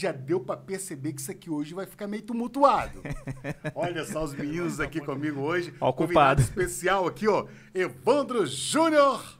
[0.00, 3.02] já deu pra perceber que isso aqui hoje vai ficar meio tumultuado.
[3.74, 5.74] Olha só os meninos aqui comigo hoje.
[5.80, 6.40] Ó o Convidado culpado.
[6.42, 7.46] especial aqui, ó.
[7.74, 9.38] Evandro Júnior,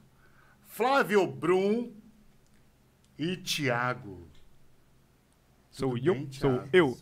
[0.66, 1.92] Flávio Brum
[3.18, 4.28] e Tiago.
[5.70, 6.98] Sou eu, bem, sou eu.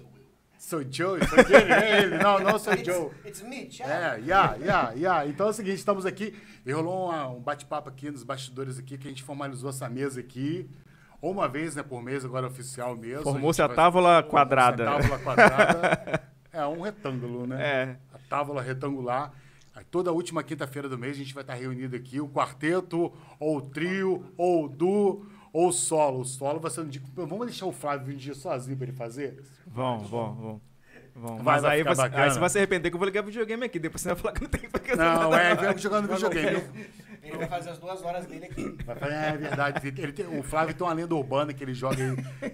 [0.59, 2.19] Sou Joe, sou ele, é ele.
[2.19, 3.11] Não, não sou Joe.
[3.25, 3.93] It's me, Thiago.
[3.93, 5.27] É, yeah, yeah, yeah.
[5.27, 6.35] Então é o seguinte, estamos aqui.
[6.71, 10.69] Rolou uma- um bate-papo aqui nos bastidores aqui, que a gente formalizou essa mesa aqui.
[11.21, 13.23] Ou uma vez, né, por mês, agora oficial mesmo.
[13.25, 14.89] Formou-se a vai- tábua quadrada.
[14.91, 16.23] A tábua quadrada.
[16.53, 17.61] é um retângulo, né?
[17.61, 17.97] É.
[18.15, 19.33] A tábua retangular.
[19.75, 23.57] Aí toda última quinta-feira do mês a gente vai estar reunido aqui, o quarteto, ou
[23.59, 26.21] o trio, ou o duo, ou o solo.
[26.21, 27.03] O solo vai ser um dia.
[27.15, 29.43] Vamos deixar o Flávio um dia sozinho para ele fazer?
[29.67, 30.35] Vão, vão.
[30.35, 30.61] vão.
[31.17, 33.65] Vai, Mas vai aí você, aí você vai se arrepender que eu vou ligar videogame
[33.65, 33.81] aqui.
[33.81, 35.43] Depois você vai falar que não tem pra fazer Não, nada.
[35.43, 36.63] é, vem jogando videogame.
[37.29, 38.77] Ele vai fazer as duas horas dele aqui.
[38.85, 39.89] Vai falar, É verdade.
[39.89, 41.97] Ele tem- o Flávio tem uma lenda urbana que ele joga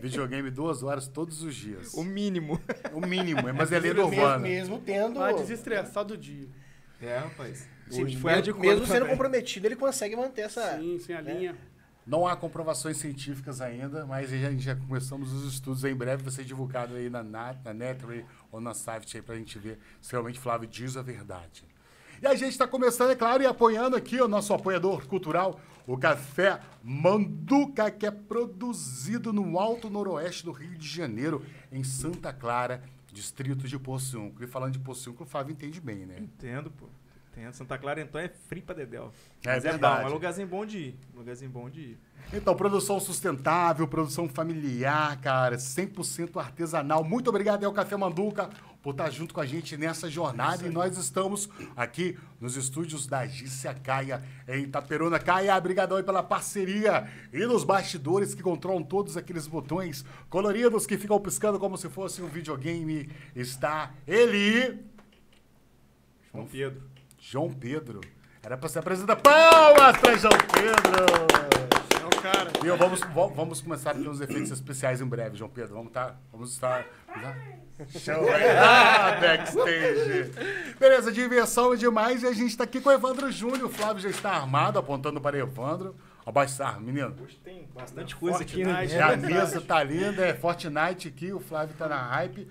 [0.01, 1.95] videogame duas horas todos os dias.
[1.95, 2.61] O mínimo.
[2.93, 4.39] O mínimo, mas é lenda mesmo, urbana.
[4.39, 5.19] mesmo tendo.
[5.21, 6.49] Vai desestressar do dia.
[7.01, 7.69] É, rapaz.
[7.91, 9.11] Sim, foi a de mesmo conta sendo também.
[9.11, 10.79] comprometido, ele consegue manter essa.
[10.79, 11.55] Sim, sem a linha.
[12.07, 15.85] Não há comprovações científicas ainda, mas a gente já começamos os estudos.
[15.85, 19.37] Em breve vai ser divulgado aí na, Nat, na Netray ou na Safety aí pra
[19.37, 21.65] gente ver se realmente Flávio diz a verdade.
[22.23, 25.97] E a gente está começando, é claro, e apoiando aqui o nosso apoiador cultural, o
[25.99, 32.83] Café Manduca, que é produzido no Alto Noroeste do Rio de Janeiro, em Santa Clara,
[33.13, 34.43] distrito de Poçunco.
[34.43, 36.17] E falando de Poçunco, o Flávio entende bem, né?
[36.19, 36.87] Entendo, pô.
[37.33, 37.53] Entendo.
[37.53, 39.13] Santa Clara, então, é free pra Dedéu.
[39.45, 40.03] É Mas é verdade.
[40.03, 40.99] bom, é lugarzinho bom de ir.
[41.15, 41.99] Lugarzinho bom de ir.
[42.33, 47.05] Então, produção sustentável, produção familiar, cara, 100% artesanal.
[47.05, 48.49] Muito obrigado aí ao Café Manduca
[48.85, 50.67] por estar junto com a gente nessa jornada.
[50.67, 55.19] E nós estamos aqui nos estúdios da Gícia Caia, em Itaperuna.
[55.19, 57.11] Caia, obrigadão aí pela parceria.
[57.33, 62.21] E nos bastidores que controlam todos aqueles botões coloridos que ficam piscando como se fosse
[62.21, 64.85] um videogame, está ele,
[66.31, 66.83] João Pedro.
[67.19, 68.01] João Pedro.
[68.45, 69.23] Era para ser apresentado.
[69.23, 71.07] Palmas para João Pedro!
[71.99, 72.51] É o cara.
[72.63, 73.01] E eu vamos,
[73.35, 75.73] vamos começar ter uns efeitos especiais em breve, João Pedro.
[75.75, 76.21] Vamos estar.
[76.31, 76.87] vamos estar.
[77.89, 80.31] Show aí lá, backstage.
[80.79, 82.23] Beleza, diversão é demais.
[82.23, 83.65] E a gente está aqui com o Evandro Júnior.
[83.65, 85.97] O Flávio já está armado, apontando para Evandro.
[86.27, 87.17] Abaixar, menino.
[87.23, 88.75] Hoje tem bastante coisa aqui, né?
[88.75, 88.95] Fortnite.
[88.95, 92.47] E a mesa tá linda, é Fortnite aqui, o Flávio tá na hype.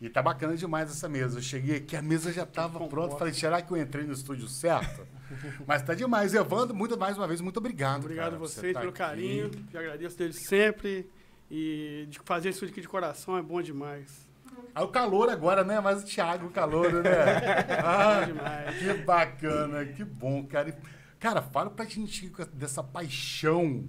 [0.00, 1.38] E tá bacana demais essa mesa.
[1.38, 3.16] Eu cheguei aqui, a mesa já tava pronta.
[3.16, 5.06] Falei, será que eu entrei no estúdio certo?
[5.66, 6.34] Mas tá demais.
[6.34, 8.04] Evandro, muito, mais uma vez, muito obrigado.
[8.04, 8.98] Obrigado cara, a vocês tá pelo aqui.
[8.98, 9.50] carinho.
[9.72, 11.08] Eu agradeço deles sempre.
[11.50, 14.28] E de fazer isso aqui de coração é bom demais.
[14.74, 15.80] Ah, o calor agora, né?
[15.80, 17.02] Mas o Thiago, o calor, né?
[17.82, 18.78] Ah, demais.
[18.78, 20.76] que bacana, que bom, cara.
[21.18, 23.84] Cara, fala pra gente dessa paixão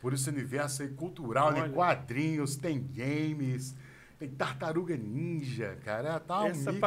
[0.00, 1.62] por esse universo aí cultural, né?
[1.62, 1.72] Olha.
[1.72, 3.74] Quadrinhos, tem games,
[4.20, 6.20] tem tartaruga ninja, cara.
[6.20, 6.80] Tá um essa mix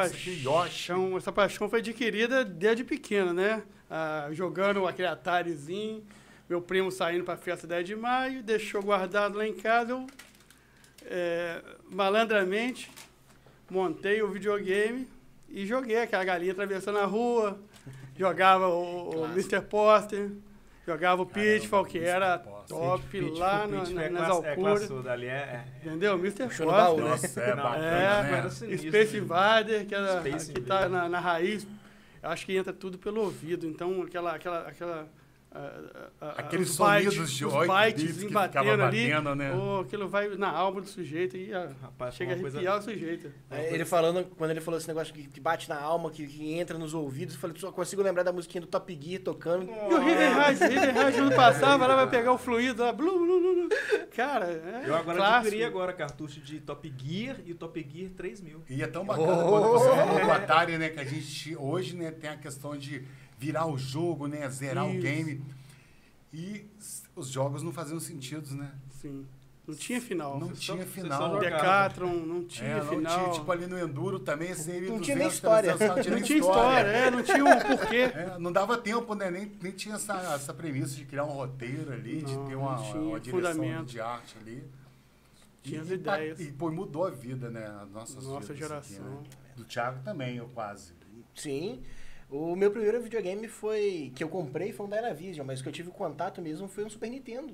[0.45, 3.63] paixão, essa paixão foi adquirida desde pequeno, né?
[3.89, 6.03] Ah, jogando aquele Atarizinho,
[6.47, 10.05] meu primo saindo para a festa 10 de maio, deixou guardado lá em casa, eu
[11.05, 12.91] é, malandramente
[13.67, 15.07] montei o videogame
[15.49, 17.59] e joguei aquela galinha atravessando a rua,
[18.15, 19.59] jogava o, o Mr.
[19.61, 20.29] Poster,
[20.85, 24.55] jogava o Pitfall, que era Top Pitch- lá pitch no- na- é nas É alturas.
[24.55, 25.63] classudo ali, é...
[25.83, 26.13] Entendeu?
[26.17, 26.47] Mr.
[26.65, 27.03] Baú, Foster.
[27.03, 27.09] né?
[27.09, 28.49] Nossa, é Não, bacana, É, né?
[28.49, 28.89] sinistro.
[28.89, 31.67] Space Invader, que, era, Space que tá na, na raiz,
[32.21, 33.65] eu acho que entra tudo pelo ouvido.
[33.67, 34.33] Então, aquela.
[34.35, 35.07] aquela, aquela
[35.55, 39.51] ah, ah, Aqueles os sonidos bytes- de os bytes que batendo ali, batendo, né?
[39.51, 42.79] pô, aquilo vai na alma do sujeito e ah, Rapaz, chega a uma coisa- arrepiar
[42.79, 43.31] o sujeito.
[43.51, 46.53] É, Ele falando, quando ele falou esse negócio que, que bate na alma, que, que
[46.53, 49.65] entra nos ouvidos, eu falei, só consigo lembrar da musiquinha do Top Gear tocando.
[49.69, 53.11] E o River Rise, River Rise quando passava, lá vai pegar o fluido lá, blu,
[53.19, 53.69] blu, blu, blu.
[54.15, 55.39] Cara, é Eu agora clássico.
[55.47, 58.63] adquiri agora cartucho de Top Gear e Top Gear 3000.
[58.69, 60.89] E é tão bacana quando você falou do Atari, né?
[60.89, 63.03] Que a gente hoje né, tem a questão de
[63.39, 64.47] virar o jogo, né?
[64.49, 65.01] Zerar o Isso.
[65.01, 65.41] game.
[66.33, 66.65] E
[67.15, 68.71] os jogos não faziam sentido, né?
[69.01, 69.25] Sim.
[69.65, 70.37] Não tinha final.
[70.39, 71.09] Não Você tinha só- final.
[71.21, 71.55] você só jogava.
[71.55, 73.19] Decathlon, não tinha É, não final.
[73.23, 75.77] tinha, tipo ali no Enduro também, assim, Não 200, tinha nem história.
[75.77, 78.11] 300, Não tinha história, é, não tinha um porquê.
[78.13, 79.31] É, não dava tempo, né?
[79.31, 82.75] Nem, nem tinha essa, essa premissa de criar um roteiro ali, de Não, ter uma,
[82.77, 83.85] tinha uma direção fundamento.
[83.85, 84.63] de arte ali.
[85.61, 86.39] Tinha as e, tá- ideias.
[86.41, 87.65] E, pô, mudou a vida, né?
[87.81, 89.05] As nossas Nossa aqui, geração.
[89.05, 89.17] né?
[89.55, 90.91] Do Thiago também, eu quase.
[91.35, 91.81] Sim.
[92.35, 94.11] O meu primeiro videogame foi.
[94.15, 96.89] que eu comprei foi um Dynavision, mas o que eu tive contato mesmo foi um
[96.89, 97.53] Super Nintendo.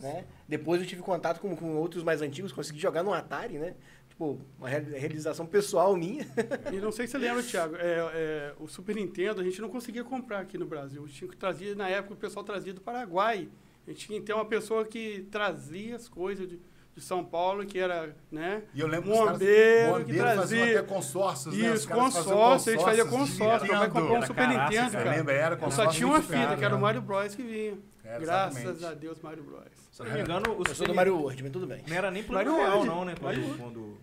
[0.00, 0.24] Né?
[0.48, 3.74] Depois eu tive contato com, com outros mais antigos, consegui jogar no Atari, né?
[4.08, 6.26] Tipo, uma reali- realização pessoal minha.
[6.72, 9.68] E não sei se você lembra, Thiago, é, é, o Super Nintendo a gente não
[9.68, 11.06] conseguia comprar aqui no Brasil.
[11.08, 13.48] Tinha que trazer, na época o pessoal trazia do Paraguai.
[13.86, 16.58] A gente tinha que ter uma pessoa que trazia as coisas de,
[16.98, 18.62] de São Paulo, que era, né?
[18.74, 20.80] E eu lembro Bombeiro, que os que caras, faziam trazia.
[20.80, 21.70] até consórcios, né?
[21.70, 23.68] Os Isso, caras faziam consórcio, a gente fazia consórcio.
[23.68, 24.22] Meu pai comprou um.
[24.22, 25.32] Super Era Nintendo, lembro, cara.
[25.32, 26.82] era Só consórcio tinha uma fita, caro, que era o né?
[26.82, 27.78] Mario Bros que vinha.
[28.04, 29.62] É, Graças a Deus, Mario Bros.
[29.92, 31.82] Se eu não me engano, o Eu sou do Mario World, mas tudo bem.
[31.86, 32.88] Não era nem plano Mario real, World.
[32.94, 33.14] não, né?
[33.20, 33.62] Mario Quando, World.
[33.62, 33.98] quando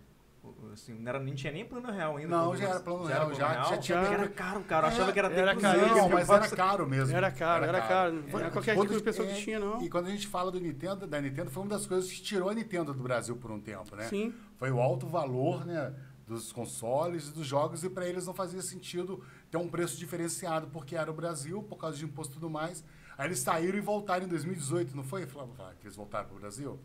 [0.76, 2.28] assim, não, era, nem tinha nem plano real ainda.
[2.36, 4.86] Não, já era plano já real, já- já tinha meio- Era caro, cara.
[4.86, 5.96] Eu achava que era até Era caríssimo.
[5.96, 7.16] Não, mas era caro mesmo.
[7.16, 8.12] Era caro, era caro.
[8.30, 9.82] Não era qualquer tipo de pessoa é, que tinha, não.
[9.82, 12.48] E quando a gente fala do Nintendo, da Nintendo, foi uma das coisas que tirou
[12.48, 14.04] a Nintendo do Brasil por um tempo, né?
[14.04, 14.32] Sim.
[14.56, 15.92] Foi o alto valor, né?
[16.26, 20.66] Dos consoles e dos jogos, e para eles não fazia sentido ter um preço diferenciado,
[20.72, 22.84] porque era o Brasil, por causa de imposto e tudo mais.
[23.16, 25.54] Aí eles saíram e voltaram em 2018, não foi, Flávio?
[25.80, 26.78] Que eles voltaram para o Brasil?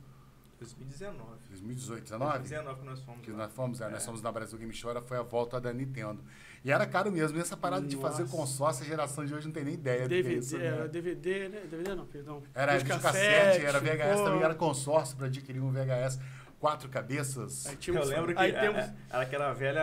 [0.66, 1.26] 2019.
[1.50, 2.32] 2018, 19?
[2.40, 3.22] 2019 que nós fomos.
[3.22, 3.38] que lá.
[3.38, 6.24] nós fomos, é, nós fomos na Brasil Game Show, era- foi a volta da Nintendo.
[6.64, 8.38] E era caro mesmo, e essa parada de fazer Nossa.
[8.38, 10.82] consórcio, a geração de hoje não tem nem ideia do que é DVD, isso, era
[10.84, 10.88] né?
[10.88, 11.62] DVD, né?
[11.70, 12.44] DVD não, perdão.
[12.54, 14.26] Era Vídeo videocassete, era VHS, pô.
[14.26, 16.20] também era consórcio para adquirir um VHS.
[16.60, 17.66] Quatro cabeças.
[17.66, 19.82] Aí tínhamos- Eu lembro que aí a- temos, a- era aquela velha.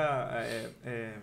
[0.85, 1.19] é,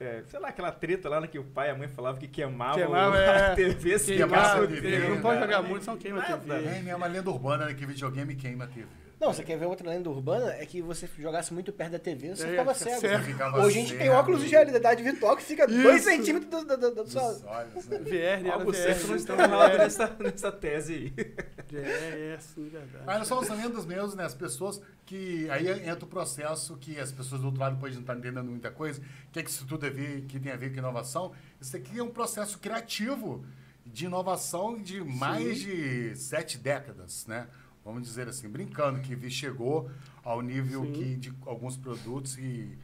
[0.00, 1.88] é, é, é, sei lá, aquela treta lá né, que o pai e a mãe
[1.88, 3.50] falavam que queimava, Queimava, o- é.
[3.52, 5.46] a TV, se Queimava queimava a TV, não pode né?
[5.46, 6.54] jogar muito, senão queima a TV.
[6.54, 8.86] É, minha uma lenda urbana né, que videogame queima a TV.
[9.20, 10.52] Não, você quer ver outra lenda urbana?
[10.52, 13.00] É que você jogasse muito perto da TV, você É, ficava fica cego.
[13.00, 13.24] cego.
[13.24, 15.82] Ficava Hoje a gente tem óculos de realidade virtual que fica Isso.
[15.82, 17.22] 2 centímetros do, do, do, do Dos sua...
[17.24, 17.98] olhos, né?
[17.98, 18.50] VR, né?
[18.50, 21.34] Algo certo não está errado é, nessa, nessa tese aí.
[21.76, 23.04] É, é, sim, verdade.
[23.04, 24.24] Mas são os lendas mesmo, né?
[24.24, 25.48] As pessoas que.
[25.50, 28.70] Aí entra o processo que as pessoas do outro lado podem não estar entendendo muita
[28.70, 29.00] coisa.
[29.00, 31.32] O que, é que isso tudo a ver, que tem a ver com inovação?
[31.60, 33.44] Isso aqui é um processo criativo
[33.84, 37.48] de inovação de mais de sete décadas, né?
[37.84, 39.90] Vamos dizer assim, brincando, que chegou
[40.22, 40.92] ao nível Sim.
[40.92, 42.76] que de alguns produtos e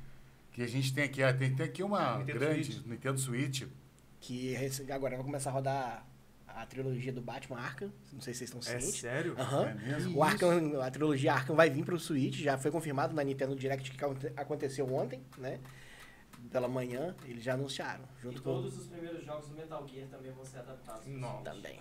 [0.50, 1.22] que a gente tem aqui.
[1.22, 2.86] ah, Tem, tem aqui uma Nintendo grande Switch.
[2.86, 3.62] Nintendo Switch.
[4.20, 4.56] Que
[4.90, 6.06] agora vai começar a rodar
[6.54, 7.92] a trilogia do Batman Arkham.
[8.12, 9.00] Não sei se vocês estão É cientes.
[9.00, 9.34] sério?
[9.38, 9.64] Aham.
[9.66, 10.16] É mesmo?
[10.18, 13.90] O Arkham, a trilogia Arkham vai vir pro Switch, já foi confirmado na Nintendo Direct
[13.90, 15.58] que aconte- aconteceu ontem, né?
[16.50, 18.04] Pela manhã, eles já anunciaram.
[18.18, 21.06] E Junto com todos os primeiros jogos do Metal Gear também vão ser adaptados.
[21.06, 21.42] Nossa.
[21.50, 21.80] também.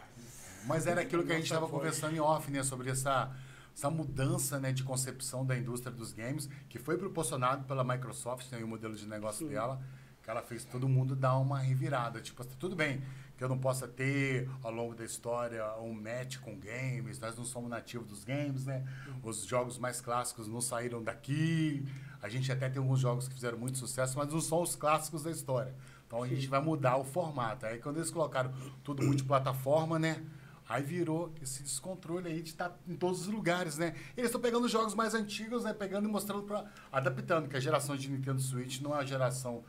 [0.65, 2.63] Mas era aquilo que a gente estava conversando em off, né?
[2.63, 3.29] Sobre essa,
[3.75, 8.61] essa mudança né, de concepção da indústria dos games, que foi proporcionado pela Microsoft, né,
[8.61, 9.53] e o modelo de negócio Sim.
[9.53, 9.81] dela,
[10.23, 12.21] que ela fez todo mundo dar uma revirada.
[12.21, 13.03] Tipo, tudo bem
[13.37, 17.45] que eu não possa ter, ao longo da história, um match com games, nós não
[17.45, 18.85] somos nativos dos games, né?
[19.23, 21.85] Os jogos mais clássicos não saíram daqui.
[22.21, 25.23] A gente até tem alguns jogos que fizeram muito sucesso, mas não são os clássicos
[25.23, 25.73] da história.
[26.07, 27.65] Então a gente vai mudar o formato.
[27.65, 28.53] Aí quando eles colocaram
[28.83, 30.23] tudo multiplataforma, né?
[30.69, 33.95] Aí virou esse descontrole aí de estar em todos os lugares, né?
[34.15, 35.73] Eles estão pegando os jogos mais antigos, né?
[35.73, 39.63] Pegando e mostrando para adaptando, que a geração de Nintendo Switch não é uma geração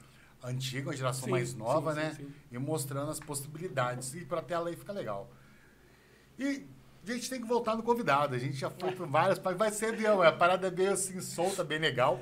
[0.44, 2.14] antiga, é uma geração Sim, mais nova, sim, né?
[2.14, 2.32] sim.
[2.52, 4.14] E mostrando as possibilidades.
[4.14, 5.31] E para tela aí fica legal.
[6.38, 6.67] E
[7.06, 8.35] a gente tem que voltar no convidado.
[8.35, 10.23] A gente já foi por várias, vai ser mesmo.
[10.23, 12.20] A parada é bem assim, solta, bem legal.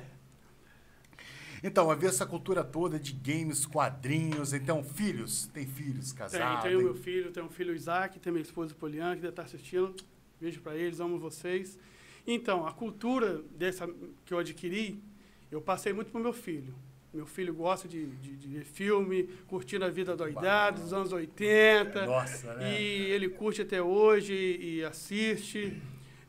[1.65, 4.51] Então, vai ver essa cultura toda de games, quadrinhos.
[4.51, 6.63] Então, filhos, tem filhos, Tem, casados.
[6.63, 9.43] tem o meu filho, tem o filho Isaac, tem minha esposa Poliana, que deve estar
[9.43, 9.95] assistindo.
[10.41, 11.79] Beijo para eles, amo vocês.
[12.27, 13.87] Então, a cultura dessa
[14.25, 15.01] que eu adquiri,
[15.49, 16.75] eu passei muito pro meu filho.
[17.13, 22.07] Meu filho gosta de, de, de ver filme, curtindo a vida doidada dos anos 80.
[22.07, 22.81] Nossa, né?
[22.81, 25.79] E ele curte até hoje e assiste.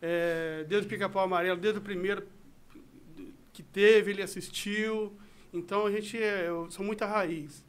[0.02, 2.26] É, desde o Pica-Pau Amarelo, desde o primeiro
[3.50, 5.16] que teve, ele assistiu.
[5.54, 7.64] Então a gente é, eu sou muita raiz.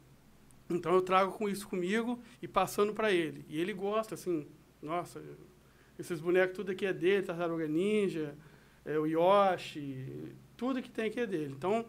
[0.68, 3.46] Então eu trago com isso comigo e passando para ele.
[3.48, 4.46] E ele gosta, assim,
[4.82, 5.22] nossa,
[5.98, 8.36] esses bonecos, tudo aqui é dele, Tartaruga Ninja,
[8.84, 11.54] é, o Yoshi, tudo que tem aqui é dele.
[11.56, 11.86] Então,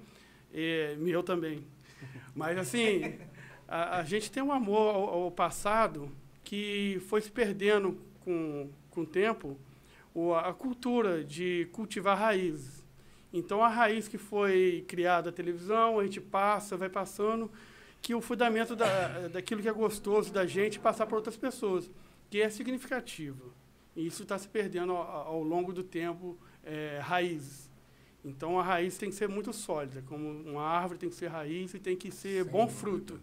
[0.53, 1.63] é, meu também.
[2.35, 3.17] Mas assim,
[3.67, 6.11] a, a gente tem um amor ao, ao passado
[6.43, 9.57] que foi se perdendo com, com o tempo,
[10.13, 12.83] o, a cultura de cultivar raízes.
[13.33, 17.51] Então, a raiz que foi criada a televisão, a gente passa, vai passando,
[18.01, 21.91] que o fundamento da, daquilo que é gostoso da gente passar para outras pessoas,
[22.29, 23.53] que é significativo.
[23.95, 27.66] E isso está se perdendo ao, ao longo do tempo, é, raízes.
[28.25, 31.73] Então, a raiz tem que ser muito sólida, como uma árvore tem que ser raiz
[31.73, 32.79] e tem que ser Sem bom dúvida.
[32.79, 33.19] fruto.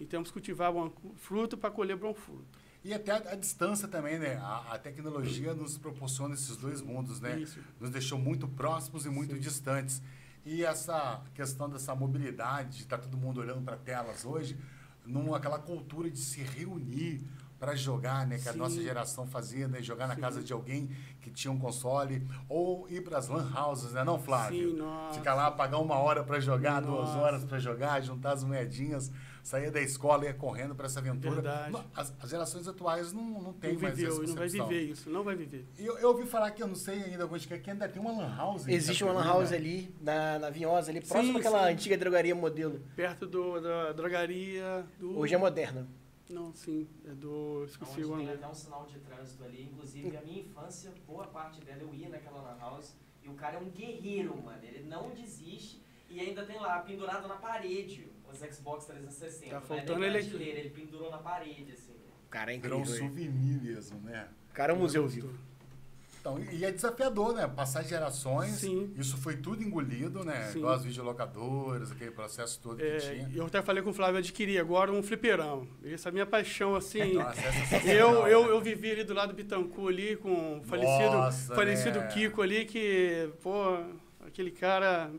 [0.00, 2.44] E temos que cultivar bom fruto para colher bom fruto.
[2.84, 4.36] E até a, a distância também, né?
[4.36, 7.38] A, a tecnologia nos proporciona esses dois mundos, né?
[7.38, 7.60] Isso.
[7.78, 10.02] Nos deixou muito próximos e muito distantes.
[10.44, 14.56] E essa questão dessa mobilidade, de estar todo mundo olhando para telas hoje,
[15.06, 17.22] numa aquela cultura de se reunir
[17.62, 18.40] pra jogar, né?
[18.40, 18.58] Que a Sim.
[18.58, 19.80] nossa geração fazia, né?
[19.80, 20.20] Jogar na Sim.
[20.20, 20.90] casa de alguém
[21.20, 22.26] que tinha um console.
[22.48, 24.02] Ou ir pras lan houses, né?
[24.02, 24.70] Não, Flávio?
[24.72, 25.14] Sim, nossa.
[25.16, 27.18] Ficar lá, pagar uma hora pra jogar, duas Nossa.
[27.20, 29.12] horas pra jogar, juntar as moedinhas,
[29.44, 31.36] sair da escola e ia correndo pra essa aventura.
[31.36, 31.76] Verdade.
[31.94, 34.68] As, as gerações atuais não, não têm Não mais viveu, essa não vai concepção.
[34.68, 35.64] viver isso, não vai viver.
[35.78, 38.10] E Eu, eu ouvi falar que eu não sei ainda alguns que ainda tem uma
[38.10, 38.66] lan house.
[38.66, 39.56] Existe uma lan house né?
[39.56, 41.74] ali, na, na Vinhosa, ali, próximo Sim, àquela sim.
[41.74, 42.80] antiga drogaria modelo.
[42.96, 45.16] Perto do, da drogaria do...
[45.16, 45.86] Hoje é moderna.
[46.30, 47.64] Não, sim, é do...
[47.64, 48.38] Esqueci Onde o tem nome.
[48.38, 49.64] até um sinal de trânsito ali.
[49.64, 52.94] Inclusive, a minha infância, boa parte dela eu ia naquela lan house.
[53.22, 54.62] E o cara é um guerreiro, mano.
[54.64, 55.82] Ele não desiste.
[56.08, 59.46] E ainda tem lá, pendurado na parede, os Xbox 360.
[59.46, 60.42] Tá Não é faltando nem ele aqui.
[60.42, 61.92] ele pendurou na parede, assim.
[62.26, 63.02] O cara é Virou um incrível.
[63.02, 63.08] hein?
[63.10, 64.28] souvenir mesmo, né?
[64.50, 65.38] O cara é um museu vivo.
[66.22, 67.48] Então, e é desafiador, né?
[67.48, 68.52] Passar gerações.
[68.52, 68.94] Sim.
[68.96, 70.50] Isso foi tudo engolido, né?
[70.52, 70.60] Sim.
[70.60, 73.28] Igual as videolocadoras, aquele processo todo que É, tinha.
[73.34, 75.66] eu até falei com o Flávio, eu adquiri agora um fliperão.
[75.84, 77.14] Essa é a minha paixão, assim.
[77.18, 78.50] Nossa, é sensacional, Eu, eu, né?
[78.52, 82.06] eu vivi ali do lado do Bitancu ali, com o falecido, Nossa, falecido né?
[82.06, 83.78] Kiko ali, que, pô,
[84.24, 85.10] aquele cara,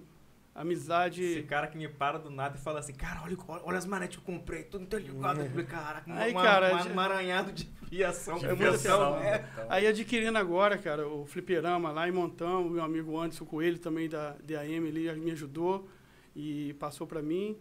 [0.55, 1.23] amizade.
[1.23, 4.17] Esse cara que me para do nada e fala assim, cara, olha, olha as manetes
[4.17, 5.41] que eu comprei, tudo tá ligado.
[5.41, 8.37] Eu falei, caraca, uma, Aí, uma- cara, uma- já- um emaranhado de fiação.
[8.37, 9.45] De É versão, É.
[9.53, 9.65] então.
[9.69, 14.35] Aí adquirindo agora, cara, o fliperama lá em Montão, meu amigo Anderson Coelho também da
[14.43, 15.89] DAM ali me ajudou
[16.35, 17.57] e passou pra mim.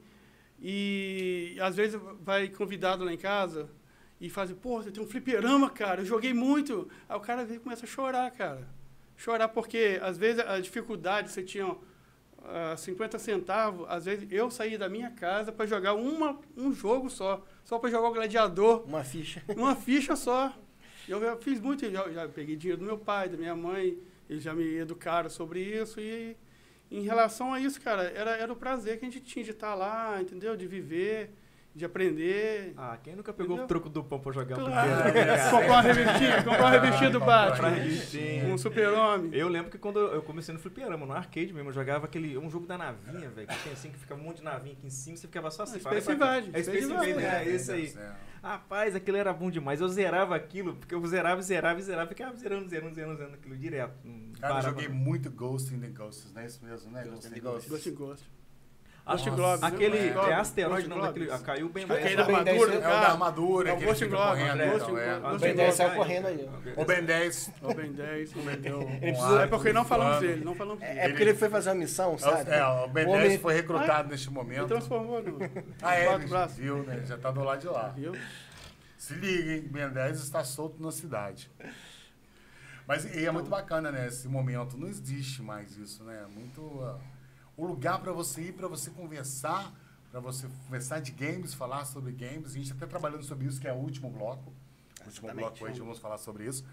[0.60, 3.68] E às vezes vai convidado lá em casa
[4.20, 6.88] e faz, pô, você tem um fliperama, cara, eu joguei muito.
[7.08, 8.68] Aí o cara vem e começa a chorar, cara.
[9.16, 11.74] Chorar porque às vezes a dificuldade, você tinha
[12.44, 17.08] ah, 50 centavos, às vezes eu saí da minha casa para jogar uma, um jogo
[17.08, 19.42] só, só para jogar o gladiador Uma ficha.
[19.56, 20.52] uma ficha só.
[21.08, 24.42] Eu já fiz muito, já, já peguei dinheiro do meu pai, da minha mãe, eles
[24.42, 26.00] já me educaram sobre isso.
[26.00, 26.36] E
[26.90, 29.74] em relação a isso, cara, era, era o prazer que a gente tinha de estar
[29.74, 30.56] lá, entendeu?
[30.56, 31.30] De viver,
[31.74, 32.74] de aprender.
[32.76, 33.64] Ah, quem nunca pegou Entendeu?
[33.64, 34.90] o troco do pão pra jogar um Claro.
[35.02, 35.50] fliperama, né, cara?
[35.50, 37.72] comprar uma revistinha, comprar uma revistinha do Batman.
[38.52, 39.30] Um super-homem.
[39.34, 42.50] Eu lembro que quando eu comecei no fliperama, no arcade mesmo, eu jogava aquele, um
[42.50, 44.90] jogo da navinha, velho, que tem assim, que ficava um monte de navinha aqui em
[44.90, 45.78] cima, você ficava só assim.
[45.78, 46.16] Ah, fala Space.
[46.16, 47.46] Invaders, É Space Invaders, Invaders.
[47.46, 47.94] é esse aí.
[48.42, 49.80] Rapaz, aquilo era bom demais.
[49.80, 53.94] Eu zerava aquilo, porque eu zerava, zerava, zerava, ficava zerando, zerando, zerando, zerando aquilo direto.
[54.40, 57.04] Cara, eu joguei muito Ghost in the Ghosts, não é isso mesmo, né?
[57.04, 57.70] Ghost in the Ghosts.
[57.70, 58.30] Ghost in Ghost.
[59.04, 59.30] Ah, nossa.
[59.30, 59.62] Globes.
[59.64, 62.04] Aquele é asteroide, não, daquele, ah, caiu bem Acho mais.
[62.06, 63.84] é da Aquele da Ben 10 armadura, é É o da armadura, É o ele
[63.86, 64.06] Ghost.
[64.06, 64.42] Ghost
[64.84, 65.16] então, é.
[65.18, 65.74] O Ben in 10 Globes.
[65.74, 66.50] saiu correndo aí.
[66.76, 68.32] O Ben 10 O Ben 10.
[68.32, 68.80] cometeu
[69.42, 71.00] É porque não falamos dele, não falamos dele.
[71.00, 72.48] É porque ele foi fazer uma missão, sabe?
[72.48, 74.68] É, o Ben O homem- 10 foi recrutado neste Ele momento.
[74.68, 75.38] transformou no
[75.82, 77.02] Ah, é, ele viu, né?
[77.04, 77.88] Já tá do lado de lá.
[77.88, 78.12] Viu?
[78.96, 79.64] Se liga, hein?
[79.68, 81.50] Ben 10 está solto na cidade.
[82.86, 84.06] Mas e é muito bacana, né?
[84.06, 84.76] Esse momento.
[84.76, 86.24] Não existe mais isso, né?
[86.32, 86.80] Muito.
[86.84, 86.98] ah,
[87.56, 89.72] o lugar para você ir, para você conversar,
[90.10, 92.50] para você conversar de games, falar sobre games.
[92.50, 94.52] A gente está até trabalhando sobre isso, que é o último bloco.
[95.02, 96.64] O último bloco hoje vamos falar sobre isso.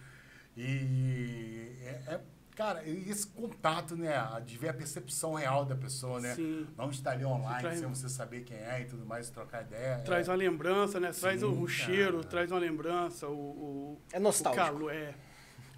[0.55, 2.21] E é, é-
[2.55, 4.13] cara, esse contato, né?
[4.45, 6.35] De ver a percepção real da pessoa, né?
[6.35, 6.67] Sim.
[6.77, 9.99] Não estar ali online Traz- sem você saber quem é e tudo mais, trocar ideia.
[9.99, 11.11] Traz é, uma lembrança, né?
[11.11, 12.27] Traz o, Sim, o cheiro, cara.
[12.27, 14.65] traz uma lembrança, o, o, É o nostálgico.
[14.65, 14.93] calor.
[14.93, 15.13] É.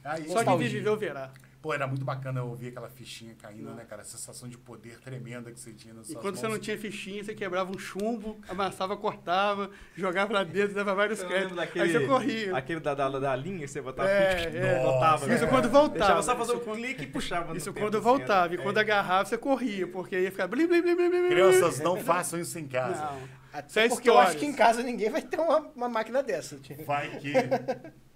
[0.04, 1.32] Aí, Só quem viveu verá.
[1.62, 3.76] Pô, era muito bacana eu ouvir aquela fichinha caindo, Não.
[3.76, 4.02] né, cara?
[4.02, 6.54] A sensação de poder tremenda que você tinha nas E quando você mãos.
[6.56, 11.56] não tinha fichinha, você quebrava um chumbo, amassava, cortava, jogava pra dentro, dava vários créditos.
[11.56, 12.58] lembro Aí você corria.
[12.58, 14.82] Aquele da, da, da linha, você botava É, ficha, é.
[14.84, 15.32] botava.
[15.34, 15.50] Isso né?
[15.52, 16.00] quando voltava.
[16.00, 17.56] Deixava só fazer Isso um clique e puxava.
[17.56, 18.54] Isso tempo, quando assim, voltava.
[18.54, 18.80] E era- quando é.
[18.82, 21.28] agarrava, você corria, porque ia ficar blim, blim, blim, blim, blim.
[21.30, 23.06] Crianças, não façam isso em casa.
[23.06, 23.20] Não.
[23.54, 24.42] Até é porque eu acho histórias.
[24.42, 26.58] que em casa ninguém vai ter uma, uma máquina dessa.
[26.58, 26.84] tipo.
[26.86, 27.34] Vai que.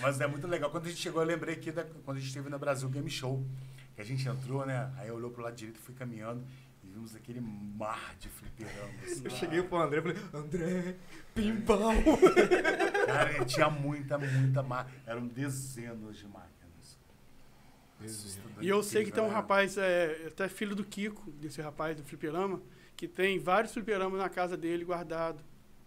[0.00, 0.70] Mas é muito legal.
[0.70, 3.10] Quando a gente chegou, eu lembrei aqui da, quando a gente esteve no Brasil Game
[3.10, 3.44] Show.
[3.94, 4.92] Que a gente entrou, né?
[4.98, 6.44] Aí olhou pro lado direito, fui caminhando
[6.82, 9.24] e vimos aquele mar de fliperamas.
[9.24, 10.96] Eu cheguei pro André e falei, André,
[11.34, 11.92] pimbal.
[13.06, 14.96] Cara, ele tinha muita, muita máquina.
[15.06, 16.54] Eram dezenas de máquinas.
[18.60, 22.02] E eu sei que tem um rapaz, é, até filho do Kiko, desse rapaz do
[22.02, 22.60] fliperama,
[22.96, 25.42] que tem vários fliperamas na casa dele guardado,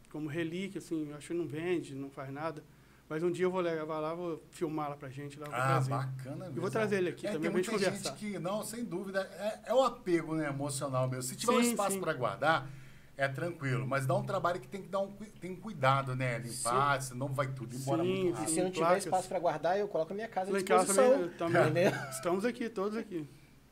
[0.09, 2.63] como relíquia, assim, acho que não vende, não faz nada.
[3.09, 5.65] Mas um dia eu vou levar lá, vou filmar lá pra gente, lá vou Ah,
[5.67, 5.89] trazer.
[5.89, 6.57] bacana mesmo.
[6.57, 8.17] Eu vou trazer ele aqui É, também tem pra gente muita gente conversar.
[8.17, 11.23] que, não, sem dúvida, é, é o apego né, emocional mesmo.
[11.23, 12.01] Se tiver um Sim, espaço sim.
[12.01, 12.67] para guardar,
[13.15, 13.87] é tranquilo.
[13.87, 16.37] Mas dá um trabalho que tem que dar um, tem cuidado, né?
[16.39, 18.49] Limpar, senão vai tudo embora Sim, muito E rápido.
[18.49, 19.05] se eu não tiver placas.
[19.05, 21.29] espaço pra guardar, eu coloco a minha casa à disposição.
[21.37, 21.85] também, também.
[22.11, 23.25] Estamos aqui, todos aqui.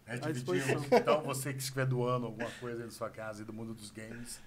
[0.08, 0.82] É, disposição.
[0.92, 3.92] Então, você que estiver doando alguma coisa aí na sua casa e do mundo dos
[3.92, 4.40] games,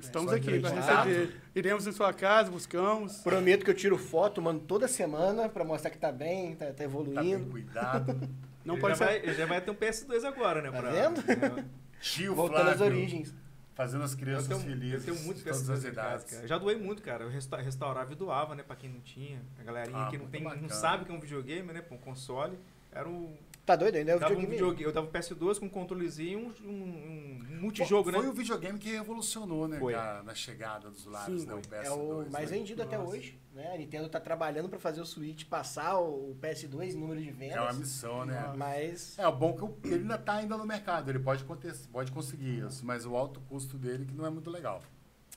[0.00, 1.36] Estamos aqui para receber.
[1.54, 3.18] Iremos em sua casa, buscamos.
[3.18, 6.72] Prometo que eu tiro foto, mando toda semana pra mostrar que tá bem, tá, tá
[6.72, 7.50] tá bem evoluindo.
[7.50, 8.28] cuidado.
[8.64, 9.04] Não ele pode já ser.
[9.04, 10.70] vai, ele já vai ter um PS2 agora, né?
[10.70, 11.20] Tá pra- vendo?
[11.60, 11.64] É.
[12.00, 12.96] Tio Voltando às Flávio.
[12.96, 13.34] origens.
[13.74, 15.04] Fazendo as Eu crianças tenho, eu felizes.
[15.04, 16.24] tenho muito todas as casa, idades.
[16.30, 16.42] cara.
[16.44, 17.24] Eu já doei muito, cara.
[17.24, 18.62] Eu resta restaurava e doava, né?
[18.62, 19.40] Pra quem não tinha.
[19.58, 21.80] A galerinha Ah, que não, muito tem, não sabe que é um videogame, né?
[21.80, 22.58] Pra um console.
[22.92, 23.34] Era um.
[23.64, 24.10] Tá doido ainda?
[24.10, 24.56] É o Dava um videogame.
[24.56, 28.28] videogame, eu dava um PS2 com um controlezinho e um, um, um multijogo, Foi né?
[28.28, 29.92] o videogame que revolucionou, né, Foi.
[29.92, 31.84] cara, na chegada dos lares, Sim, né, o PS2.
[31.84, 32.56] É o mais né?
[32.56, 33.10] vendido até Nossa.
[33.10, 33.40] hoje.
[33.54, 33.72] Né?
[33.72, 37.56] A Nintendo tá trabalhando pra fazer o Switch passar o PS2 em número de vendas.
[37.56, 38.52] É uma missão, né?
[38.56, 39.16] Mas.
[39.16, 42.10] É, o bom é que ele ainda tá ainda no mercado, ele pode, acontecer, pode
[42.10, 44.82] conseguir isso, mas o alto custo dele que não é muito legal,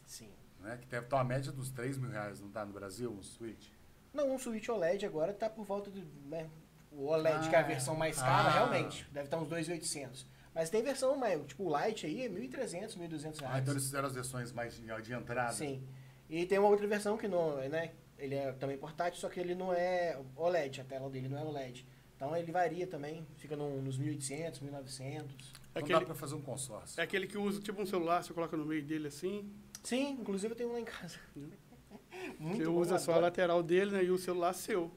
[0.07, 0.29] Sim.
[0.61, 0.79] né?
[0.81, 3.67] Que deve estar uma média dos 3 mil reais, não tá no Brasil, um Switch?
[4.11, 6.01] Não, um Switch OLED agora tá por volta do.
[6.27, 6.49] Né?
[6.97, 8.51] O OLED, que é a Ah, versão mais cara, ah.
[8.53, 9.05] realmente.
[9.11, 10.25] Deve estar uns 2.800.
[10.53, 11.45] Mas tem versão mais.
[11.45, 13.55] Tipo, o Lite aí é 1.300, 1.200 reais.
[13.55, 15.51] Ah, então eles fizeram as versões mais de, entrada?
[15.51, 15.83] Sim.
[16.29, 17.91] E tem uma outra versão que não, né?
[18.17, 21.43] Ele é também portátil, só que ele não é OLED, a tela dele não é
[21.43, 21.85] OLED.
[22.15, 25.01] Então ele varia também, fica no- nos 1.800, 1.900.
[25.01, 25.29] É Então
[25.73, 26.97] dá aquele, pra fazer um consórcio.
[26.99, 29.51] é aquele que usa tipo um celular, você coloca no meio dele assim,
[29.83, 31.19] Sim, inclusive eu tenho um lá em casa.
[32.39, 34.89] Muito você bom, usa só a lateral dele né, e o celular seu.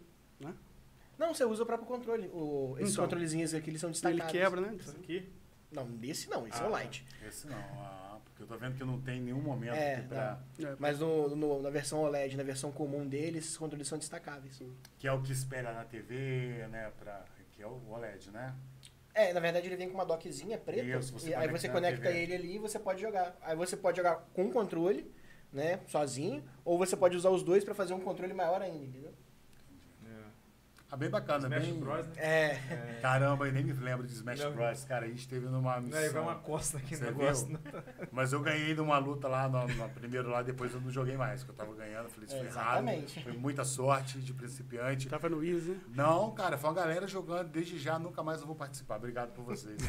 [1.18, 2.28] Não, você usa o próprio controle.
[2.28, 3.04] O, esses Então.
[3.04, 4.32] controlezinhos aqui, eles são Ele destacados.
[4.32, 4.76] quebra, né?
[4.78, 5.28] Isso aqui.
[5.70, 6.82] Não, desse não, esse é Ah, o tá.
[6.82, 7.04] Lite.
[7.26, 10.40] Esse não, ah, porque eu tô vendo que não tem nenhum momento É, aqui pra...
[10.60, 14.62] É, Mas no, no- na versão OLED, na versão comum dele, esses controles são destacáveis.
[14.96, 17.24] Que é o que espelha na TV, né, pra...
[17.52, 18.54] Que é o OLED, né?
[19.12, 20.82] É, na verdade ele vem com uma dockzinha preta.
[21.00, 23.36] Isso, você e aí conecta você conecta ele ali e você pode jogar.
[23.42, 25.12] Aí você pode jogar com o controle,
[25.52, 29.12] né, sozinho, ou você pode usar os dois pra fazer um controle maior ainda, entendeu?
[30.90, 31.80] Ah, bem bacana, Smash bem...
[31.80, 32.12] Bros, né?
[32.16, 32.46] É.
[32.72, 32.98] É.
[33.02, 34.52] Caramba, eu nem me lembro de Smash Não.
[34.52, 34.84] Bros.
[34.84, 36.44] Cara, a gente teve numa Não, ele vai uma missão.
[36.44, 37.46] costa aqui no negócio.
[37.48, 37.58] né?
[38.10, 41.44] Mas eu ganhei numa luta lá, no, no primeiro lá, depois eu não joguei mais,
[41.44, 42.08] que eu tava ganhando.
[42.08, 42.88] Falei, isso É, foi errado.
[42.88, 43.22] exatamente.
[43.22, 45.08] Foi muita sorte de principiante.
[45.10, 45.78] Tava no Easy?
[45.94, 48.96] Não, cara, foi uma galera jogando desde já, nunca mais eu vou participar.
[48.96, 49.78] Obrigado por vocês.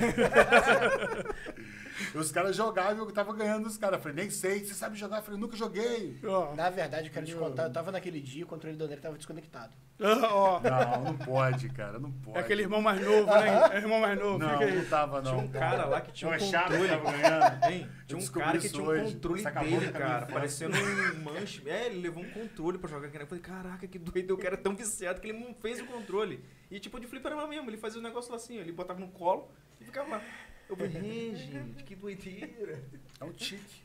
[2.14, 4.02] os caras jogavam eu tava ganhando os caras.
[4.02, 5.18] Falei, nem sei, você sabe jogar?
[5.20, 6.20] Eu falei, nunca joguei.
[6.26, 8.98] Ó, Na verdade, eu quero te contar, eu tava naquele dia, o controle do André
[8.98, 9.72] tava desconectado.
[10.02, 12.38] ó, Não, não pode, cara, não pode.
[12.38, 13.48] é aquele irmão mais novo, né?
[13.72, 15.32] É o irmão mais novo, Não, não tava, não.
[15.32, 16.88] Tinha um cara lá que tinha um Não, é que controle.
[16.90, 17.64] tava ganhando.
[17.72, 17.90] Hein?
[18.08, 20.26] Tinha um cara que isso tinha um controle dele, cara.
[20.26, 21.62] Parecendo um manche.
[21.70, 23.08] É, ele levou um controle pra jogar.
[23.20, 24.34] Eu falei, caraca, que doido.
[24.34, 26.44] O cara é tão viciado que ele não fez o controle.
[26.72, 27.70] E tipo, de fliperama mesmo.
[27.70, 30.22] Ele fazia o negócio lá assim, ó, ele botava no colo e ficava lá.
[30.70, 32.84] Eu falei, "Ih, gente, que doideira.
[33.20, 33.82] É um tique.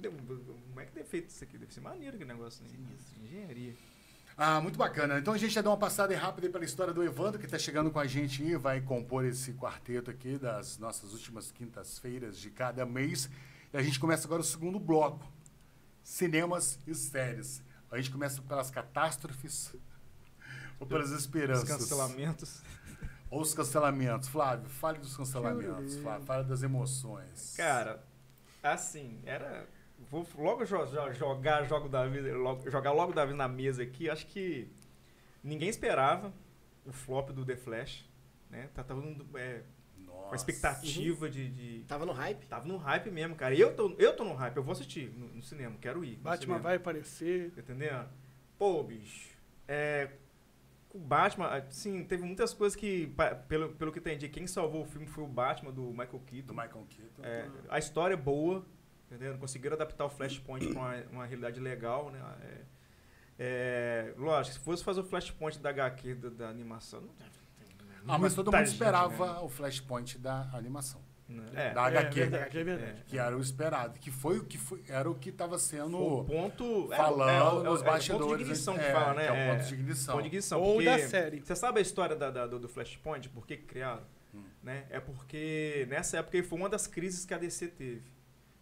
[0.00, 1.56] Como é que deve feito isso aqui?
[1.56, 2.62] Deve ser maneiro aquele negócio.
[2.64, 2.70] Né?
[3.24, 3.74] Engenharia.
[4.36, 5.18] Ah, muito bacana.
[5.18, 7.90] Então a gente já deu uma passada rápida pela história do Evandro, que está chegando
[7.90, 12.84] com a gente aí, vai compor esse quarteto aqui das nossas últimas quintas-feiras de cada
[12.84, 13.30] mês.
[13.72, 15.26] E a gente começa agora o segundo bloco:
[16.02, 17.62] cinemas e séries.
[17.90, 19.74] A gente começa pelas catástrofes
[20.78, 21.64] ou pelas Os esperanças?
[21.68, 22.62] cancelamentos.
[23.30, 24.28] Ou os cancelamentos.
[24.28, 25.96] Flávio, fale dos cancelamentos.
[25.96, 27.54] Flávio, fale das emoções.
[27.56, 28.04] Cara,
[28.62, 29.66] assim, era.
[30.10, 33.82] Vou logo jo- jo- jogar jogo da vida, logo- jogar logo da vida na mesa
[33.82, 34.08] aqui.
[34.08, 34.68] Acho que
[35.42, 36.32] ninguém esperava
[36.84, 38.08] o flop do The Flash,
[38.50, 38.68] né?
[38.74, 39.62] Tá todo mundo é,
[39.98, 40.26] Nossa.
[40.28, 42.46] com a expectativa de, de- Tava no hype.
[42.46, 43.54] Tava no hype mesmo, cara.
[43.54, 46.16] E eu tô, eu tô no hype, eu vou assistir no, no cinema, quero ir.
[46.16, 46.58] Batman cinema.
[46.60, 47.50] vai aparecer.
[47.52, 48.08] Tá entendendo?
[48.58, 49.34] Pô, bicho.
[49.66, 50.10] É.
[50.94, 54.82] O Batman, assim, teve muitas coisas que, pa- pelo, pelo que eu entendi, quem salvou
[54.82, 56.46] o filme foi o Batman do Michael Keaton.
[56.46, 57.22] Do Michael Keaton.
[57.22, 58.64] É, a história é boa,
[59.06, 59.36] entendeu?
[59.38, 62.20] Conseguiram adaptar o Flashpoint para uma, uma realidade legal, né?
[62.42, 62.60] É,
[63.38, 67.02] é, lógico, se fosse fazer o Flashpoint da HQ, da, da animação...
[68.04, 71.00] Não, Ah, mas todo mundo esperava o flashpoint da animação.
[71.28, 71.44] né?
[71.54, 72.20] É, Da é, HQ.
[72.20, 73.02] verdade, é verdade.
[73.08, 73.98] Que era o esperado.
[73.98, 76.88] Que foi o que foi, era o que estava sendo o ponto...
[76.92, 78.24] é, falando é, é, é, nos é, bastidores.
[78.24, 79.26] O ponto de ignição que é, fala, né?
[79.26, 80.14] É o É, ponto de ignição.
[80.14, 80.62] ponto de ignição.
[80.62, 81.40] Ou da série.
[81.40, 83.28] Você sabe a história da, da- do, do Flashpoint?
[83.30, 84.04] Por que que criaram?
[84.32, 84.44] Hum.
[84.62, 84.86] Né?
[84.88, 88.04] É porque nessa época foi uma das crises que a DC teve.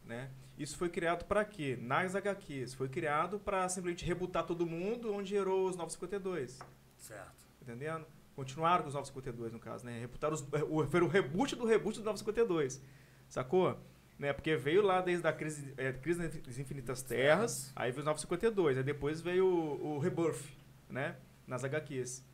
[0.04, 0.30] Né?
[0.58, 1.76] Isso foi criado para quê?
[1.80, 2.74] Nas HQs.
[2.74, 6.60] Foi criado para simplesmente rebutar todo mundo, onde gerou os 952.
[6.96, 7.44] Certo.
[7.60, 8.06] Entendendo?
[8.36, 9.98] Continuaram com os 952, no caso, né?
[10.00, 12.80] Reputaram os, o, foi o reboot do reboot do 952.
[13.28, 13.78] Sacou?
[14.18, 14.32] Né?
[14.32, 18.78] Porque veio lá desde a crise, é, crise das Infinitas Terras, aí veio os 952,
[18.78, 20.44] aí depois veio o, o Rebirth,
[20.88, 21.16] né?
[21.46, 22.24] Nas HQs.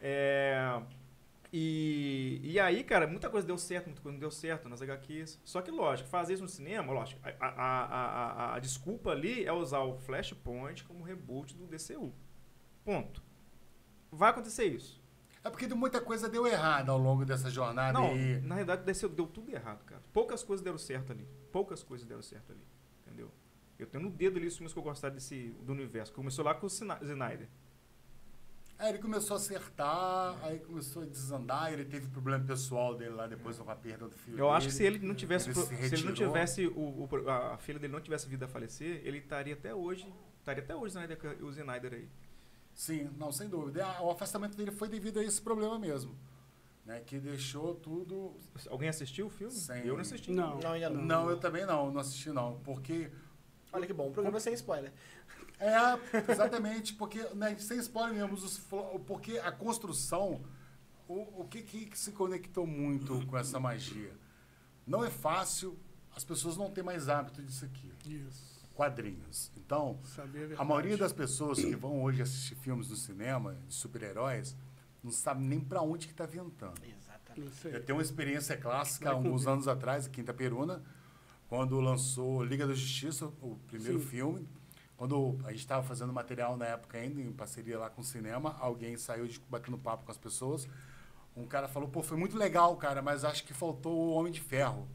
[0.00, 0.80] É,
[1.52, 5.38] e, e aí, cara, muita coisa deu certo, muita coisa não deu certo nas HQs.
[5.44, 9.52] Só que, lógico, fazer isso no cinema, lógico, a, a, a, a, desculpa ali é
[9.52, 12.12] usar o Flashpoint como reboot do DCU.
[12.84, 13.22] Ponto.
[14.10, 15.02] Vai acontecer isso.
[15.44, 18.40] É porque muita coisa deu errada ao longo dessa jornada Não, aí.
[18.40, 20.02] na realidade desse- deu tudo errado, cara.
[20.12, 21.28] Poucas coisas deram certo ali.
[21.50, 22.64] Poucas coisas deram certo ali.
[23.04, 23.30] Entendeu?
[23.78, 26.12] Eu tenho no dedo ali os filmes que eu gostava desse, do universo.
[26.12, 27.48] Começou lá com o Snyder.
[28.78, 33.28] Aí ele começou a acertar, aí começou a desandar, ele teve problema pessoal dele lá
[33.28, 34.90] depois com a perda do filho Eu acho que dele.
[34.90, 37.78] se ele não tivesse, Ele pro- se se, ele não tivesse o, o- a filha
[37.78, 41.92] dele não tivesse vindo a falecer, ele estaria até hoje, estaria até hoje o Snyder,
[41.92, 42.08] o aí.
[42.74, 43.86] Sim, não, sem dúvida.
[44.00, 46.16] O afastamento dele foi devido a esse problema mesmo.
[46.84, 48.36] Né, que deixou tudo
[48.68, 49.52] Alguém assistiu o filme?
[49.54, 50.32] Sem- Eu não assisti.
[50.32, 50.58] Não.
[50.58, 51.02] Não, ainda não.
[51.04, 53.08] Não, eu também não, não assisti não, porque
[53.72, 54.92] Olha que bom, um programa sem spoiler.
[55.62, 58.58] É exatamente porque né, sem spoiler mesmo, os
[59.06, 60.42] porque a construção,
[61.08, 64.12] o, o que, que se conectou muito com essa magia,
[64.86, 65.78] não é fácil,
[66.16, 68.60] as pessoas não têm mais hábito disso aqui, Isso.
[68.74, 69.52] quadrinhos.
[69.56, 73.74] Então, Saber a a maioria das pessoas que vão hoje assistir filmes no cinema de
[73.74, 74.56] super-heróis
[75.02, 76.80] não sabe nem para onde que está ventando.
[76.84, 77.66] Exatamente.
[77.66, 79.46] Eu tenho uma experiência clássica, Vai há com uns Deus.
[79.46, 80.82] anos atrás, em Itaperuna,
[81.48, 84.06] quando lançou Liga da Justiça, o primeiro Sim.
[84.06, 84.48] filme.
[85.02, 88.56] Quando a gente estava fazendo material na época ainda, em parceria lá com o cinema,
[88.60, 90.68] alguém saiu de, batendo papo com as pessoas.
[91.36, 94.40] Um cara falou, pô, foi muito legal, cara, mas acho que faltou o Homem de
[94.40, 94.86] Ferro.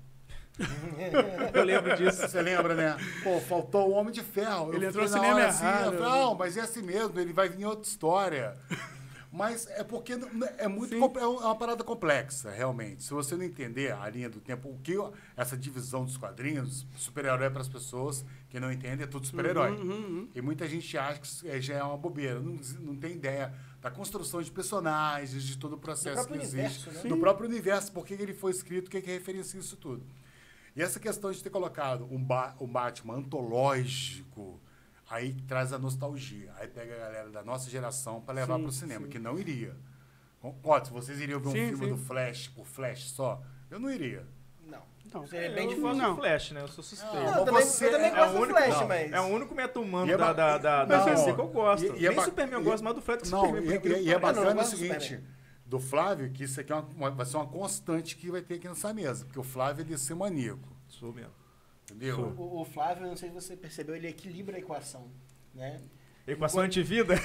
[1.54, 2.26] Eu lembro disso.
[2.26, 2.96] Você lembra, né?
[3.22, 4.74] Pô, faltou o Homem de Ferro.
[4.74, 5.94] Ele Eu entrou no cinema assim, errado.
[5.96, 8.58] eu falei, não, mas é assim mesmo, ele vai vir em outra história.
[9.38, 11.02] Mas é porque não- é muito Sim.
[11.02, 13.04] é é uma parada complexa, realmente.
[13.04, 14.96] Se você não entender a linha do tempo, o que
[15.36, 19.74] essa divisão dos quadrinhos, super-herói para as pessoas que não entendem, é tudo super-herói.
[19.74, 20.30] Uhum, uhum.
[20.34, 23.54] E muita gente acha que isso é- já é uma bobeira, não, não tem ideia
[23.80, 27.10] da construção de personagens, de todo o processo que existe, universo, né?
[27.16, 30.04] do próprio universo, por que ele foi escrito, o que, que referencia isso tudo.
[30.76, 34.60] E essa questão de ter colocado um, ba um Batman antológico,
[35.10, 36.52] aí traz a nostalgia.
[36.58, 39.12] Aí pega a galera da nossa geração para levar para o cinema, sim.
[39.12, 39.76] que não iria.
[40.42, 41.92] Concordo, se vocês iriam ver um Sim, filme sim.
[41.92, 43.42] do Flash por Flash só,
[43.72, 44.26] eu não iria.
[44.66, 44.82] Não.
[45.14, 45.26] Não.
[45.28, 46.16] Seria Eu bem gosto Não.
[46.16, 46.62] do Flash, né?
[46.62, 47.16] Eu sou suspeito.
[47.16, 49.12] Não, mas eu também, você eu também é gosto o do único- Flash, não, mas...
[49.14, 51.48] É o único meta humano é da, ba- da, da, da Não, DC que eu
[51.48, 51.84] gosto.
[51.86, 53.64] e- e é Nem ba- Superman eu e- gosto mais do Flash que Não, Superman.
[53.84, 54.16] e, e- e é.
[54.16, 55.28] Eu bacana o seguinte, Superman.
[55.66, 58.56] do Flávio, que isso aqui é uma, uma- vai ser uma constante que vai ter
[58.56, 61.32] aqui nessa mesa, porque o Flávio é ser maníaco, Sou mesmo.
[61.92, 62.34] Entendeu?
[62.38, 65.10] O, o Flávio, não sei se você percebeu, ele equilibra a equação,
[65.54, 65.82] né?
[66.26, 67.14] Equação antivida?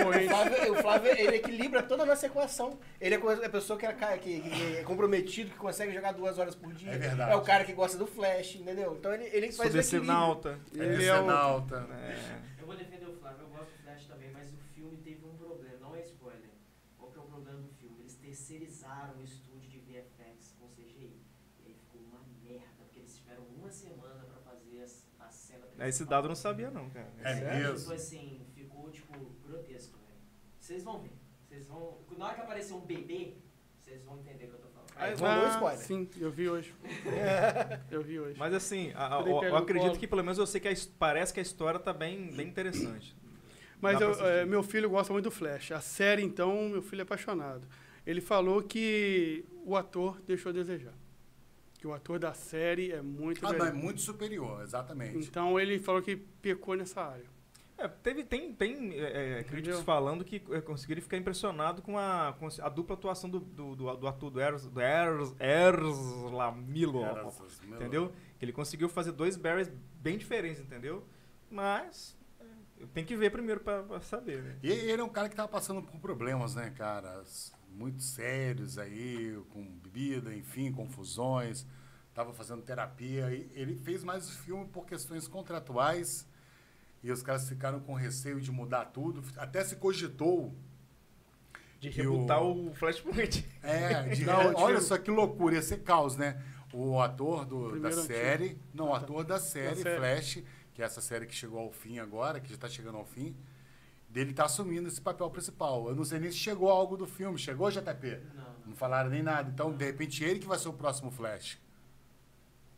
[0.00, 2.78] O Flávio, o Flávio, ele equilibra toda a nossa equação.
[2.98, 6.38] Ele é é a pessoa que é, que- que é comprometido, que consegue jogar duas
[6.38, 6.90] horas por dia.
[6.92, 7.32] É verdade.
[7.32, 8.96] É o cara que gosta do Flash, entendeu?
[8.96, 10.00] Então ele, ele Sou faz o equilíbrio.
[10.00, 10.58] decenalta.
[10.72, 11.30] Ele é é o-.
[11.92, 12.40] É.
[12.60, 15.36] Eu vou defender o Flávio, eu gosto do Flash também, mas o filme teve um
[15.36, 16.48] problema, não é spoiler.
[16.96, 18.00] Qual que é o problema do filme?
[18.00, 21.20] Eles terceirizaram o estúdio de VFX com CGI.
[21.62, 25.66] E aí ficou uma merda, porque eles tiveram uma semana pra fazer as- a cena
[25.66, 25.69] principal.
[25.88, 27.08] Esse dado eu não sabia, não, cara.
[27.22, 27.58] É Sério?
[27.72, 27.78] mesmo?
[27.80, 29.12] Tipo assim, ficou, tipo,
[29.46, 30.18] grotesco, velho.
[30.58, 31.12] Vocês vão ver.
[31.48, 31.98] Vocês vão...
[32.16, 33.34] Na hora que aparecer um bebê,
[33.78, 34.90] vocês vão entender o que eu tô falando.
[34.96, 35.78] Aí, Ah, spoiler.
[35.78, 36.74] Sim, eu vi hoje.
[37.90, 38.38] eu vi hoje.
[38.38, 39.98] Mas assim, a- a- eu, eu acredito colo.
[39.98, 43.16] que pelo menos eu sei que a parece que a história tá bem, bem interessante.
[43.80, 45.72] Mas eu- é, meu filho gosta muito do Flash.
[45.72, 47.66] A série, então, meu filho é apaixonado.
[48.06, 50.92] Ele falou que o ator deixou a desejar.
[51.80, 55.16] Que o ator da série é muito Ah, não, é muito superior, exatamente.
[55.16, 57.24] Então ele falou que pecou nessa área.
[57.78, 62.36] É, teve, tem tem é, é, críticos falando que é, conseguiram ficar impressionado com a,
[62.38, 64.78] com a dupla atuação do, do, do, do ator do Ers, do
[67.28, 68.12] essas- meu- entendeu?
[68.38, 71.02] Que ele conseguiu fazer dois Barrys bem diferentes, entendeu?
[71.50, 74.58] Mas é, tem que ver primeiro pra saber, né?
[74.62, 77.22] E ele é um cara que tava passando por problemas, né, cara?
[77.72, 81.66] Muito sérios aí, com bebida, enfim, confusões.
[82.14, 83.32] Tava fazendo terapia.
[83.32, 86.26] E ele fez mais o filme por questões contratuais.
[87.02, 89.22] E os caras ficaram com receio de mudar tudo.
[89.36, 90.54] Até se cogitou.
[91.80, 93.46] De rebutar o Flashpoint.
[93.62, 96.42] É, de- Não, eu olha só que loucura, ia ser caos, né?
[96.74, 98.58] O ator do, da série.
[98.74, 99.96] Não, o ator da série, série.
[99.96, 100.42] Flash,
[100.74, 103.34] que é essa série que chegou ao fim agora, que já está chegando ao fim,
[104.10, 105.88] dele tá assumindo esse papel principal.
[105.88, 107.38] Eu não sei nem se chegou algo do filme.
[107.38, 108.20] Chegou, JP?
[108.34, 108.44] Não.
[108.66, 109.50] Não falaram nem nada.
[109.52, 111.58] Então, de repente, ele que vai ser o próximo Flash.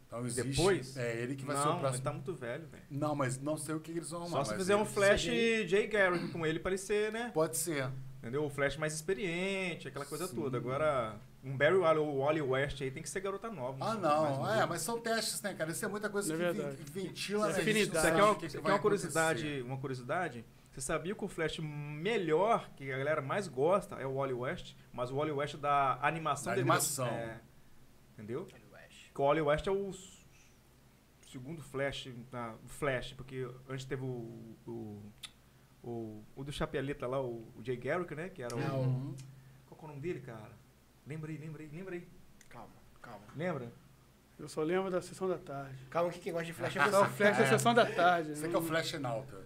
[0.07, 0.97] Então, existe, Depois?
[0.97, 2.05] É, ele que vai ser o Não, ele próximo.
[2.05, 2.83] tá muito velho, velho.
[2.90, 4.45] Não, mas não sei o que eles vão arrumar.
[4.45, 7.31] Só se fizer um Flash Jay Garrick com ele parecer, né?
[7.33, 7.88] Pode ser.
[8.18, 8.45] Entendeu?
[8.45, 10.37] O Flash mais experiente, aquela coisa Sim.
[10.37, 10.59] toda.
[10.59, 13.79] Agora, um Barry Wally West aí tem que ser garota nova.
[13.85, 14.49] Ah, não.
[14.53, 15.73] É, mas são testes, né, cara?
[15.73, 16.77] Isso é muita coisa É que verdade.
[16.92, 17.53] ven- ventila, né?
[17.53, 17.97] É não afinidade.
[17.99, 19.62] Isso aqui é uma, que que é uma curiosidade, acontecer.
[19.64, 20.45] uma curiosidade.
[20.72, 24.74] Você sabia que o Flash melhor, que a galera mais gosta, é o Wally West,
[24.92, 27.06] mas o Wally West da animação Da dele- animação.
[27.08, 27.40] é,
[28.14, 28.46] entendeu?
[28.46, 29.90] Que o Wally West é o
[31.28, 32.08] segundo Flash,
[32.64, 35.02] o Flash, porque antes teve o, o,
[35.82, 38.28] o, o do Chapeleta lá, o, o Jay Garrick, né?
[38.28, 38.61] Que era o.
[38.61, 39.16] É, o- Uhum.
[39.66, 40.52] Qual que é o nome dele, cara?
[41.06, 42.08] Lembrei, lembrei, lembrei.
[42.48, 43.26] Calma, calma.
[43.37, 43.72] Lembra?
[44.38, 45.76] Eu só lembro da sessão da tarde.
[45.90, 47.06] Calma que quem gosta de Flash é Só o.
[47.08, 47.48] Flash da É.
[47.48, 48.35] sessão da tarde.
[48.37, 49.41] Você que é o Flash em alta.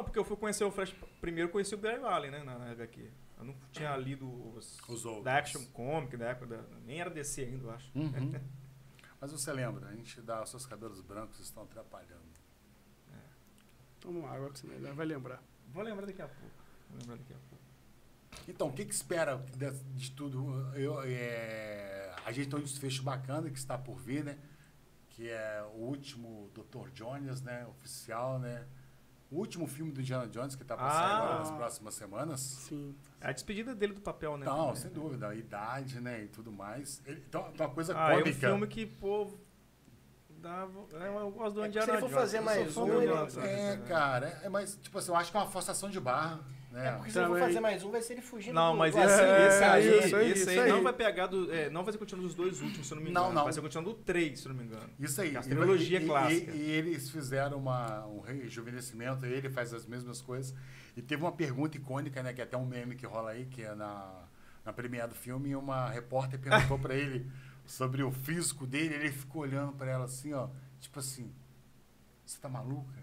[0.00, 2.58] Não, porque eu fui conhecer o Flash primeiro, eu conheci o Barry Allen, né, na
[2.58, 3.10] na HQ.
[3.36, 5.24] Eu não tinha lido os, Os outros.
[5.24, 7.90] da Action Comic, da época da, nem era DC ainda, eu acho.
[7.94, 8.32] Uhum.
[9.20, 12.30] Mas você lembra, a gente dá os seus cabelos brancos estão atrapalhando.
[14.00, 15.42] Toma uma água pra você vai lembrar.
[15.68, 16.54] Vou lembrar daqui a pouco.
[16.88, 17.64] Vou lembrar daqui a pouco.
[18.48, 20.74] Então, o que, que espera de, de tudo?
[20.74, 24.38] Eu, é, a gente tem um desfecho bacana que está por vir, né?
[25.10, 26.88] Que é o último Dr.
[26.94, 27.66] Jones, né?
[27.66, 28.66] Oficial, né?
[29.30, 31.16] O último filme do Indiana Jones que está para sair Ah.
[31.18, 32.40] agora nas próximas semanas.
[32.40, 32.94] Sim.
[33.20, 34.44] É a despedida dele do papel, né?
[34.44, 35.28] Não, sem dúvida.
[35.28, 36.24] A idade, né?
[36.24, 37.00] E tudo mais.
[37.06, 38.48] Ele, então, uma coisa Ah, é um cômica.
[38.48, 39.32] filme que, pô,
[40.40, 40.80] dava...
[40.94, 42.20] é, Eu gosto do É, Indiana se ele for Jones.
[42.20, 44.26] fazer mais um, ele- Indiana Jones, É, cara.
[44.42, 46.40] É, mas, tipo assim, eu acho que é uma forçação de barra.
[46.70, 46.86] Né?
[46.86, 47.48] É porque se ele for Também.
[47.48, 50.16] fazer mais um, vai ser ele fugindo Não, mas do esse, é, esse aí, isso
[50.16, 50.68] aí, esse isso aí aí.
[50.70, 51.52] não vai pegar do.
[51.52, 53.34] é, não vai ser continuando dos dois últimos, se eu não me Não, engano.
[53.34, 53.42] não.
[53.44, 54.88] Vai ser continuando do três, se eu não me engano.
[54.98, 55.36] Isso aí.
[55.36, 56.52] A E- trilogia e, e- clássica.
[56.52, 60.54] E, eles fizeram uma, um rejuvenescimento, ele faz as mesmas coisas.
[60.96, 62.32] E teve uma pergunta icônica, né?
[62.32, 64.22] Que é até um meme que rola aí, que é na,
[64.64, 67.26] na premiere do filme, e uma repórter perguntou pra ele
[67.66, 70.48] sobre o físico dele, ele ficou olhando pra ela assim, ó,
[70.80, 71.32] tipo assim,
[72.24, 72.94] você tá maluca?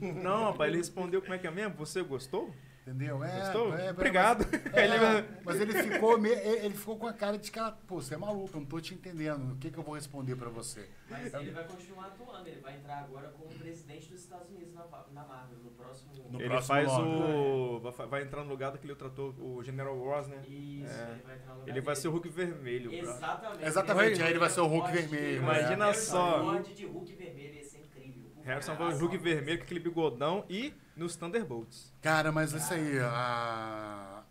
[0.00, 1.74] Não, rapaz, ele respondeu como é que é mesmo?
[1.76, 2.54] Você gostou?
[2.90, 3.22] Entendeu?
[3.22, 3.76] É, Gostou?
[3.78, 4.44] é, é, Obrigado.
[4.50, 8.00] Mas, é, mas ele ficou, me- ele ficou com a cara de que ela, pô,
[8.00, 9.52] você é maluco, eu não tô te entendendo.
[9.52, 10.88] O que, que eu vou responder pra você?
[11.08, 14.84] Mas ele vai continuar atuando, ele vai entrar agora como presidente dos Estados Unidos na,
[15.12, 16.10] na Marvel, no próximo.
[16.30, 17.22] No ele próximo faz nome.
[17.22, 17.80] o.
[17.80, 20.42] Vai, vai entrar no lugar daquele trator, o General Ross, né?
[20.48, 21.12] Isso, É.
[21.12, 22.98] ele vai entrar no lugar Ele vai ser o Hulk vermelho, bro.
[22.98, 23.64] Exatamente.
[23.64, 25.46] Exatamente, aí ele vai ser o Hulk vermelho, né?
[25.60, 26.40] Imagina só.
[26.40, 28.30] Ford de Hulk vermelho, ia ser incrível.
[28.42, 31.92] Harrison vai o Hulk vermelho com aquele bigodão e nos Thunderbolts.
[32.02, 34.22] Cara, mas isso aí, a,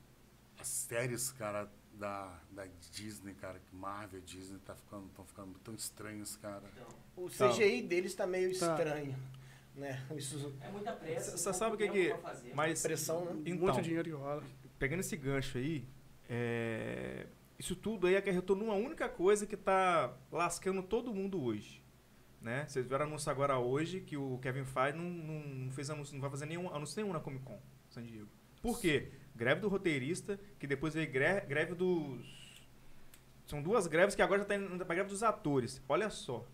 [0.60, 5.73] as séries, cara, da, da Disney, cara, que Marvel, Disney, tá ficando, tão ficando tão
[5.73, 6.62] estranhos, cara.
[6.71, 8.75] Então, O CGI deles tá meio Tá.
[8.77, 9.15] estranho.
[9.75, 9.99] Né?
[10.15, 11.38] Isso, é muita pressa.
[11.38, 12.53] Você pouco sabe o que que- fazer.
[12.53, 13.41] Mas, pressão, né?
[13.45, 14.43] então, Muito dinheiro que rola.
[14.77, 15.86] pegando esse gancho aí,
[16.29, 17.25] é,
[17.58, 21.79] isso tudo aí acarretou numa única coisa que tá lascando todo mundo hoje.
[22.41, 22.65] Né?
[22.67, 26.30] Vocês viram anúncio agora hoje que o Kevin Feige não, não, fez anúncio, não vai
[26.30, 28.30] fazer nenhum anúncio nenhum na Comic Con, San Diego.
[28.62, 29.12] Por quê?
[29.36, 32.65] Greve do roteirista, que depois veio gre- greve dos.
[33.45, 35.82] São duas greves que agora já tá indo pra greve dos atores.
[35.89, 36.45] Olha só.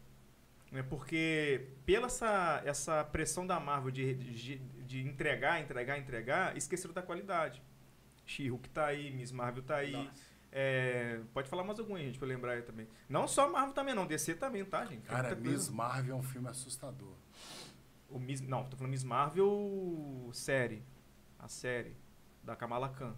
[0.72, 0.82] Né?
[0.84, 7.02] Porque pela essa, essa pressão da Marvel de, de, de entregar, entregar, entregar, esqueceram da
[7.02, 7.62] qualidade.
[8.26, 10.10] She-Hulk tá aí, Miss Marvel tá aí.
[10.58, 12.88] É, pode falar mais algum aí, gente, pra eu lembrar aí também.
[13.10, 14.08] Não só Marvel também, não.
[14.08, 15.02] DC também, tá, gente?
[15.02, 15.36] Tem Cara.
[15.36, 17.12] Miss Marvel é um filme assustador.
[18.10, 20.82] O Miss, não, tô falando Miss Marvel série.
[21.38, 21.98] A série.
[22.42, 23.14] Da Kamala Khan.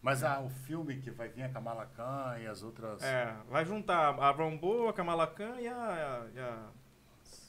[0.00, 3.00] Mas ah, o filme que vai vir a Kamala Khan e as outras...
[3.00, 6.26] É, vai juntar a Rambo, a Kamala Khan e a.
[6.34, 6.68] E a,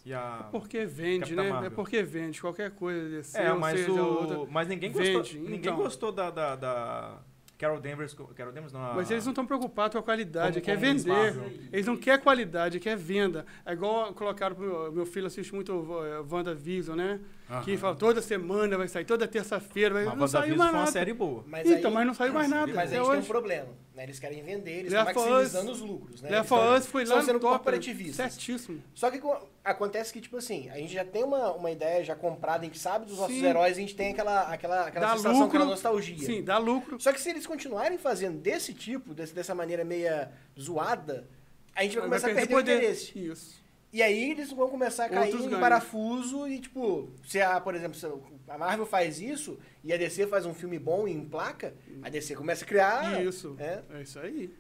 [0.06, 1.50] e a Porque vende, Capitã né?
[1.50, 1.72] Marvel.
[1.72, 2.40] É porque vende.
[2.40, 4.52] Qualquer coisa desse, é, mas, seja, o, outra.
[4.52, 5.24] mas ninguém gostou.
[5.24, 5.76] Vende, ninguém então.
[5.76, 7.24] gostou da, da, da
[7.58, 8.14] Carol Danvers.
[8.36, 8.84] Carol Danvers não.
[8.84, 11.10] a- Mas eles não estão preocupados com a qualidade, Como- quer como vender.
[11.12, 11.52] Marvel.
[11.72, 13.46] Eles não querem qualidade, quer venda.
[13.66, 17.20] É igual colocaram pro meu, filho assiste muito uh, WandaVision, né?
[17.64, 20.80] Que fala toda semana vai sair, toda terça-feira, vai Mas não saiu mais foi uma
[20.86, 20.92] nada.
[20.92, 21.44] série boa.
[21.46, 22.68] Mas então, aí, mas não saiu mais nada.
[22.68, 23.28] Mas a até gente tem um hoje.
[23.28, 23.68] problema.
[23.94, 24.04] Né?
[24.04, 26.22] Eles querem vender, eles Left estão 4 maximizando os lucros.
[26.24, 26.30] Né?
[26.30, 27.54] Eles Left 4 estão- Us foi lá sendo no top.
[27.58, 28.34] corporativistas.
[28.34, 28.82] Certíssimo.
[28.96, 32.16] Só que co- acontece que, tipo assim, a gente já tem uma, uma ideia já
[32.16, 33.46] comprada, a gente sabe dos nossos Sim.
[33.46, 35.66] heróis, a gente tem aquela, aquela, aquela Dá sensação, aquela lucro.
[35.66, 36.26] nostalgia.
[36.26, 37.00] Sim, dá lucro.
[37.00, 41.28] Só que se eles continuarem fazendo desse tipo, desse- dessa maneira meia zoada,
[41.76, 43.20] a gente vai começar a perder o interesse.
[43.20, 43.63] Isso.
[43.94, 45.60] E aí eles vão começar a cair Outros em ganhos.
[45.62, 48.08] parafuso e, tipo, se a, por exemplo, se
[48.48, 52.36] a Marvel faz isso e a DC faz um filme bom e emplaca, a DC
[52.36, 53.24] começa a criar.
[53.24, 53.56] Isso.
[53.60, 53.84] É.
[53.92, 54.52] É isso aí.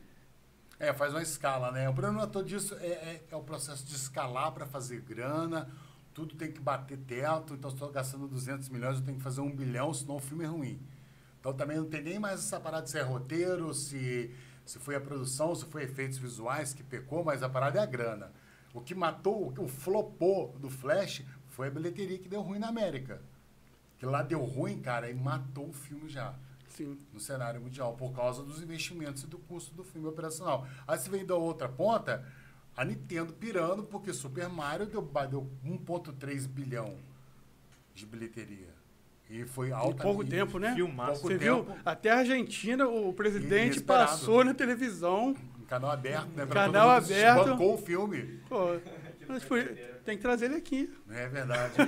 [0.80, 1.90] É, faz uma escala, né?
[1.90, 5.68] O problema todo disso é, é, é o processo de escalar para fazer grana,
[6.14, 9.42] tudo tem que bater teto, então se estou gastando 200 milhões, eu tenho que fazer
[9.42, 10.80] um bilhão, senão o filme é ruim.
[11.40, 14.30] Então também não tem nem mais essa parada se é roteiro, se,
[14.64, 17.86] se foi a produção, se foi efeitos visuais que pecou, mas a parada é a
[17.88, 18.32] grana.
[18.74, 22.60] O que matou, o que o flopou do Flash foi a bilheteria que deu ruim
[22.60, 23.22] na América.
[23.98, 26.34] Que lá deu ruim, cara, e matou o filme já
[26.68, 26.98] Sim.
[27.14, 30.68] no cenário mundial por causa dos investimentos e do custo do filme operacional.
[30.88, 32.26] Aí você vem da outra ponta,
[32.76, 36.98] a Nintendo pirando porque Super Mario deu, deu 1.3 bilhão
[37.94, 38.74] de bilheteria.
[39.30, 40.74] E foi Em alta pouco tempo, né?
[40.76, 41.22] Filmaço.
[41.22, 41.64] Pouco Você tempo.
[41.64, 41.76] viu?
[41.86, 45.36] Até a Argentina, o presidente passou na televisão.
[45.74, 46.46] Canal aberto, né?
[46.46, 47.50] pra Canal todo mundo assistir, aberto.
[47.50, 48.22] Bancou o filme.
[48.48, 48.76] Pô,
[49.28, 49.64] mas foi-
[50.06, 50.90] tem que trazer ele aqui.
[51.10, 51.74] É verdade.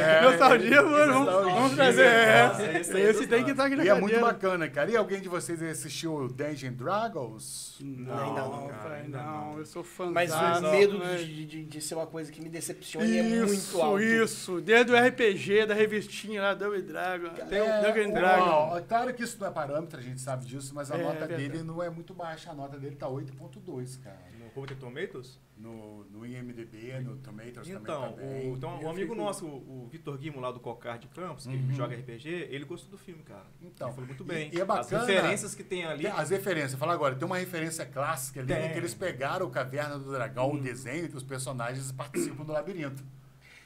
[0.00, 1.12] É, é, Nostalgia, mano.
[1.12, 1.54] Vamos, nostalgia.
[1.54, 2.02] vamos trazer.
[2.06, 2.46] É.
[2.48, 4.24] Nossa, esse Esse, é tem que estar aqui na E é muito cadeira.
[4.32, 4.90] bacana, cara.
[4.90, 7.78] E alguém de vocês assistiu o Dungeon Dragons?
[7.80, 9.58] Não, Ainda não, cara, ainda não.
[9.58, 10.10] Eu sou fã.
[10.10, 13.80] Mas o medo de, de, de ser uma coisa que me decepcione é muito Isso,
[13.80, 14.00] alto.
[14.02, 14.60] isso.
[14.60, 17.28] Desde o RPG, da revistinha lá, Double Dragon.
[17.50, 18.84] É, Dungeon ó, Dragon.
[18.88, 21.28] claro que isso não é parâmetro, a gente sabe disso, mas a É, nota é
[21.28, 22.50] dele não é muito baixa.
[22.50, 24.18] A nota dele tá 8.2, cara.
[24.54, 25.38] No Rotten Tomatoes?
[25.56, 29.46] No, no IMDB, no Tomatoes Então, também tá o, então um Eu amigo fico- nosso,
[29.46, 31.74] o, o Vitor Guimo lá do Cocar de Campos, que Uhum.
[31.74, 33.44] joga RPG, ele gostou do filme, cara.
[33.60, 34.50] Então, ele falou muito e- bem.
[34.54, 36.04] e é bacana- As referências que tem ali.
[36.04, 38.72] Tem As referências, fala agora, tem uma referência clássica ali, Tem.
[38.72, 43.04] que eles pegaram o Caverna do Dragão, o desenho, que os personagens participam do labirinto.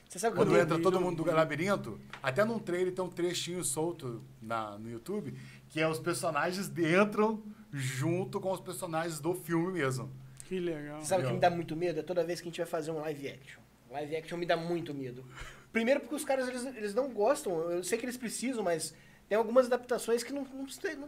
[0.08, 4.22] Você sabe Quando entra todo mundo do labirinto, até num trailer tem um trechinho solto
[4.42, 5.34] na, no YouTube,
[5.68, 7.42] que é os personagens entram
[7.72, 10.10] junto com os personagens do filme mesmo.
[10.54, 11.00] Que legal.
[11.00, 12.00] Você sabe o que me dá muito medo?
[12.00, 13.60] É toda vez que a gente vai fazer um live action.
[13.90, 15.24] Live action me dá muito medo.
[15.72, 17.70] Primeiro porque os caras, eles, eles não gostam.
[17.70, 18.94] Eu sei que eles precisam, mas
[19.28, 20.42] tem algumas adaptações que não...
[20.44, 20.62] Não, não,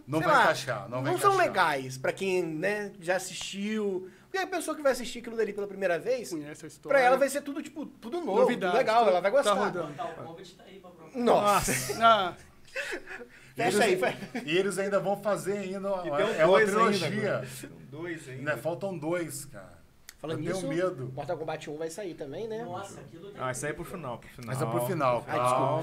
[0.06, 1.46] Não sei vai lá, encaixar, não vai são encaixar.
[1.46, 4.10] legais pra quem né, já assistiu.
[4.24, 6.98] Porque a pessoa que vai assistir aquilo dali pela primeira vez, Conhece a história.
[6.98, 9.04] pra ela vai ser tudo, tipo, tudo novo, Novidade, tudo legal.
[9.04, 9.54] tá- Ela vai tá gostar.
[9.54, 9.94] rodando.
[9.94, 11.16] Tá aí pra provar.
[11.18, 12.36] Nossa.
[13.56, 14.16] Fecha aí, eles, vai.
[14.44, 17.42] e eles ainda vão fazer ainda, E é uma ainda, trilogia.
[17.60, 18.42] Tem um dois ainda.
[18.54, 18.56] né?
[18.60, 19.75] Faltam dois, cara.
[20.18, 21.12] Falando Eu tenho nisso, medo.
[21.14, 22.64] Mortal Kombat 1 vai sair também, né?
[22.64, 24.46] Nossa, aquilo tem Ah, isso aí é pro final, pro final.
[24.46, 25.24] Mas é pro final.
[25.28, 25.82] Ai, calma.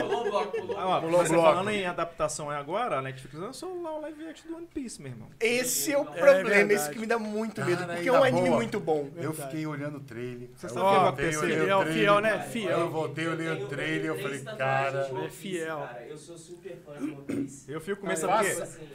[0.00, 1.48] Pulou o bloco, pulou o Ah, Pulou você bloco.
[1.48, 5.12] falando em adaptação agora, a Netflix lançou lá o live action do One Piece, meu
[5.12, 5.28] irmão.
[5.38, 6.72] Esse é o É problema, verdade.
[6.72, 8.56] esse que me dá muito medo, Cara, porque é um anime boa.
[8.56, 9.10] muito bom.
[9.16, 10.48] Eu fiquei olhando o trailer.
[10.56, 11.60] Você Eu sabe o que vai acontecer?
[11.60, 12.38] Fiel, fiel, né?
[12.40, 12.78] Fiel.
[12.80, 15.10] Eu voltei, eu olhei o trailer, eu tenho falei, cara.
[15.26, 15.76] É fiel.
[15.78, 16.06] cara.
[16.08, 17.70] Eu sou super fã de One Piece.
[17.70, 18.30] Eu fico começando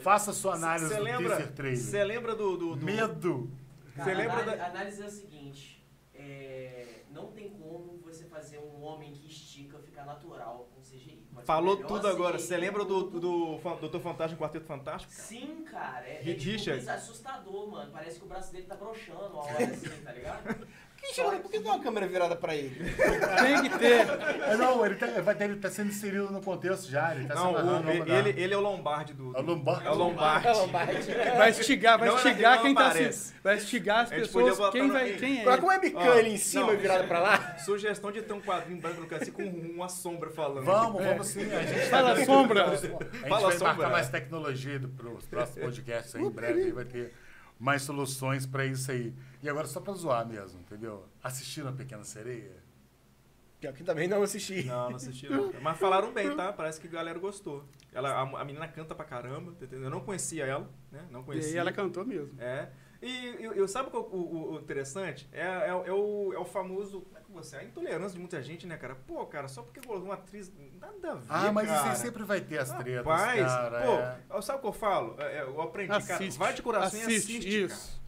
[0.01, 1.77] Faça, sua análise do teaser trailer.
[1.79, 3.51] você lembra do- Medo.
[3.95, 8.25] Cara, Você lembra a análise, da- análise é o seguinte: é, não tem como você
[8.25, 11.27] fazer um homem que estica ficar natural com CGI.
[11.45, 12.39] Falou tudo agora.
[12.39, 15.11] Você lembra do, do, Fan- Doutor Fantástico Quarteto Fantástico?
[15.13, 16.07] Sim, cara.
[16.07, 17.91] É, é tipo, é assustador, mano.
[17.91, 20.67] Parece que o braço dele tá broxando uma hora assim, tá ligado?
[21.15, 22.75] Por que tem uma câmera virada pra ele?
[23.41, 24.07] tem que ter.
[24.49, 27.13] É, não, ele tá, vai ter, ele tá sendo inserido no contexto já.
[27.13, 28.19] Ele tá Não, se o- dar.
[28.27, 29.35] ele, ele é o Lombardi do...
[29.35, 29.85] É o Lombardi.
[29.87, 30.47] É o Lombardi.
[30.47, 31.11] Ela bate.
[31.37, 33.33] Vai estigar, vai estigar quem tá assim.
[33.43, 34.71] Vai estigar as pessoas.
[34.71, 35.43] Quem, vai, quem é?
[35.43, 35.65] Coloca ele.
[35.65, 36.73] uma webcam ali em cima não.
[36.73, 37.57] e virada pra lá.
[37.59, 40.63] Sugestão de ter um quadrinho branco no canto, assim, com uma sombra falando.
[40.63, 41.51] Vamos, vamos sim.
[41.53, 42.65] A gente Fala, tá- sombra.
[42.71, 42.91] A gente
[43.27, 43.67] Fala, vai sombra.
[43.73, 46.61] marcar mais tecnologia para os próximos podcasts aí, em breve.
[46.63, 47.13] Aí vai ter
[47.59, 49.13] mais soluções para isso aí.
[49.43, 51.05] E agora só para zoar mesmo, entendeu?
[51.21, 52.63] Assistiram a Pequena Sereia?
[53.59, 54.63] Pior que também não assisti.
[54.63, 55.51] Não, não assisti não.
[55.61, 56.51] Mas falaram bem, tá?
[56.51, 57.63] Parece que a galera gostou.
[57.93, 59.85] Ela, a, a menina canta pra caramba, tá entendendo?
[59.85, 61.05] Eu não conhecia ela, né?
[61.11, 61.51] Não E conhecia.
[61.53, 62.33] aí ela cantou mesmo.
[62.41, 62.69] É.
[63.01, 65.27] E eu, eu- sabe o, o- o interessante?
[65.31, 67.01] É, é, é o, é o famoso.
[67.01, 67.57] Como é que você.
[67.57, 68.95] A intolerância de muita gente, né, cara?
[68.95, 70.51] Pô, cara, só porque uma atriz.
[70.79, 71.25] Nada a ver.
[71.29, 71.89] Ah, mas isso cara.
[71.91, 73.77] aí sempre vai ter as tretas, Rapaz, cara.
[73.79, 74.19] é.
[74.29, 75.15] pô, sabe o que eu falo?
[75.21, 76.15] É, é, eu aprendi, cara.
[76.15, 76.37] Assiste.
[76.39, 78.02] Vai de coração e assiste, assiste, isso.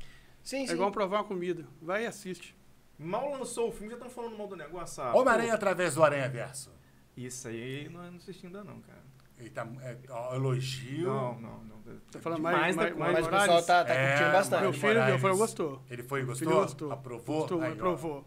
[0.46, 0.74] Sim, É sim.
[0.76, 1.66] igual provar uma comida.
[1.82, 2.56] Vai e assiste.
[2.98, 5.18] Mal lançou o filme, já estão falando mal do negócio, sabe?
[5.18, 6.72] Homem-Aranha através do Aranha Verso.
[7.18, 9.04] Isso aí não, não assisti ainda não, cara.
[9.38, 11.08] Ele tá, é, ó, elogio.
[11.08, 11.76] Não, não, não.
[12.10, 13.12] Tá falando mais- da mais- conta.
[13.12, 14.62] Mas o pessoal tá, tá É, curtindo bastante.
[14.62, 15.82] Meu filho, meu filho gostou.
[15.90, 16.48] Ele foi Meu gostou?
[16.48, 16.92] filho gostou.
[16.92, 17.40] Aprovou?
[17.40, 17.74] Gostou, Aí, ó.
[17.74, 18.26] aprovou.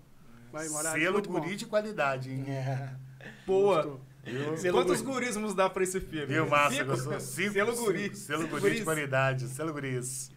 [0.53, 1.41] Vai, Morales, Selo muito bom.
[1.41, 2.45] guri de qualidade, hein?
[2.49, 2.95] É.
[3.47, 3.77] Boa.
[3.77, 4.01] Gostou.
[4.25, 4.57] Viu?
[4.59, 5.15] Selo Quantos guri.
[5.15, 6.27] guris vamos dar pra esse filme?
[6.27, 6.75] Viu, massa?
[6.77, 6.87] Cinco?
[6.91, 7.21] Gostou?
[7.21, 8.15] Cinco, Selo guri.
[8.17, 8.85] Selo guri de guris.
[8.85, 9.49] qualidade.
[9.49, 10.31] Selo guris.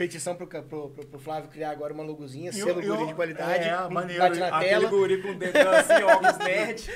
[0.00, 3.06] Petição pro, pro, pro, pro Flávio criar agora uma logozinha, selo o- e guri o-
[3.08, 3.68] de qualidade.
[3.68, 4.88] é, maneiro, bate na tela.
[4.88, 6.90] guri com dedão assim, óculos nerd.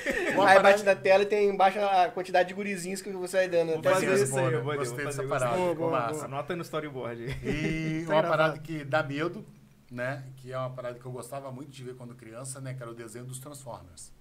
[0.47, 3.69] Aí bate na tela e tem embaixo a quantidade de gurizinhos que você vai dando.
[3.73, 6.25] Vou Até fazer isso aí, eu vou- Gostei dessa parada, Boa, boa, massa.
[6.25, 8.01] Anota aí no storyboard aí.
[8.01, 9.45] E uma parada que dá medo,
[9.91, 10.23] né?
[10.37, 12.73] Que é uma parada que eu gostava muito de ver quando criança, né?
[12.73, 14.11] Que era o desenho dos Transformers.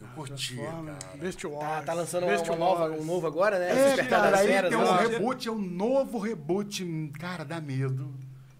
[0.00, 1.16] Eu Transforma, cara.
[1.16, 1.84] Beast Tá, Wars.
[1.86, 3.70] tá lançando uma, uma nova, um novo agora, né?
[3.70, 5.00] É, Despertar cara, das aí Feras, tem um né?
[5.06, 8.14] reboot, é um novo reboot, cara, dá medo,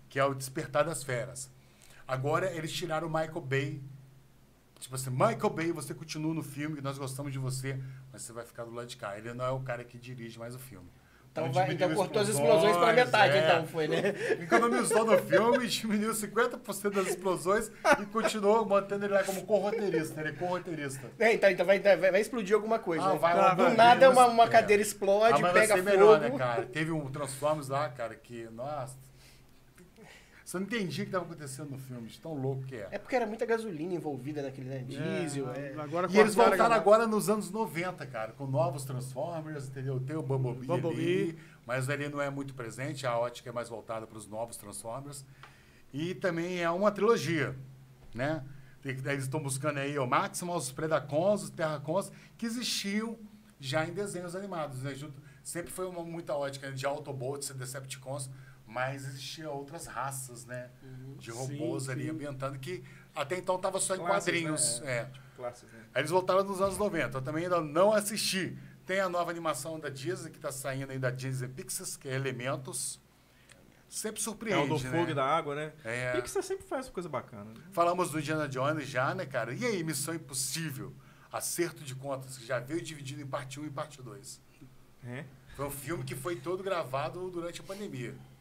[0.08, 1.50] que é o Despertar das Feras.
[2.08, 3.82] Agora eles tiraram o Michael Bay.
[4.78, 7.78] Tipo assim, Michael Bay, você continua no filme, nós gostamos de você,
[8.12, 9.18] mas você vai ficar do lado de cá.
[9.18, 10.88] Ele não é o cara que dirige mais o filme.
[11.36, 13.44] Então, vai, então cortou as explosões pela metade, é.
[13.44, 14.14] então, foi, né?
[14.40, 17.70] Economizou no filme, diminuiu 50% das explosões
[18.00, 20.20] e continuou mantendo ele lá como co-roteirista.
[20.20, 21.10] Ele é co-roteirista.
[21.18, 23.04] É, então, então vai, vai, vai explodir alguma coisa.
[23.04, 23.18] Ah, né?
[23.18, 24.48] vai, vai, Do nada uma, uma É.
[24.48, 25.90] cadeira explode, Ah, pega ser fogo.
[25.90, 26.62] melhor, né, cara?
[26.66, 28.96] Teve um Transformers lá, cara, que, nossa.
[30.46, 32.86] Você não entendia o que estava acontecendo no filme, de tão louco que é.
[32.92, 34.78] É porque era muita gasolina envolvida naquele né?
[34.86, 35.50] diesel.
[35.50, 35.80] É, é.
[35.80, 39.98] Agora E eles voltaram a- agora nos anos 90, cara, com novos Transformers, entendeu?
[39.98, 41.00] Tem o Bumblebee, Bumblebee.
[41.32, 44.56] ali, mas ele não é muito presente, a ótica é mais voltada para os novos
[44.56, 45.24] Transformers.
[45.92, 47.56] E também é uma trilogia,
[48.14, 48.44] né?
[48.84, 53.18] Eles estão buscando aí o Maximals, os Predacons, os Terracons, que existiam
[53.58, 54.80] já em desenhos animados.
[54.84, 54.94] Né?
[55.42, 58.30] Sempre foi uma muita ótica de Autobots e Decepticons,
[58.76, 60.68] mas existiam outras raças, né?
[61.18, 62.10] De robôs Sim, ali sim.
[62.10, 64.80] ambientando que até então estava só em Classes, quadrinhos.
[64.82, 64.92] né?
[64.92, 65.10] é.
[65.34, 65.80] Classes, né?
[65.94, 67.16] Aí eles voltaram nos anos 90.
[67.16, 68.56] Eu também ainda não assisti.
[68.84, 72.14] Tem a nova animação da Disney, que está saindo aí da Disney Pixar, que é
[72.14, 73.00] Elementos.
[73.88, 75.10] Sempre É surpreende, o do fogo né?
[75.10, 75.72] e da água, né?
[75.84, 76.20] É.
[76.20, 77.44] Pixar sempre faz coisa bacana.
[77.54, 77.60] né?
[77.72, 79.54] Falamos do Indiana Jones já, né, cara?
[79.54, 80.92] E aí, Missão Impossível?
[81.32, 84.40] Acerto de contas, que já veio dividido em parte 1 e parte 2.
[85.04, 85.24] É.
[85.56, 88.35] Foi um filme que foi todo gravado durante a pandemia, É,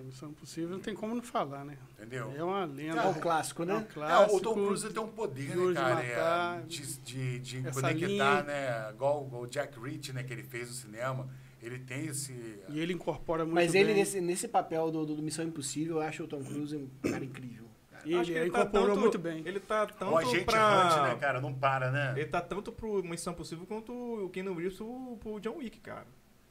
[0.00, 1.76] Missão Impossível não tem como não falar, né?
[1.98, 2.32] entendeu?
[2.36, 3.00] É uma lenda.
[3.02, 3.86] É o clássico, É um né?
[3.88, 4.36] É, clássico.
[4.36, 5.94] o Tom Cruise ele tem um poder, né, de cara?
[5.94, 8.42] matar, é, de de, de essa conectar, linha.
[8.42, 8.90] né?
[8.92, 11.28] Igual, igual o Jack Reach, né, que ele fez no cinema.
[11.62, 12.32] Ele tem esse...
[12.68, 13.94] E ele incorpora muito Mas ele, bem.
[13.96, 17.64] nesse, nesse papel do, do, Missão Impossível, eu acho o Tom Cruise um cara incrível.
[18.04, 19.42] E Acho ele, que incorporou tanto- muito bem.
[19.46, 20.88] Ele tá tanto o agente pra...
[20.88, 21.40] Hunt, né, cara?
[21.40, 22.12] Não para, né?
[22.16, 26.04] Ele tá tanto pro Missão Possível quanto o Keanu Reeves pro, pro John Wick, cara.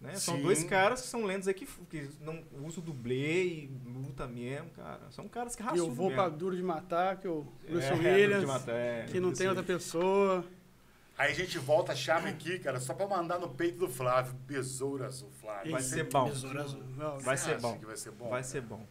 [0.03, 0.15] Né?
[0.15, 4.69] São dois caras que são lendas aí que, que não usam dublê e luta mesmo,
[4.71, 4.99] cara.
[5.11, 7.93] São caras que E raçam eu vou pra Duro de Matar, que o Bruce é,
[7.93, 10.43] Williams, de matar, é, que não tem outra pessoa.
[11.17, 14.33] Aí a gente volta a chave aqui, cara, só pra mandar no peito do Flávio.
[14.45, 15.71] Besouro azul, Flávio.
[15.71, 16.25] Vai ser bom.
[16.25, 16.83] Besouro azul.
[16.97, 17.79] Não, Vai ser bom.
[17.79, 18.29] vai ser bom?
[18.29, 18.85] Vai ser bom.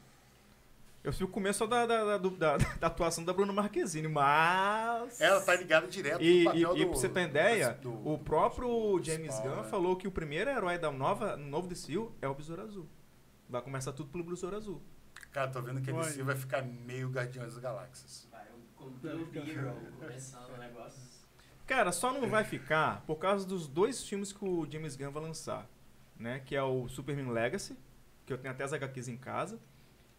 [1.05, 5.21] Eu fico com medo só da, da, da, da- da atuação da Bruna Marquezine, mas...
[5.21, 6.91] Ela tá ligada direto E, no papel e, e do...
[6.91, 9.69] pra você ter ideia, do- o próprio James Spawn, Gunn né?
[9.69, 12.89] falou que o primeiro herói da nova, novo DCU é o Besouro Azul.
[13.49, 14.81] Vai começar tudo pelo Besouro Azul.
[15.33, 16.05] Cara, tô vendo que a Olha.
[16.05, 18.29] DC vai ficar meio Guardiões das Galáxias.
[18.31, 18.47] Vai,
[18.77, 21.03] com o Blue Beetle começando o negócio.
[21.67, 25.23] Cara, só não vai ficar por causa dos dois filmes que o James Gunn vai
[25.23, 25.67] lançar.
[26.17, 26.41] Né?
[26.45, 27.77] Que é o Superman Legacy,
[28.25, 29.59] que eu tenho até as HQs em casa.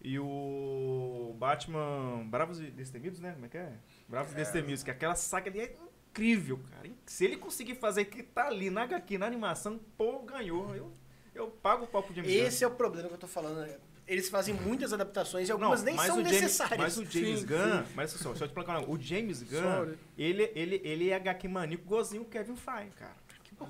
[0.04, 3.32] E o Batman Bravos e Destemidos, né?
[3.34, 3.72] Como é que é?
[4.08, 5.76] Bravos e Destemidos, que aquela saga ali é
[6.10, 6.90] incrível, cara.
[7.06, 10.76] Se ele conseguir fazer o que tá ali na HQ, na animação, pô, ganhou.
[10.76, 10.92] Eu,
[11.34, 12.44] eu pago o pau pro James Gunn.
[12.46, 13.66] Esse é o problema que eu tô falando.
[13.66, 13.78] né?
[14.06, 16.78] Eles fazem muitas adaptações e algumas nem mas são James- necessárias.
[16.78, 18.92] Mas o James Sim, Gunn, mas só, só te um negócio.
[18.92, 19.98] O James Gunn, Sorry.
[20.18, 23.16] ele, ele, ele é HQ maníaco igualzinho o Kevin Feige, cara.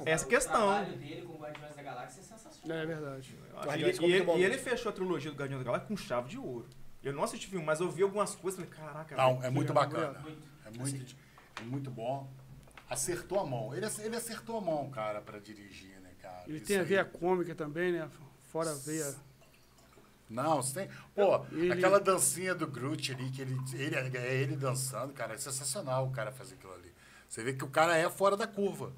[0.06, 0.54] Essa O questão.
[0.54, 2.78] trabalho dele com Guardiões da Galáxia é sensacional.
[2.78, 3.38] É verdade.
[3.68, 6.38] E, e ele, e ele fechou a trilogia do Guardiões da Galáxia com chave de
[6.38, 6.68] ouro.
[7.04, 9.46] Eu não assisti filme, mas eu vi algumas coisas e falei, caraca, Não, velho.
[9.46, 10.20] é muito Obrigado, bacana.
[10.20, 10.48] Muito.
[10.66, 11.16] É muito,
[11.60, 12.32] é muito bom.
[12.90, 13.76] Acertou a mão.
[13.76, 16.44] Ele, ele acertou a mão, cara, pra dirigir, né, cara?
[16.48, 16.86] Ele Isso tem a aí.
[16.86, 18.08] veia cômica também, né?
[18.52, 19.14] Fora a veia.
[20.30, 20.90] Não, você tem.
[21.14, 25.38] Pô, Ele- aquela dancinha do Groot ali, que ele, ele é ele dançando, cara, é
[25.38, 26.92] sensacional o cara fazer aquilo ali.
[27.28, 28.94] Você vê que o cara é fora da curva.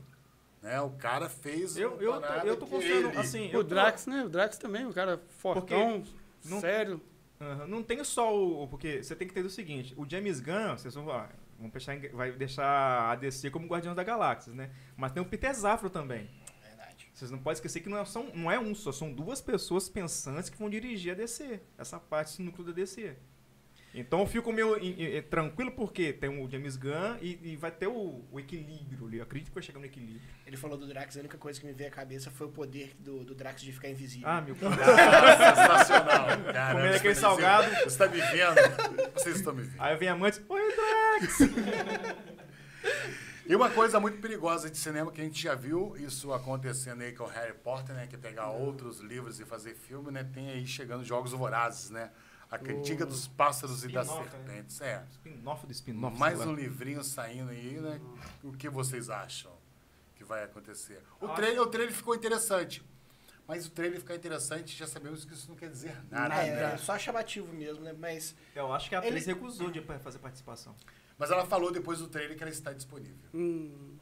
[0.65, 0.81] Né?
[0.81, 1.77] O cara fez.
[1.77, 3.49] Eu, eu, tô- eu tô confiando, ele- assim...
[3.49, 4.23] O tô- Drax, né?
[4.25, 6.03] O Drax também, o cara fortão,
[6.43, 6.99] não- sério.
[7.67, 8.67] Não tem só o.
[8.67, 11.99] Porque você tem que entender o seguinte: o James Gunn, vocês vão falar, vão deixar,
[12.13, 14.71] vai deixar a DC como Guardião da Galáxia, né?
[14.97, 16.27] Mas tem o Peter Zafro também.
[16.63, 17.11] Verdade.
[17.13, 19.87] Vocês não podem esquecer que não é, são, não é um só, são duas pessoas
[19.87, 23.15] pensantes que vão dirigir a DC, essa parte esse núcleo da DC.
[23.97, 27.71] Então eu fico meio em- em- tranquilo porque tem o James Gunn e, e vai
[27.71, 29.17] ter o, o equilíbrio ali.
[29.17, 30.21] Eu acredito que vai chegar no equilíbrio.
[30.45, 32.93] Ele falou do Drax, a única coisa que me veio à cabeça foi o poder
[32.99, 34.27] do, do Drax de ficar invisível.
[34.27, 36.27] Ah, meu Ah, sensacional.
[36.73, 37.63] Comendo você aquele tá salgado.
[37.69, 39.11] dizendo- Você está me vendo?
[39.13, 39.81] Vocês estão me vendo.
[39.81, 41.37] Aí vem a mãe e diz, Oi, Drax!
[43.47, 47.11] E uma coisa muito perigosa de cinema que a gente já viu isso acontecendo aí
[47.11, 48.07] com o Harry Potter, né?
[48.07, 50.23] Que é pegar outros livros e fazer filme, né?
[50.33, 52.09] Tem aí chegando Jogos Vorazes, né?
[52.49, 54.13] A cantiga dos pássaros e das né?
[54.29, 54.81] serpentes.
[54.81, 55.03] É.
[55.11, 56.17] Spin-off do spin-off.
[56.17, 57.99] Mais um livrinho saindo aí, né?
[58.43, 59.51] O que vocês acham
[60.15, 61.01] que vai acontecer?
[61.19, 62.83] O trailer, o trailer ficou interessante.
[63.47, 66.73] Mas o trailer ficar interessante, já sabemos que isso não quer dizer nada, é, né?
[66.73, 67.93] é só chamativo mesmo, né?
[67.93, 70.75] Mas Eu acho que a Ele- atriz recusou de fazer participação.
[71.17, 73.29] Mas ela falou depois do trailer que ela está disponível.
[73.33, 73.97] Hum,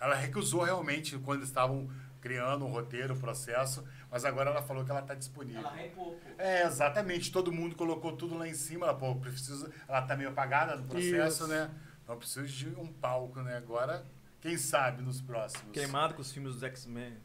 [0.00, 1.90] Ela recusou realmente quando estavam
[2.20, 3.84] criando o roteiro, o processo,
[4.14, 5.66] mas agora ela falou que ela está disponível.
[5.66, 6.14] Ela pô.
[6.38, 7.32] É, exatamente.
[7.32, 8.86] Todo mundo colocou tudo lá em cima.
[8.86, 11.46] Ela, pô, precisa, ela tá meio apagada no processo, Isso.
[11.48, 11.68] né?
[12.00, 13.56] Então precisa de um palco, né?
[13.56, 14.06] Agora,
[14.40, 15.72] quem sabe nos próximos.
[15.72, 17.18] Queimado com os filmes dos X-Men.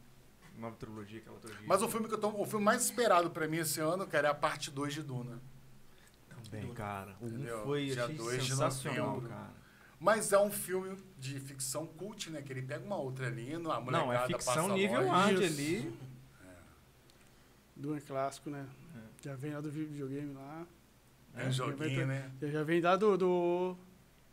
[0.57, 1.67] Nova trilogia, aquela trilogia.
[1.67, 4.29] Mas o filme que eu tô, o filme mais esperado pra mim esse ano, cara,
[4.29, 5.39] é a parte 2 de Duna.
[6.43, 7.15] Também, cara.
[7.21, 9.29] O um foi Dia dois de sensacional, novembro.
[9.29, 9.53] cara.
[9.99, 12.41] Mas é um filme de ficção cult, né?
[12.41, 16.08] Que ele pega uma outra linha, a molecada Não, é ficção passa nível hard ali.
[17.79, 18.65] Do é clássico, né?
[18.95, 19.23] É.
[19.29, 20.65] Já vem lá do videogame lá.
[21.35, 22.29] É um joguinho, né?
[22.41, 23.77] Já vem lá do, do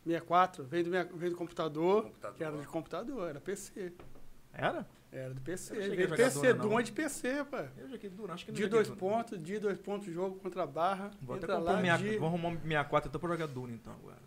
[0.03, 2.37] 64, vem do, meia- vem do computador, Computador.
[2.37, 3.93] que era de computador, era PC.
[4.53, 4.85] Era?
[5.11, 5.73] Era do PC.
[5.75, 6.67] Veio PC, não.
[6.67, 7.67] Duma de PC, pá.
[7.77, 10.67] Eu joguei Duna, acho que não De dois pontos, de dois pontos, jogo contra a
[10.67, 11.11] barra.
[11.21, 12.17] Vou até entra comprar lá, minha, de...
[12.17, 14.17] vou arrumar minha 4 então pra jogar Duna então agora.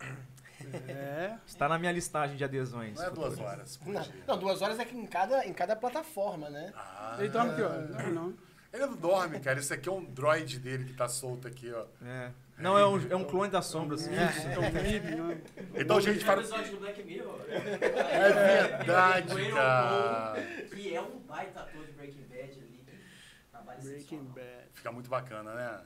[0.89, 1.39] É.
[1.47, 2.95] Está na minha listagem de adesões.
[2.99, 6.49] Não é duas horas Não, não, duas horas é que em cada, em cada plataforma,
[6.51, 6.73] né?
[6.75, 7.91] Ah, Ele dorme que horas?
[7.91, 8.35] Não, não.
[8.73, 9.59] Ele não dorme, cara.
[9.59, 11.87] Esse aqui é um droid dele que tá solto aqui, ó.
[12.05, 12.31] É.
[12.59, 13.97] Não, é um, é um clone da sombra.
[13.97, 14.15] Assim.
[14.15, 14.29] É
[14.71, 15.41] Felipe, né?
[15.75, 16.43] Então, gente, fala.
[16.43, 17.41] episódio do Black Mirror.
[17.49, 20.43] É verdade, cara.
[20.69, 22.85] Que é um baita ator de Breaking Bad ali.
[22.87, 24.25] que Trabalha Breaking.
[24.25, 24.69] Bad.
[24.75, 25.81] Fica muito bacana, né?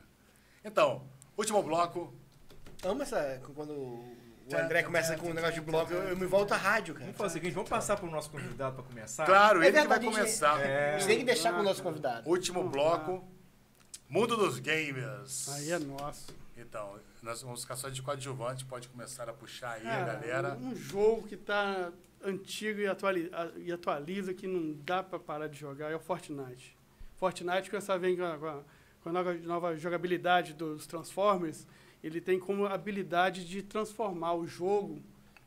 [0.65, 1.07] Então,
[1.37, 2.13] último bloco.
[2.83, 3.41] Amo essa.
[3.55, 4.14] Quando
[4.53, 7.07] o André começa com um negócio de bloco, eu, eu me volto à rádio, cara.
[7.07, 9.25] Vamos fazer o seguinte, vamos passar pro nosso convidado para começar?
[9.25, 10.55] Claro, É ele que vai verdade, a gente- começar.
[10.57, 12.29] A gente tem que deixar com o nosso convidado.
[12.29, 13.27] Último bloco.
[14.09, 15.49] Mundo dos Gamers.
[15.49, 16.27] Aí é nosso.
[16.57, 20.55] Então, nós vamos ficar só de coadjuvante, pode começar a puxar aí a galera.
[20.61, 21.91] Um jogo que tá
[22.23, 26.01] antigo e, atuali- a- e atualiza, que não dá pra parar de jogar, é o
[26.01, 26.77] Fortnite.
[27.17, 28.61] Fortnite, com essa vem com a, com a-
[29.03, 31.67] com a nova, nova jogabilidade dos Transformers,
[32.07, 35.03] ele tem como habilidade de transformar o jogo,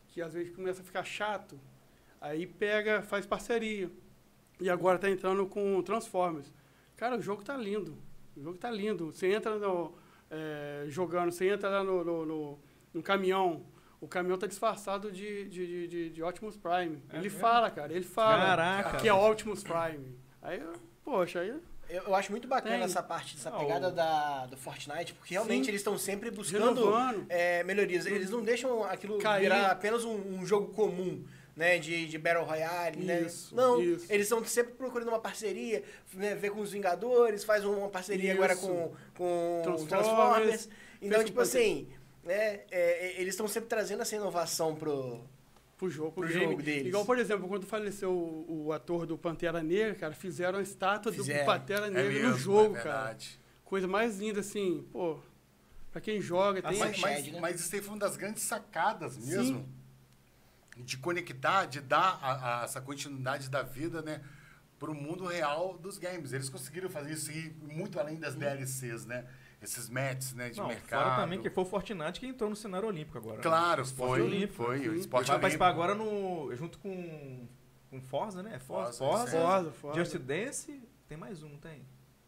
[0.09, 1.59] que às vezes começa a ficar chato,
[2.19, 3.89] aí pega, faz parceria.
[4.59, 6.51] E agora tá entrando com Transformers.
[6.95, 7.95] Cara, o jogo tá lindo.
[8.35, 9.13] O jogo tá lindo.
[9.13, 9.93] Você entra no,
[10.31, 12.59] é, jogando, você entra lá no, no, no-
[12.93, 13.63] no caminhão,
[14.01, 16.99] o caminhão tá disfarçado de, de, de, de- Optimus Prime.
[17.09, 17.39] É ele mesmo?
[17.39, 18.97] fala, cara, ele fala Caraca.
[18.97, 20.17] que é Optimus Prime.
[20.41, 20.63] Aí,
[21.03, 21.53] poxa, aí
[21.89, 22.83] Eu, eu acho muito bacana Tem.
[22.83, 25.71] essa parte, essa Não, pegada o- da, do Fortnite, porque realmente Sim.
[25.71, 26.91] eles estão sempre buscando
[27.29, 28.05] é, melhorias.
[28.05, 29.43] Eles não deixam aquilo Cair.
[29.43, 31.23] virar apenas um, um jogo comum,
[31.55, 31.77] né?
[31.79, 33.21] De, de Battle Royale, né?
[33.21, 34.05] Isso, Não, isso.
[34.09, 35.81] eles estão sempre procurando uma parceria,
[36.13, 38.61] né, ver com os Vingadores, faz uma parceria agora Isso.
[38.67, 40.69] com, com Transformers, Transformers.
[41.01, 41.87] Então, fez tipo assim,
[42.23, 45.21] né, é, eles estão sempre trazendo essa inovação pro...
[45.77, 46.45] pro jogo, pro, Pro game.
[46.51, 46.87] jogo deles.
[46.87, 51.11] Igual, por exemplo, quando faleceu o, o ator do Pantera Negra, cara, fizeram a estátua
[51.13, 51.43] Fizeram.
[51.43, 53.17] do Pantera É Negra mesmo, no jogo, é cara.
[53.63, 55.19] Coisa mais linda, assim, pô,
[55.91, 56.77] pra quem joga, tem...
[56.79, 57.39] Mas- Mas, né?
[57.39, 59.59] mas isso aí foi uma das grandes sacadas mesmo.
[59.59, 60.83] Sim.
[60.83, 64.21] De conectar, de dar a- a- essa continuidade da vida, né?
[64.77, 66.33] Pro mundo real dos games.
[66.33, 69.25] Eles conseguiram fazer isso e muito além das DLCs, né?
[69.61, 70.49] Esses matches, né?
[70.49, 71.03] De Não, mercado.
[71.03, 73.37] fora também que foi o Fortnite que entrou no cenário olímpico agora.
[73.37, 73.41] né?
[73.43, 74.63] Claro, Esporte foi, olímpico.
[74.63, 74.87] foi.
[74.87, 74.99] O Sim.
[74.99, 77.47] esporte Vai participar agora no, junto com,
[77.89, 78.55] com Forza, né?
[78.55, 79.41] É Forza, Forza, Forza.
[79.41, 79.99] Forza, Forza.
[80.05, 81.81] Just Dance, tem mais um, tem?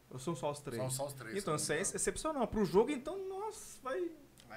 [0.09, 0.81] Ou são só os três?
[0.81, 1.37] São só os três.
[1.37, 2.47] Então, se isso é excepcional.
[2.47, 4.09] Pro jogo, então, nossa, vai,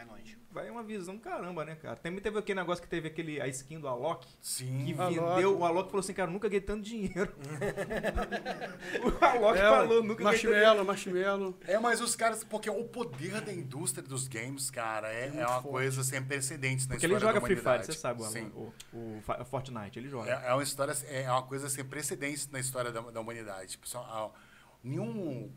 [0.05, 0.39] Vai longe.
[0.51, 1.97] vai uma visão caramba, né, cara?
[1.97, 4.85] Também teve aquele negócio que teve aquele, a skin do Alok, Sim.
[4.85, 5.15] que Alok.
[5.19, 7.33] vendeu, o Alok falou assim, cara, nunca ganhei tanto dinheiro.
[9.03, 11.59] o Alok É, falou, nunca ganhei tanto Marshmallow, Marshmallow.
[11.67, 15.47] É, mas os caras, porque o poder da indústria dos games, cara, é, é uma
[15.63, 15.69] forte.
[15.69, 18.47] coisa sem precedentes na Porque ele história joga da Free Fire, você sabe, o, Sim.
[18.55, 20.31] o, o, Fa- Fortnite, ele joga.
[20.31, 23.79] É, é uma história, é uma coisa sem precedentes na história da, da humanidade.
[23.79, 24.39] Pessoal, ah,
[24.83, 25.51] nenhum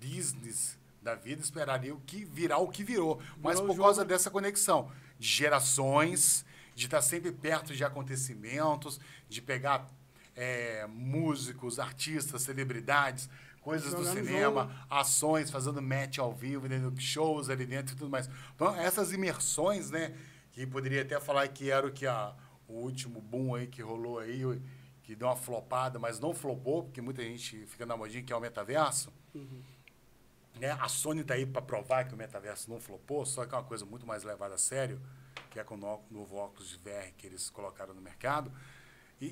[0.00, 0.77] business
[1.08, 3.82] da vida esperaria o que virar o que virou, mas Virou por o jogo.
[3.84, 6.44] causa dessa conexão de gerações,
[6.74, 9.86] de estar sempre perto de acontecimentos, de pegar
[10.36, 13.28] é, músicos, artistas, celebridades,
[13.60, 14.74] coisas do Jogar no cinema, jogo.
[14.90, 18.28] ações, fazendo match ao vivo, dentro, shows ali dentro e tudo mais.
[18.54, 20.14] Então, essas imersões, né,
[20.52, 22.34] que poderia até falar que era o que a,
[22.68, 24.42] o último boom aí que rolou aí,
[25.02, 28.36] que deu uma flopada, mas não flopou, porque muita gente fica na modinha que é
[28.36, 29.10] o metaverso.
[30.60, 30.72] Né?
[30.72, 33.64] A Sony tá aí para provar que o metaverso não flopou, só que é uma
[33.64, 35.00] coisa muito mais levada a sério,
[35.50, 38.50] que é com o no- novo óculos de VR que eles colocaram no mercado.
[39.20, 39.26] E,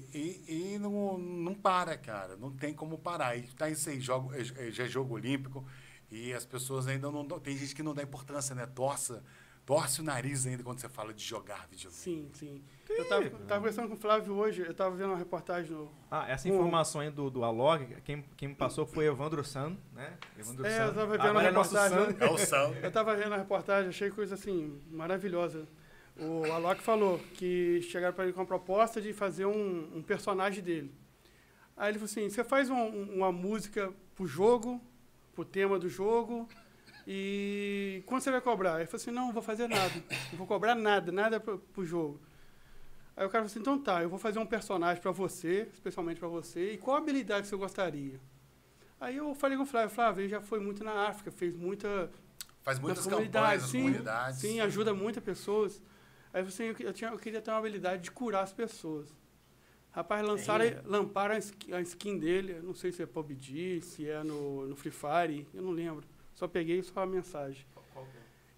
[0.49, 2.37] e, e não, não para, cara.
[2.37, 3.37] Não tem como parar.
[3.37, 5.65] E tá isso aí, jogo, é- é- já é jogo olímpico.
[6.11, 7.27] E as pessoas ainda não.
[7.41, 8.67] Tem gente que não dá importância, né?
[8.67, 9.15] Torce,
[9.67, 11.93] torce o nariz ainda quando você fala de jogar videogame.
[12.01, 12.63] Sim, sim.
[12.89, 15.91] Eu tava, tava conversando com o Flávio hoje, eu tava vendo uma reportagem no...
[16.09, 20.17] Ah, essa informação aí do, do Alog, quem, quem me passou foi Evandro San, né?
[20.39, 20.85] Evandro É, San.
[20.85, 22.17] eu tava vendo Agora a é nosso reportagem.
[22.19, 22.25] San.
[22.25, 22.75] É o Sam.
[22.81, 25.67] Eu tava vendo a reportagem, achei coisa assim, maravilhosa.
[26.17, 30.63] O Alok falou que chegaram para ele com a proposta de fazer um, um personagem
[30.63, 30.95] dele.
[31.77, 34.81] Aí ele falou assim: você faz um- uma música pro jogo,
[35.35, 36.49] pro tema do jogo,
[37.07, 38.77] e quanto você vai cobrar?
[38.79, 39.95] Ele falou assim: não, não vou fazer nada.
[40.31, 42.21] Não vou cobrar nada, nada pro, pro jogo.
[43.17, 46.19] Aí o cara falou assim: então tá, eu vou fazer um personagem para você, especialmente
[46.19, 48.21] para você, e qual habilidade você gostaria?
[49.01, 52.11] Aí eu falei com o Flávio: Flávio, ele já foi muito na África, fez muita
[52.67, 54.41] Faz muitas comunidades, campanhas sim, comunidades.
[54.41, 55.81] Sim, ajuda muitas pessoas.
[56.35, 59.15] Aí você, eu, eu tinha, eu queria ter uma habilidade de curar as pessoas.
[59.93, 60.83] Rapaz, lançaram, né?
[60.85, 64.75] lamparam a skin, a skin dele, não sei se é PUBG, se é no, no
[64.75, 66.05] Free Fire, eu não lembro.
[66.37, 67.67] Só peguei só a mensagem.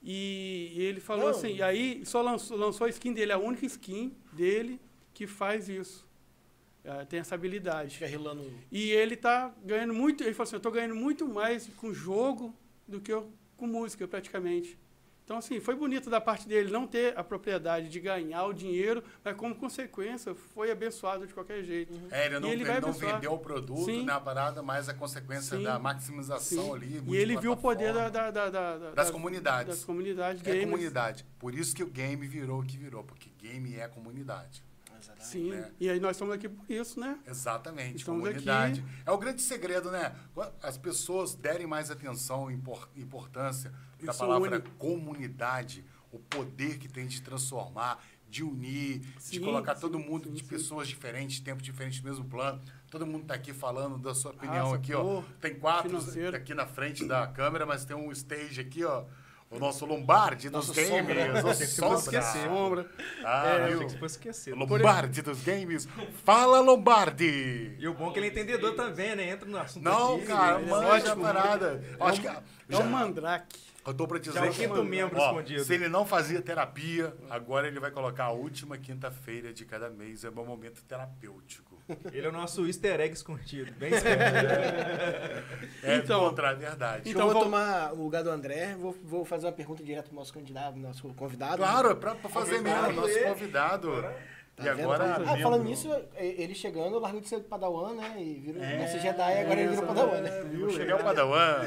[0.03, 1.31] E, e ele falou Não.
[1.31, 4.81] assim, e aí só lançou, lançou a skin dele, a única skin dele
[5.15, 6.07] que faz isso.
[6.85, 7.95] É, tem essa habilidade.
[7.95, 8.51] Fica rilando.
[8.71, 12.55] E ele tá ganhando muito, ele falou assim, eu tô ganhando muito mais com jogo
[12.87, 14.79] do que eu com música, praticamente.
[15.29, 19.05] Então, assim, foi bonito da parte dele não ter a propriedade de ganhar o dinheiro,
[19.23, 21.93] mas como consequência foi abençoado de qualquer jeito.
[22.11, 24.07] É, ele não, E ele não vendeu o produto, Sim.
[24.07, 25.65] né, a parada, mas a consequência Sim.
[25.65, 26.73] da maximização Sim.
[26.73, 27.03] ali.
[27.09, 29.77] E ele viu o poder da, da, da- da- da- das da- comunidades.
[29.77, 30.65] Das comunidades É gamers.
[30.65, 31.27] comunidade.
[31.39, 34.63] Por isso que o game virou o que virou, porque game é comunidade.
[34.99, 35.27] Exatamente.
[35.27, 35.71] Sim, né?
[35.81, 37.19] e aí nós estamos aqui por isso, né?
[37.27, 38.85] Exatamente, Estamos comunidade.
[39.07, 40.15] É o grande segredo, né?
[40.63, 43.73] As pessoas derem mais atenção e impor- importância
[44.03, 44.63] da Isso palavra une.
[44.79, 50.29] comunidade, o poder que tem de transformar, de unir, de Sim, colocar sim, todo mundo
[50.29, 52.61] sim, de pessoas diferentes, tempos diferentes no mesmo plano.
[52.91, 55.23] Todo mundo está aqui falando da sua opinião Raça, aqui, ó.
[55.41, 56.37] Tem quatro financeiro.
[56.37, 59.05] aqui na frente da câmera, mas tem um stage aqui, ó.
[59.51, 60.91] O nosso Lombardi dos Nosso games.
[60.91, 62.05] sombra.
[62.05, 62.91] O que sombra.
[63.25, 63.79] Ah, É, viu?
[63.79, 64.55] que você fosse esquecer.
[64.55, 65.89] Lombardi dos games.
[66.23, 67.75] Fala, Lombardi!
[67.79, 69.31] E o bom é que ele é entendedor também, né?
[69.31, 71.83] Entra no assunto Não, aqui, cara, ele é manja a parada.
[71.99, 72.27] Eu Acho que.
[72.29, 73.59] É já- um mandrake.
[73.87, 75.65] eu tô pra dizer Já é o que- quinto membro ó, escondido.
[75.65, 80.25] Se ele não fazia terapia, agora ele vai colocar a última quinta-feira de cada mês.
[80.25, 81.68] É meu momento terapêutico.
[82.13, 83.73] Ele é o nosso easter egg escondido.
[83.75, 84.19] Bem escondido.
[85.83, 87.09] É Então- encontrar a verdade.
[87.09, 89.83] Então, Então, eu vou vou- tomar o lugar do André, vou, vou fazer uma pergunta
[89.83, 91.57] direto pro nosso candidato, nosso convidado.
[91.59, 92.93] Claro, é pra, pra fazer mesmo.
[92.93, 93.23] Nosso é.
[93.23, 94.03] convidado.
[94.57, 94.93] Tá e vendo?
[94.93, 95.23] agora.
[95.25, 98.17] Ah, falando nisso, e- ele chegando, largou de ser Padawan, né?
[98.19, 100.43] E virou É, é, Jedi, agora ele virou Padawan, né?
[100.51, 100.71] Viu?
[100.71, 101.61] Cheguei ao Padawan.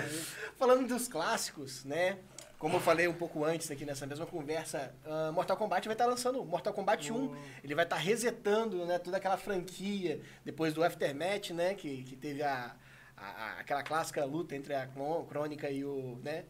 [0.58, 2.18] Falando dos clássicos, né?
[2.62, 6.06] Como eu falei um pouco antes aqui nessa mesma conversa, ah, Mortal Kombat vai estar
[6.06, 7.36] lançando Mortal Kombat 1.
[7.64, 11.74] Ele vai estar resetando né, toda aquela franquia depois do Aftermath, né?
[11.74, 12.76] Que, que teve a,
[13.18, 14.88] a- a- aquela clássica luta entre a
[15.28, 16.46] Crônica e o, né,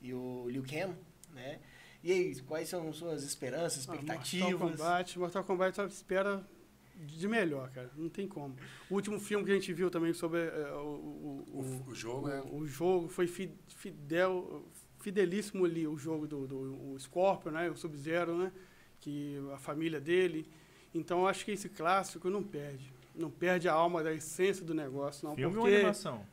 [0.00, 0.94] e o Liu Kang,
[1.34, 1.58] né?
[2.04, 4.70] E aí, quais são suas esperanças, Ah, Mortal expectativas?
[4.80, 6.46] Kombat, Mortal Kombat só espera
[6.94, 7.90] de melhor, cara.
[7.96, 8.54] Não tem como.
[8.88, 11.94] O último filme que a gente viu também sobre eh, o, o, O, o, o
[11.94, 12.40] jogo é.
[12.42, 14.64] o, o jogo foi fi- fidel,
[15.06, 16.56] fidelíssimo ali, o jogo do, do
[16.92, 17.70] o Scorpion, né?
[17.70, 18.50] O Sub-Zero, né?
[18.98, 20.50] Que a família dele.
[20.92, 22.92] Então, acho que esse clássico não perde.
[23.14, 25.36] Não perde a alma da essência do negócio, não.
[25.36, 26.26] Filme ou porque, animação?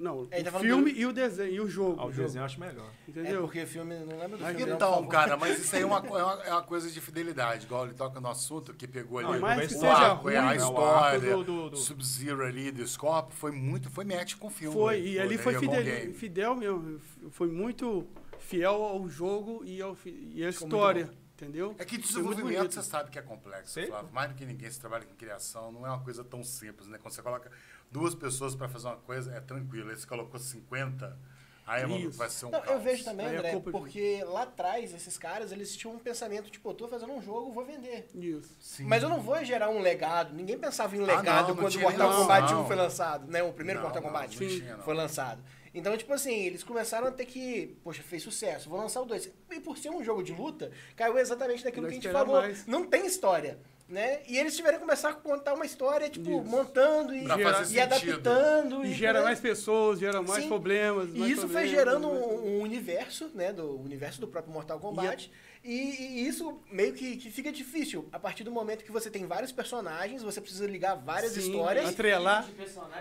[0.00, 2.00] Não, Ele tá o falando filme do- e o desenho, e o jogo.
[2.00, 2.86] Ah, o o jogo, desenho eu acho melhor.
[3.06, 3.40] É entendeu?
[3.42, 4.60] porque o filme, não lembra do Mas filme?
[4.60, 5.08] não, por Então, favor.
[5.08, 7.84] cara, mas isso aí é uma, co- é uma, é uma coisa de fidelidade, igual
[7.86, 9.96] ele toca no assunto, que pegou Não, ali que o estourar.
[9.96, 13.50] seja arco, é a né, o história, do- do- do- Sub-Zero ali do Scorpio, foi
[13.52, 14.74] muito, foi match com o filme.
[14.74, 16.12] Foi, e ali foi é fidel, game.
[16.14, 17.00] fidel mesmo.
[17.30, 18.06] Foi muito
[18.38, 21.74] fiel ao jogo e, ao, fi- e à muito história, entendeu?
[21.78, 22.74] É que Foi muito desenvolvimento bonito.
[22.74, 23.86] você sabe que é complexo, Sei.
[23.86, 24.08] Flávio.
[24.12, 26.98] Mais do que ninguém se trabalha com criação, não é uma coisa tão simples, né?
[27.02, 27.50] Quando você coloca
[27.90, 29.90] duas pessoas para fazer uma coisa, é tranquilo.
[29.90, 31.16] Aí você colocou 50,
[31.66, 32.18] aí uma- Isso.
[32.18, 32.82] vai ser um Não, eu caos.
[32.82, 36.50] vejo também, é André, culpa de- porque lá atrás, esses caras, eles tinham um pensamento,
[36.50, 38.08] tipo, eu tô fazendo um jogo, vou vender.
[38.14, 38.54] Isso.
[38.60, 38.84] Sim.
[38.84, 40.34] Mas eu não vou gerar um legado.
[40.34, 42.62] Ninguém pensava em Ah, legado não, não quando o tinha Mortal Kombat noção.
[42.62, 43.42] 1 foi lançado, né?
[43.42, 44.84] O primeiro Não, Mortal não, Kombat não tinha, não.
[44.84, 45.42] foi lançado.
[45.74, 49.30] Então, tipo assim, eles começaram a ter que, poxa, fez sucesso, vou lançar o 2.
[49.50, 52.40] E por ser um jogo de luta, caiu exatamente naquilo Não que a gente falou.
[52.40, 52.66] mais.
[52.66, 53.58] Não tem história.
[53.88, 54.20] Né?
[54.28, 56.42] E eles tiveram que começar a contar uma história, tipo, Isso.
[56.44, 58.84] montando e, fazer e adaptando.
[58.84, 59.24] E gera né?
[59.24, 60.48] mais pessoas, gera mais Sim.
[60.48, 61.08] problemas.
[61.14, 63.50] E mais isso foi problemas, gerando mais- um, um universo, né?
[63.50, 65.32] Do universo do próprio Mortal Kombat.
[65.64, 68.06] E, e isso meio que, que fica difícil.
[68.12, 71.88] A partir do momento que você tem vários personagens, você precisa ligar várias Sim, histórias.
[71.88, 72.46] atrelar.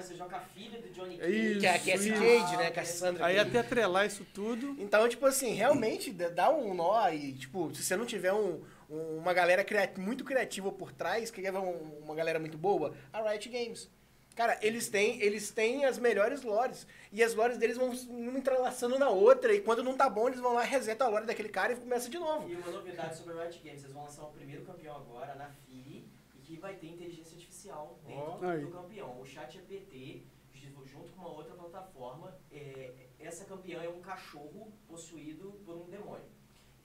[0.02, 1.52] Você joga a filha do Johnny É Cage.
[1.52, 2.22] isso, Que é a Cassie isso.
[2.22, 2.72] Cage, né?
[2.72, 3.50] Cassandra Aí Cage.
[3.50, 4.76] até atrelar isso tudo.
[4.80, 9.34] Então, tipo assim, realmente dá- um nó e, tipo, se você não tiver um- uma
[9.34, 13.90] galera cria- muito criativa por trás, que um- uma galera muito boa, a Riot Games.
[14.36, 16.86] Cara, eles têm, eles têm as melhores lores.
[17.12, 19.52] E as lores deles vão um entrelaçando na outra.
[19.52, 22.08] E quando não tá bom, eles vão lá, resetam a lore daquele cara e começa
[22.08, 22.48] de novo.
[22.48, 25.50] E uma novidade sobre a Riot Games, vocês vão lançar o primeiro campeão agora na
[25.50, 28.48] FIRE e que vai ter inteligência artificial dentro.
[28.48, 28.62] Aí.
[28.62, 29.20] do campeão.
[29.20, 30.22] O chat GPT,
[30.86, 36.37] junto com uma outra plataforma, é, essa campeã é um cachorro possuído por um demônio.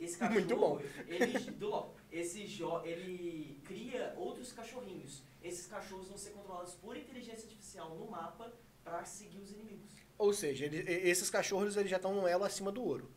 [0.04, 0.80] Esse cachorro, Muito bom.
[1.06, 5.22] Ele, do LoL, esse jo, ele cria outros cachorrinhos.
[5.42, 8.52] Esses cachorros vão ser controlados por inteligência artificial no mapa
[8.84, 9.90] para seguir os inimigos.
[10.18, 10.78] Ou seja, ele-
[11.08, 13.10] esses cachorros eles já estão num elo acima do ouro.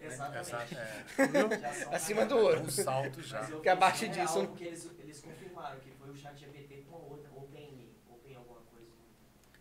[0.00, 0.38] Exatamente.
[0.38, 0.56] Essa,
[1.90, 2.60] é, Acima do ouro.
[2.60, 3.42] é um salto já.
[3.46, 6.98] Porque abaixo real, disso- Porque eles, eles confirmaram que foi o chat GPT com a
[7.00, 8.86] outra, Open, Open alguma coisa.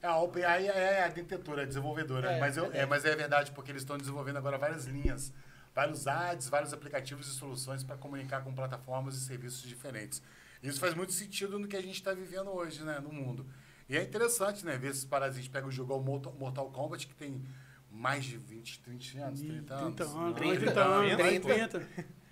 [0.02, 2.32] É, a OpenAI é a detetora, a desenvolvedora.
[2.34, 2.84] É, mas, eu, verdade.
[2.84, 5.34] é, mas é verdade, porque eles estão desenvolvendo agora várias linhas,
[5.78, 10.24] vários ads, vários aplicativos e soluções para comunicar com plataformas e serviços diferentes.
[10.64, 13.46] Isso faz muito sentido no que a gente está vivendo hoje, né, no mundo.
[13.88, 15.36] E é interessante, né, ver esses paradas.
[15.36, 17.44] A gente pega o jogo Mortal Kombat, que tem
[17.92, 19.96] mais de 20, 30 anos, 30 anos.
[19.96, 21.80] 30 anos, 30, 30 anos, 30.
[21.80, 21.88] 30.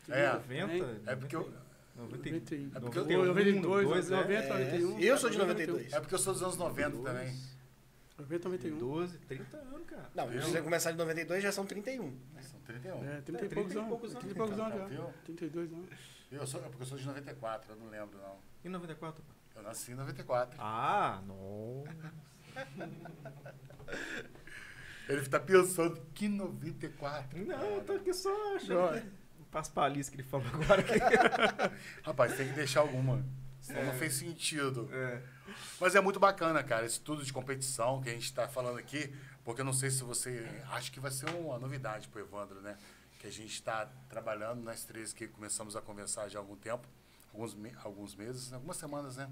[0.10, 1.12] É, 90?
[1.12, 1.54] é porque eu,
[1.96, 4.16] 90, É porque eu 91, 92, 92, é.
[4.16, 5.00] 90, 91.
[5.00, 5.93] Eu sou de 92.
[5.93, 7.55] é porque eu sou dos anos 90 também.
[8.18, 8.78] 90, 91.
[8.78, 10.09] 12, 30 anos, cara.
[10.16, 12.18] Não, se você começar de 92, já são 31.
[12.41, 13.03] São 31.
[13.09, 13.89] É, 30 É, e poucos 30 e anos.
[13.89, 14.86] poucos 30 e poucos então, anos já.
[14.86, 15.13] viu?
[15.26, 15.89] 32 anos.
[16.32, 18.38] Eu sou, é porque eu sou de 94, eu não lembro, não.
[18.63, 19.24] E 94?
[19.55, 20.57] Eu nasci em 94.
[20.59, 21.84] Ah, não.
[25.07, 27.45] Ele tá pensando, que 94?
[27.45, 29.26] Não, eu tô aqui só achando que...
[29.55, 30.84] As palices que ele falou agora.
[32.03, 33.24] Rapaz, tem que deixar alguma.
[33.66, 34.88] Senão não fez sentido.
[34.91, 35.22] É.
[35.80, 39.13] Mas é muito bacana, cara, esse tudo de competição que a gente está falando aqui,
[39.43, 40.45] porque eu não sei se você.
[40.72, 42.78] Acho que vai ser uma novidade pro Evandro, né?
[43.20, 46.88] Que a gente está trabalhando, nós três que começamos a conversar já há algum tempo,
[47.34, 49.30] alguns, me- alguns meses, algumas semanas, né?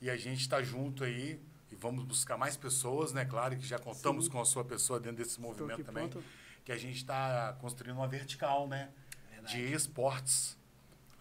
[0.00, 1.40] E a gente está junto aí
[1.70, 3.24] e vamos buscar mais pessoas, né?
[3.24, 4.30] Claro que já contamos Sim.
[4.30, 6.08] com a sua pessoa dentro desse movimento também.
[6.08, 6.24] pronto.
[6.64, 8.90] Que a gente está construindo uma vertical, né?
[9.30, 9.56] Verdade.
[9.56, 10.56] de esportes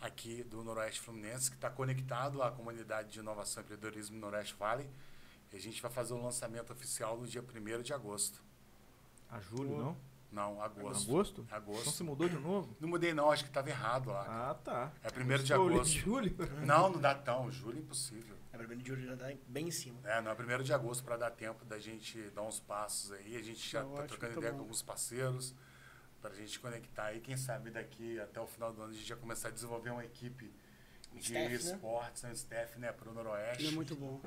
[0.02, 4.56] aqui do Noroeste Fluminense, que está conectado à comunidade de inovação e empreendedorismo do Noroeste
[4.58, 4.90] Valley.
[5.52, 8.42] E a gente vai fazer o lançamento oficial no dia 1 de agosto.
[9.30, 9.98] A julho, não?
[10.32, 11.10] Não, agosto.
[11.10, 11.42] Agosto?
[11.42, 11.92] Então Agosto.
[11.92, 12.76] você mudou de novo?
[12.80, 14.52] Não mudei não, acho que estava errado lá.
[14.52, 14.92] Ah, tá.
[15.04, 15.92] É 1 de agosto.
[15.92, 16.36] julho.
[16.66, 17.52] Não, não dá tão.
[17.52, 18.36] Julho é impossível.
[18.54, 20.00] É, primeiro de julho já tá bem em cima.
[20.04, 23.36] É, não é 1 de agosto para dar tempo da gente dar uns passos aí.
[23.36, 24.58] A gente já está trocando muito ideia bom.
[24.60, 25.56] com alguns parceiros
[26.22, 27.20] para a gente conectar aí.
[27.20, 30.06] Quem sabe daqui até o final do ano a gente já começar a desenvolver uma
[30.06, 30.52] equipe
[31.14, 31.56] de Staff, né?
[31.56, 33.64] esportes, um staff, né, para o Noroeste.
[33.64, 34.22] Ele é muito bom.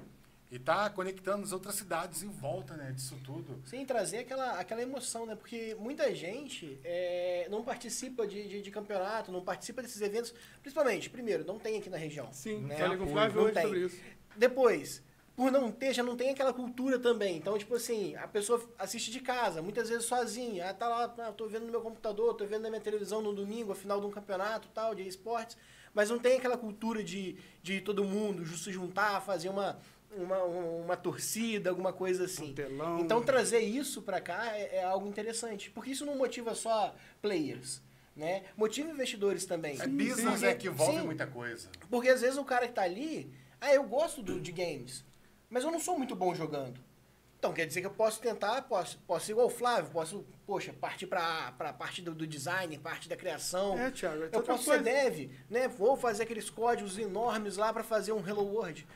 [0.51, 3.63] E tá conectando as outras cidades em volta, né, disso tudo.
[3.65, 5.35] Sim, trazer aquela, aquela emoção, né?
[5.35, 10.35] Porque muita gente é, não participa de, de, de campeonato, não participa desses eventos.
[10.61, 12.31] Principalmente, primeiro, não tem aqui na região.
[12.33, 12.77] Sim, né?
[12.77, 14.01] falei com o Flávio hoje sobre isso.
[14.37, 15.03] Depois,
[15.37, 17.37] por não ter, já não tem aquela cultura também.
[17.37, 20.69] Então, tipo assim, a pessoa assiste de casa, muitas vezes sozinha.
[20.71, 23.33] Ah, tá lá, ah, tô vendo no meu computador, tô vendo na minha televisão no
[23.33, 25.57] domingo, a final de um campeonato tal, de esportes.
[25.95, 29.79] Mas não tem aquela cultura de, de todo mundo se juntar, fazer uma,
[30.17, 32.55] uma, uma torcida, alguma coisa assim.
[32.81, 32.99] Um.
[33.01, 35.71] Então, trazer isso pra cá é, é algo interessante.
[35.71, 37.83] Porque isso não motiva só players,
[38.17, 38.45] né?
[38.57, 39.81] Motiva investidores também.
[39.81, 41.69] É business Porque- é que envolve sim, muita coisa.
[41.91, 43.31] porque às vezes o cara que tá ali,
[43.61, 45.05] ah, eu gosto do- de games,
[45.53, 46.81] mas eu não sou muito bom jogando.
[47.39, 50.73] Então quer dizer que eu posso tentar, posso, posso ser igual o Flávio, posso, poxa,
[50.73, 53.79] partir pra, pra parte do, do design, parte da criação.
[53.79, 54.23] É, Thiago.
[54.23, 54.83] é eu posso coisa.
[54.83, 55.69] ser dev, né?
[55.69, 58.87] Vou fazer aqueles códigos enormes lá pra fazer um Hello World.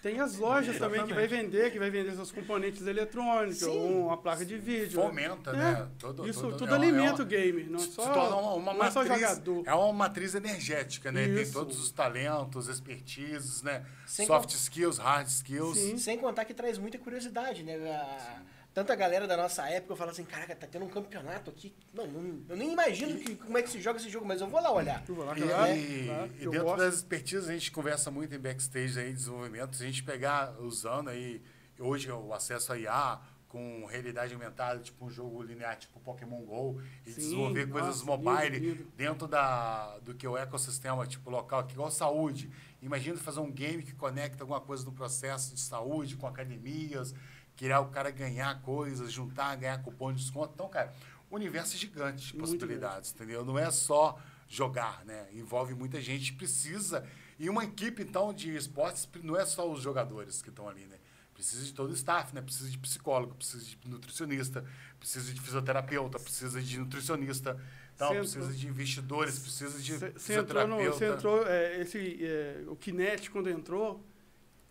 [0.00, 3.66] Tem as lojas também que vai vender, que vai vender seus componentes eletrônicos, Sim.
[3.68, 5.00] ou uma placa de vídeo.
[5.02, 5.54] Fomenta, É.
[5.56, 5.88] né?
[5.98, 8.54] Todo, Isso todo- tudo é alimenta é o game, não é se só, torna uma,
[8.54, 9.62] uma não é só matriz, jogador.
[9.66, 11.26] é uma matriz energética, né?
[11.26, 13.84] Tem todos os talentos, expertises, né?
[14.06, 15.76] Sem Soft skills, hard skills.
[15.76, 15.98] Sim.
[15.98, 17.74] Sem contar que traz muita curiosidade, né?
[17.90, 18.40] A-
[18.78, 21.74] tanta galera da nossa época fala assim, caraca, tá tendo um campeonato aqui.
[21.92, 24.46] Não, não- eu nem imagino que, como é que se joga esse jogo, mas eu
[24.48, 25.02] vou lá olhar.
[25.08, 26.76] Eu vou lá, E, claro, e- e dentro gosto.
[26.78, 29.74] das expertises a gente conversa muito em backstage aí, desenvolvimento.
[29.74, 31.42] Se a gente pegar usando aí,
[31.78, 36.80] hoje o acesso a IA com realidade aumentada, tipo um jogo linear, tipo Pokémon GO,
[37.06, 38.92] e Sim, desenvolver coisas nossa, mobile lindo, lindo.
[38.94, 42.50] dentro da, do que é o ecossistema, tipo local, que igual saúde.
[42.82, 47.14] Imagina fazer um game que conecta alguma coisa no processo de saúde com academias,
[47.58, 50.52] criar o cara ganhar coisas, juntar, ganhar cupom de desconto.
[50.54, 50.94] Então, cara,
[51.28, 53.44] o universo é gigante de Muito possibilidades, entendeu?
[53.44, 54.16] Não é só
[54.48, 55.26] jogar, né?
[55.32, 57.04] Envolve muita gente, precisa.
[57.36, 60.96] E uma equipe, então, de esportes, não é só os jogadores que estão ali, né?
[61.34, 62.40] Precisa de todo o staff, né?
[62.40, 64.64] Precisa de psicólogo, precisa de nutricionista,
[64.98, 67.60] precisa de fisioterapeuta, precisa de nutricionista,
[67.94, 70.92] então, precisa de investidores, precisa de Você entrou, no, fisioterapeuta.
[70.92, 74.04] você entrou é, esse, é, o Kinect quando entrou,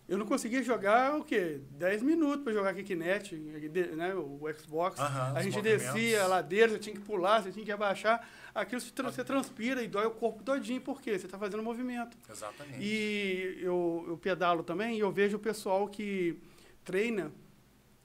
[0.07, 1.59] eu não conseguia jogar o quê?
[1.71, 4.99] 10 minutos para jogar Kinect, né, o Xbox.
[4.99, 5.63] A gente movimentos.
[5.93, 8.25] descia a ladeira, você tinha que pular, você tinha que abaixar.
[8.55, 11.17] Aquilo você, tra- você transpira e dói o corpo todinho, por quê?
[11.19, 12.17] Você está fazendo movimento.
[12.29, 12.79] Exatamente.
[12.81, 16.39] E eu, eu pedalo também e eu vejo o pessoal que
[16.85, 17.31] treina,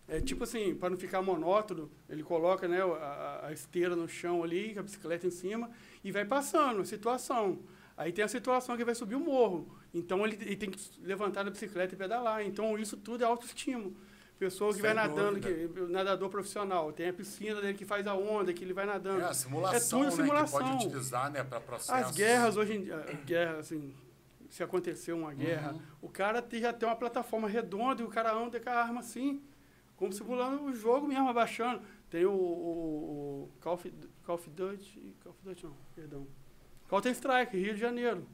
[0.08, 4.42] é tipo assim, para não ficar monótono, ele coloca né, a, a esteira no chão
[4.42, 5.70] ali, com a bicicleta em cima,
[6.02, 7.60] e vai passando a situação.
[7.96, 9.78] Aí tem a situação que vai subir o morro.
[9.94, 12.44] Então ele, ele tem que levantar da bicicleta e pedalar.
[12.44, 13.94] Então isso tudo é autoestímulo.
[14.38, 15.80] Pessoa que Sem vai nadando, dúvida.
[15.86, 16.92] que, nadador profissional.
[16.92, 19.20] Tem a piscina dele que faz a onda, que ele vai nadando.
[19.20, 20.58] É a simulação, tudo né, que simulação.
[20.60, 22.10] pode utilizar, né, para processos.
[22.10, 23.94] As guerras hoje em dia, a guerra, assim,
[24.48, 25.80] se acontecer uma guerra, Uhum.
[26.02, 28.98] o cara tem- já tem uma plataforma redonda e o cara anda com a arma
[29.00, 29.40] assim,
[29.96, 31.80] como simulando o jogo mesmo, abaixando.
[32.10, 36.26] Tem o, o- o Call, of, Call of Duty, Call of Duty não, perdão.
[36.88, 38.26] Counter Strike, Rio de Janeiro.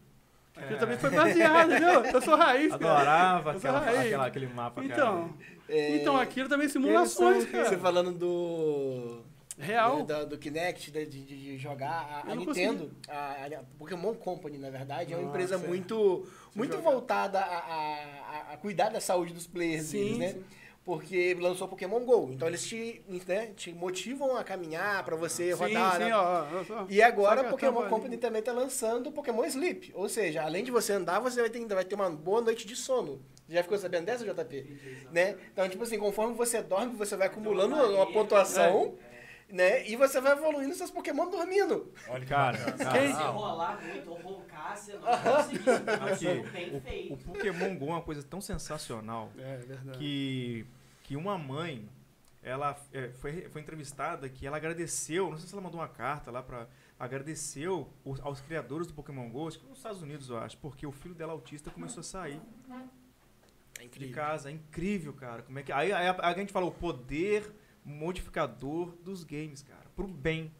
[0.59, 0.79] Aquilo É.
[0.79, 1.89] também foi baseado, viu?
[2.13, 2.93] Eu sou raiz, cara.
[2.95, 5.35] Adorava Eu sou aquela, aquela- aquele mapa, Então,
[5.69, 7.79] É, então aquilo também simulações, Você cara.
[7.79, 9.23] falando do.
[9.61, 10.05] Real.
[10.05, 12.23] do, do Kinect, de, de- de jogar.
[12.25, 15.69] A, a Eu Nintendo, a, a Pokémon Company, na verdade, é uma Nossa, empresa é.
[15.69, 16.91] muito, muito jogar.
[16.91, 20.29] voltada a- a cuidar da saúde dos players Sim, deles, né?
[20.29, 20.45] sim.
[20.89, 22.31] Porque lançou Pokémon GO.
[22.33, 25.93] Então eles te, né, te motivam a caminhar pra você Sim, rodar.
[25.93, 26.17] sim, né?
[26.17, 26.23] ó.
[26.23, 26.87] ó, ó.
[26.89, 29.93] E agora Só a Pokémon Company também tá lançando Pokémon Sleep.
[29.95, 32.67] Ou seja, além de você andar, você vai ter, ainda vai ter uma boa noite
[32.67, 33.21] de sono.
[33.51, 35.07] Já ficou sabendo dessa, JP?
[35.13, 35.37] Né?
[35.53, 38.97] Então, tipo assim, conforme você dorme, você vai acumulando uma pontuação,
[39.51, 39.87] né?
[39.87, 41.93] E você vai evoluindo seus Pokémon dormindo.
[42.09, 43.09] Olha Cara, cara.
[43.09, 45.71] Se rolar muito ou roncar, você não vai conseguir.
[46.13, 47.17] Aqui, Bem o, o.
[47.19, 49.99] Pokémon GO é uma coisa tão sensacional É, verdade.
[49.99, 50.67] que,
[51.09, 51.89] que uma mãe,
[52.43, 56.31] ela é, foi, foi entrevistada que ela agradeceu, não sei se ela mandou uma carta
[56.31, 56.69] lá pra...
[57.01, 60.87] Agradeceu os- aos criadores do Pokémon GO, acho que nos Estados Unidos, eu acho, porque
[60.87, 62.39] o filho dela autista começou a sair
[63.81, 64.51] É de casa.
[64.51, 65.43] É incrível, cara.
[65.43, 65.73] Como é que...
[65.73, 67.51] Aí, aí a, a gente fala o poder
[67.83, 69.87] modificador dos games, cara.
[69.97, 70.53] Pro bem.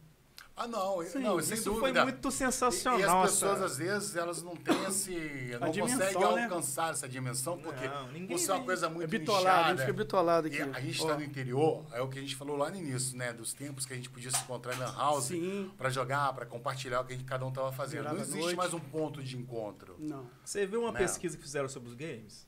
[0.61, 1.79] Ah, não, Sim, não sem Isso dúvida.
[2.01, 3.23] foi muito E- E sensacional.
[3.23, 5.53] as pessoas, essa- às vezes, elas não têm esse.
[5.55, 6.43] A não dimensão, conseguem né?
[6.43, 9.93] alcançar essa dimensão, porque Não, isso é uma coisa muito É bitolado, a gente fica
[9.93, 10.57] bitolado aqui.
[10.57, 13.17] E a gente está no interior, é o que a gente falou lá no início,
[13.17, 13.31] né?
[13.31, 15.31] Dos tempos que a gente podia se encontrar na house
[15.77, 17.99] para jogar, para compartilhar o que a gente, cada um estava fazendo.
[18.01, 18.57] Virava Não existe noite.
[18.57, 19.95] mais um ponto de encontro.
[19.97, 20.29] Não.
[20.43, 20.99] Você viu uma Né?
[20.99, 22.45] pesquisa que fizeram sobre os games?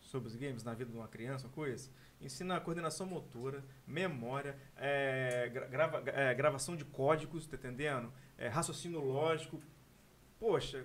[0.00, 1.90] Sobre os games na vida de uma criança, uma coisa?
[2.22, 8.12] Ensina coordenação motora, memória, é, gra- grava- é, gravação de códigos, tá entendendo?
[8.38, 9.60] É, raciocínio lógico.
[10.38, 10.84] Poxa,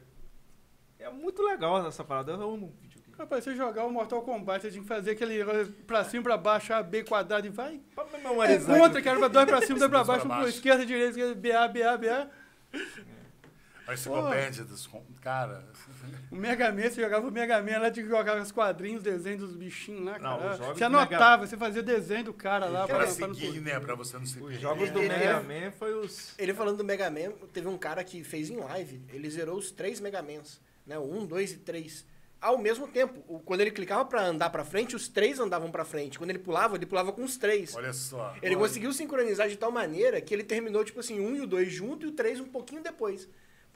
[0.99, 2.31] é muito legal essa parada.
[2.31, 3.07] Eu amo videogame.
[3.17, 5.43] Rapaz, você jogar o Mortal Kombat, você tinha que fazer aquele
[5.87, 7.81] pra cima, pra baixo, A, B quadrado e vai.
[7.95, 8.77] Pra É memorizar.
[8.79, 11.33] contra, que era pra dois pra cima, dois pra baixo, um pra esquerda, direita, esquerda,
[11.35, 12.31] BA, BA, BA.
[12.73, 12.77] A
[13.93, 14.89] enciclopédia dos.
[15.21, 15.63] Cara,
[16.31, 19.39] O Mega Man, você jogava o Mega Man lá, tinha que jogar os quadrinhos, desenhos
[19.41, 20.57] dos bichinhos lá, Não, cara.
[20.57, 22.85] Você do Mega- anotava, você fazia desenho do cara lá.
[22.87, 23.79] para pra seguir, né?
[23.79, 24.59] Para você não se Os perder.
[24.59, 25.07] jogos do É.
[25.07, 26.33] Mega Man foi os.
[26.37, 29.71] Ele falando do Mega Man, teve um cara que fez em live, ele zerou os
[29.71, 30.97] três Mega Mans, né?
[30.97, 32.05] O um, dois e três.
[32.39, 36.19] Ao mesmo tempo, quando ele clicava pra andar pra frente, os três andavam pra frente.
[36.19, 37.73] Quando ele pulava, ele pulava com os três.
[37.75, 38.35] Olha só.
[38.43, 41.71] Ele conseguiu sincronizar de tal maneira que ele terminou, tipo assim, um e o dois
[41.73, 43.27] junto e o três um pouquinho depois.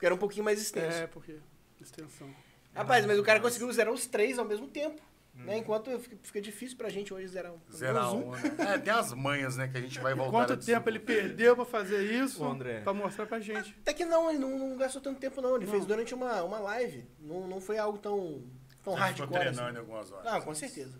[0.01, 0.97] Porque era um pouquinho mais extenso.
[0.97, 1.35] É, porque.
[1.79, 2.27] Extensão.
[2.73, 4.99] Rapaz, mas o cara conseguiu zerar os três ao mesmo tempo.
[5.35, 5.59] Né?
[5.59, 5.91] Enquanto
[6.23, 7.59] fica, difícil pra gente hoje zerar um.
[7.71, 8.41] Zerar um, né?
[8.57, 9.67] É, tem as manhas, né?
[9.67, 10.31] Que a gente vai voltar.
[10.31, 12.43] Quanto tempo ele perdeu pra fazer isso?
[12.43, 12.81] Ô, André.
[12.81, 13.77] Pra mostrar pra gente.
[13.81, 15.55] Até que não, ele não, não gastou tanto tempo, não.
[15.55, 15.71] Ele Não.
[15.71, 17.05] fez durante uma, uma live.
[17.19, 18.43] Não, não foi algo tão,
[18.83, 19.29] tão Você ficou hardcore.
[19.39, 19.75] treinando Assim.
[19.75, 20.25] em algumas horas.
[20.25, 20.97] Não, com certeza.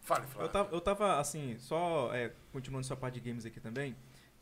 [0.00, 0.48] Fale, Eu Flávio.
[0.52, 3.94] tava, eu tava assim, só é, continuando sua parte de games aqui também,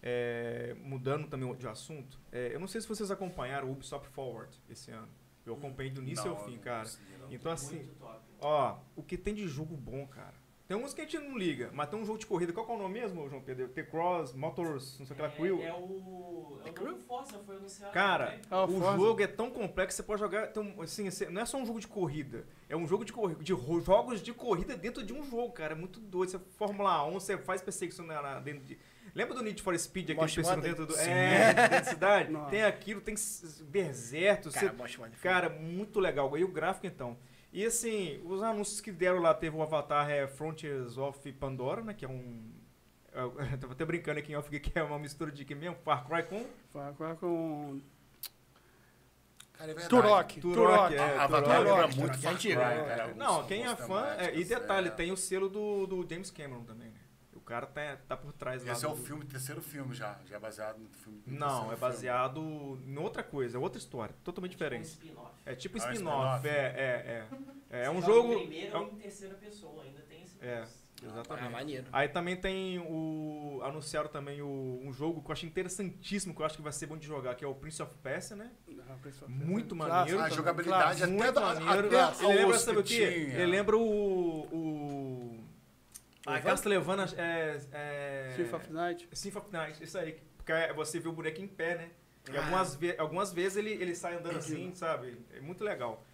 [0.02, 2.18] é, mudando também de assunto.
[2.32, 5.08] é, eu não sei se vocês acompanharam o Ubisoft Forward esse ano.
[5.46, 6.88] Eu acompanhei do início Não, ao fim, cara.
[7.30, 8.20] Então assim, Muito top.
[8.40, 10.34] ó, o que tem de jogo bom, cara.
[10.68, 12.52] Tem uns que a gente não liga, mas tem um jogo de corrida.
[12.52, 13.68] Qual que é o nome mesmo, João Pedro?
[13.68, 15.60] T-Cross, Motors, não sei o que lá, Quill.
[15.60, 16.60] É, é o.
[16.64, 17.92] É o Forza, foi anunciado.
[17.92, 18.40] Cara?
[18.48, 18.96] Ah, o Forza.
[18.96, 20.46] jogo é tão complexo que você pode jogar.
[20.46, 22.46] Tem um, assim, não é só um jogo de corrida.
[22.68, 23.42] É um jogo de corrida.
[23.42, 23.52] De
[23.84, 25.72] jogos de corrida dentro de um jogo, cara.
[25.72, 26.30] É muito doido.
[26.30, 28.78] Você Fórmula 1, você faz perseguição na- dentro de.
[29.14, 30.62] Lembra do Need for Speed, aquele Most Wanted?
[30.62, 30.94] dentro do.
[30.94, 31.10] Sim.
[31.10, 32.32] É, dentro da cidade?
[32.32, 32.50] Nossa.
[32.50, 33.14] Tem aquilo, tem
[33.64, 34.50] Berserto.
[34.50, 34.98] Cara, você-.
[35.22, 36.36] Cara, muito legal.
[36.38, 37.18] E o gráfico, então.
[37.52, 41.92] E assim, os anúncios que deram lá, teve o Avatar é, Frontiers of Pandora, né?
[41.92, 42.50] Que é um.
[43.12, 45.76] Eu tava até brincando aqui em off que é uma mistura de que mesmo?
[45.84, 47.80] Far Cry com Vai vai com.
[49.52, 49.74] Cara, é.
[49.74, 50.40] Turok.
[50.40, 50.94] Turok, Turok.
[50.94, 50.98] é.
[50.98, 51.68] A Avatar Turok.
[51.68, 52.96] lembra Turok, muito é Far Cry, né?
[52.96, 53.14] cara.
[53.14, 54.06] Não, quem é fã.
[54.18, 54.90] é, e detalhe, é.
[54.90, 57.01] tem o selo do, do James Cameron também, né?
[57.52, 58.72] O cara tá, tá por trás lá.
[58.72, 60.18] Esse é o do- filme, terceiro filme já.
[60.24, 61.22] Já é baseado no filme.
[61.26, 64.86] no Não, é baseado em outra coisa, é outra história, totalmente Tipo um diferente.
[64.88, 65.32] spin-off.
[65.44, 66.48] É tipo Ah, um spin-off, spin-off.
[66.48, 67.26] é,
[67.70, 67.82] é, é.
[67.84, 68.32] É um Você jogo.
[68.32, 70.54] em primeira é ou um- em terceira pessoa, ainda tem esse É.
[70.54, 70.82] negócio.
[71.04, 71.50] Ah, Exatamente.
[71.50, 71.86] maneiro.
[71.92, 73.60] Aí também tem o.
[73.64, 76.86] Anunciaram também o, um jogo que eu achei interessantíssimo, que eu acho que vai ser
[76.86, 78.52] bom de jogar, que é o Prince of Persia, né?
[78.88, 78.96] Ah,
[79.26, 80.20] Muito maneiro.
[80.20, 81.04] A também, jogabilidade clássico.
[81.04, 81.96] até Muito da- maneiro.
[81.98, 83.02] até Ele lembra, sabe o que quê?
[83.02, 83.82] Ele lembra o.
[83.82, 85.01] o
[86.26, 86.50] a Evan?
[86.50, 87.60] Castlevania é.
[87.72, 89.08] é Chief of Night.
[89.12, 90.20] Symphony of Night, isso aí.
[90.36, 91.90] Porque é- você vê o boneco em pé, né?
[92.32, 92.40] E Ah.
[92.40, 95.18] algumas, ve algumas vezes ele, ele sai andando assim, sabe?
[95.34, 96.04] É muito legal.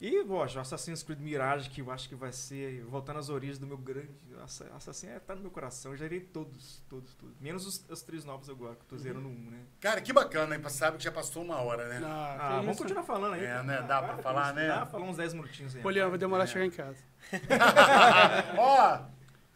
[0.00, 3.66] E, poxa, Assassin's Creed Mirage, que eu acho que vai ser, voltando às origens do
[3.66, 4.10] meu grande.
[4.42, 5.92] Assa- Assassin é, tá no meu coração.
[5.92, 7.38] Eu já irei todos, todos, todos.
[7.40, 9.60] Menos os, os três novos agora, que eu tô zerando um, né?
[9.80, 10.62] Cara, que bacana, hein?
[10.68, 12.00] Sabe que já passou uma hora, né?
[12.04, 12.82] Ah, Ah, que vamos isso?
[12.82, 13.44] continuar falando aí.
[13.44, 13.62] É, cara.
[13.62, 13.78] né?
[13.78, 14.66] Ah, Dá pra para com falar, né?
[14.66, 15.80] Dá pra falar uns 10 minutinhos aí.
[15.82, 16.48] Poliana, vai demorar a É.
[16.48, 16.98] chegar em casa.
[18.58, 18.98] Ó!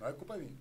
[0.01, 0.55] Não é culpa minha.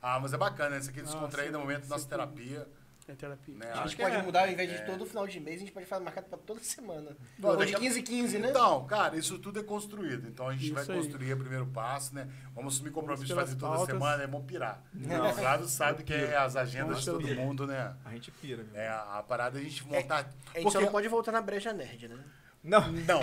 [0.00, 2.10] Ah, mas é bacana, isso aqui descontrair no sim, momento da nossa sim.
[2.10, 2.68] terapia.
[3.06, 3.54] É terapia.
[3.54, 3.66] Né?
[3.66, 4.22] A Acho gente que pode é.
[4.22, 4.80] mudar, ao invés de É.
[4.82, 7.14] todo final de mês, a gente pode fazer marcado pra toda semana.
[7.38, 8.48] Bom, Ou de daqui a- 15 em 15, né?
[8.48, 10.26] Então, cara, isso tudo é construído.
[10.26, 10.96] Então a gente Isso vai aí.
[11.02, 12.26] construir o primeiro passo, né?
[12.54, 13.94] Vamos assumir compromisso de fazer toda pautas.
[13.94, 14.82] semana, é bom pirar.
[14.94, 15.30] Não.
[15.30, 17.94] O Flávio sabe que é as agendas de todo mundo, né?
[18.06, 18.74] A gente pira, meu.
[18.80, 20.16] É a, parada é a gente montar.
[20.20, 22.18] A gente porque, só não pode voltar na brecha nerd, né?
[22.64, 22.90] Não.
[22.90, 23.20] Não.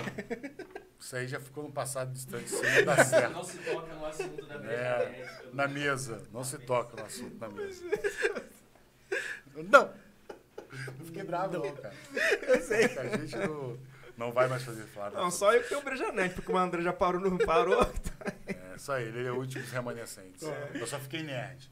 [1.00, 3.34] Isso aí já ficou no passado distante, isso não dá certo.
[3.34, 6.22] Não se toca no assunto da É, breja na mesa.
[6.32, 7.84] Não se toca no assunto na mesa.
[9.56, 9.94] Não.
[10.98, 11.94] Não fiquei bravo, não, cara.
[12.48, 12.86] Eu sei.
[12.98, 13.80] A gente não,
[14.16, 15.18] não vai mais fazer Flávio.
[15.18, 17.82] Não, só eu que tenho brejanete, porque o André já parou, não parou.
[18.46, 20.48] É, só ele, ele é o último dos remanescentes.
[20.74, 21.70] Eu só fiquei nerd.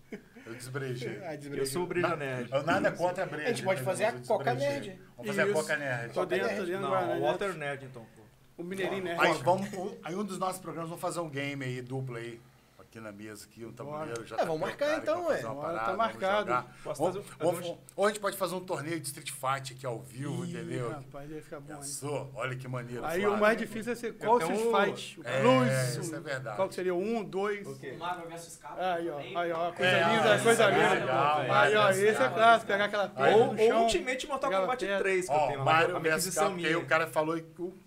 [0.50, 1.20] Eu desbrejei.
[1.24, 1.66] Ah, Eu desbrejou.
[1.66, 2.52] sou o breja nerd.
[2.52, 3.46] Eu nada contra a breja.
[3.46, 4.90] A gente pode fazer a eu Coca desbrejei.
[4.90, 5.02] Nerd.
[5.18, 5.54] Vamos fazer a Isso.
[5.54, 6.14] Coca Nerd.
[6.14, 7.22] Tô dentro, tô dentro Não, o?
[7.22, 8.22] Walter Nerd, então, pô.
[8.58, 9.16] O Mineirinho, né?
[9.20, 12.42] Aí, vamos, um, aí um dos nossos programas vamos fazer um game aí, duplo aí.
[12.90, 14.26] Aqui na mesa, aqui, um tabuleiro.
[14.26, 15.52] Já É, vamos marcar preparado, então, vamos fazer ué.
[15.52, 16.26] uma Bora, tá parada, marcado.
[16.34, 16.76] Vamos jogar.
[16.84, 19.74] Posso Vamos- fazer- vamos- fazer ou a gente pode fazer um torneio de Street Fight
[19.76, 20.90] aqui ao vivo, Ih, entendeu?
[20.90, 21.80] Rapaz, ia ficar bom, hein?
[21.82, 22.32] Pensou?
[22.34, 23.06] Olha que maneiro.
[23.06, 23.38] Aí Flávio.
[23.38, 25.20] o mais difícil é ser qual tenho Street um- Fight?
[25.20, 25.98] O É, Plus?
[26.04, 26.56] isso é verdade.
[26.56, 26.96] Qual que seria?
[26.96, 27.68] o Um, dois?
[27.68, 27.92] O quê?
[27.92, 28.82] O Marvel vs Capcom.
[28.82, 29.18] Aí, ó.
[29.40, 29.72] Aí, ó.
[29.72, 30.94] Coisa É, linda, isso coisa é linda.
[30.96, 31.90] legal, Aí, ó.
[31.92, 32.66] Esse é clássico.
[32.72, 33.82] Pegar aquela pedra Ou, ou.
[33.84, 34.98] Ultimate Mortal Kombat pedra.
[34.98, 35.64] 3, que eu tenho lá.
[35.66, 37.78] Mario vs Capcom, aí o cara falou que o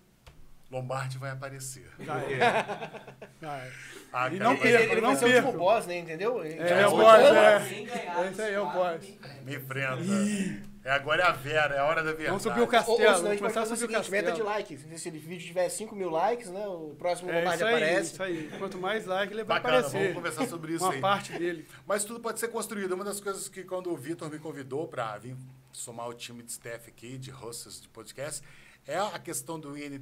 [0.70, 1.90] Lombardi vai aparecer.
[1.98, 2.38] Já é.
[3.42, 3.72] Já é.
[4.12, 5.98] Ah, E não Ele, perca, ele não vai ser o último boss, né?
[5.98, 6.44] Entendeu?
[6.44, 7.34] Ele É, é o boss, todo.
[7.36, 8.28] é.
[8.30, 9.04] Esse aí é o boss.
[9.44, 10.02] me enfrenta.
[10.84, 12.26] É, agora é a Vera, é a hora da verdade.
[12.28, 12.96] Vamos subir o Ou, ou castelo.
[12.98, 14.48] senão a Vamos gente a fazer o subir o seguinte, meta de castelo.
[14.50, 14.80] likes.
[14.82, 16.66] Se esse vídeo tiver 5 mil likes, né?
[16.66, 18.12] O próximo É Lombardi isso aí, aparece.
[18.12, 18.50] isso aí.
[18.58, 20.14] Quanto mais like, ele vai Bacana, vamos aparecer.
[20.14, 21.00] conversar sobre isso Uma aí.
[21.00, 21.68] parte dele.
[21.86, 22.92] Mas tudo pode ser construído.
[22.96, 25.36] Uma das coisas que quando o Vitor me convidou para vir
[25.72, 28.42] somar o time de staff aqui, de hosts de podcast,
[28.84, 30.00] é a questão do INT+,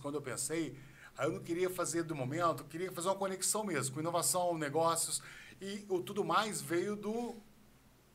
[0.00, 0.76] quando eu pensei,
[1.16, 4.56] aí eu não queria fazer do momento, eu queria fazer uma conexão mesmo, com inovação,
[4.56, 5.22] negócios,
[5.60, 7.36] e o tudo mais veio do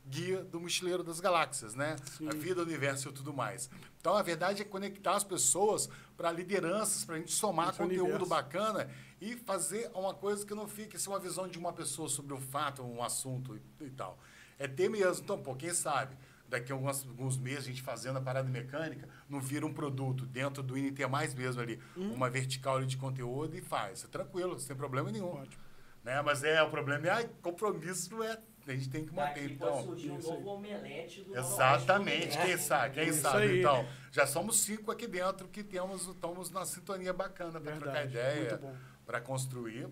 [0.09, 1.97] guia do Mochileiro das Galáxias, né?
[2.29, 3.69] A vida, o universo e tudo mais.
[3.99, 7.83] Então, a verdade é conectar as pessoas para lideranças, para a gente somar Esse é
[7.83, 8.29] conteúdo universo.
[8.29, 8.89] bacana
[9.19, 12.39] e fazer uma coisa que não fique assim, uma visão de uma pessoa sobre um
[12.39, 14.17] fato, um assunto e, e tal.
[14.57, 15.23] É ter mesmo.
[15.23, 16.17] Então, pô, quem sabe,
[16.47, 20.25] daqui a alguns, alguns meses, a gente fazendo a parada mecânica, não vira um produto
[20.25, 22.13] dentro do INT mais mesmo ali, Hum.
[22.13, 24.03] uma vertical ali de conteúdo e faz.
[24.03, 25.27] É tranquilo, sem problema nenhum.
[25.33, 25.61] Ótimo.
[26.03, 26.21] Né?
[26.21, 28.37] Mas é, o problema é, ai, compromisso não é.
[28.65, 29.83] A gente tem que manter, Daqui pode então.
[29.85, 32.45] surgir um novo omelete do Exatamente, Noroeste.
[32.45, 33.43] quem sabe, quem Isso sabe.
[33.43, 33.59] aí.
[33.59, 38.59] Então, já somos cinco aqui dentro que temos, estamos na sintonia bacana para trocar ideia,
[39.05, 39.87] para construir.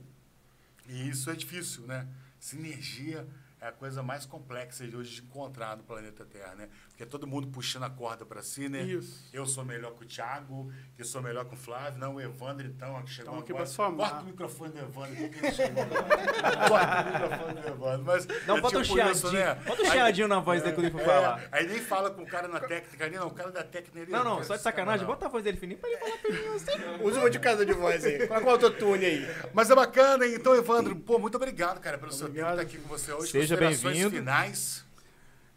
[0.89, 2.05] E isso é difícil, né?
[2.37, 3.25] Sinergia
[3.65, 6.69] é a coisa mais complexa de hoje de encontrar no planeta Terra, né?
[6.89, 8.83] Porque é todo mundo puxando a corda para si, né?
[8.83, 9.27] Isso.
[9.33, 12.21] Eu sou melhor que o Thiago, que eu sou melhor que o Flávio, não, o
[12.21, 13.65] Evandro, então, que chegou Estamos aqui agora.
[13.65, 14.09] somar.
[14.09, 15.83] Corta o microfone do Evandro, que que ele chegou?
[16.69, 18.05] Corta o microfone do Evandro.
[18.05, 19.13] Mas Não, é bota um tipo chiadinho.
[19.15, 19.55] isso, né?
[19.55, 21.43] Bota um chiadinho na voz dele quando ele for É, falar.
[21.51, 23.27] Aí nem fala com o cara na técnica ali, não.
[23.27, 24.11] O cara da técnica ali.
[24.11, 25.05] Não, não, só de sacanagem.
[25.07, 27.03] Bota a voz dele fininho pra ele falar fininho assim.
[27.03, 28.27] Usa uma de cada de voz aí.
[28.27, 29.27] Coloca o autotune aí.
[29.53, 30.35] Mas é bacana, hein?
[30.35, 32.61] Então, Evandro, pô, muito obrigado, cara, pelo seu tempo Obrigado.
[32.61, 33.31] estar aqui com você hoje.
[33.31, 34.17] Seja Considerações bem-vindo.
[34.17, 34.85] finais.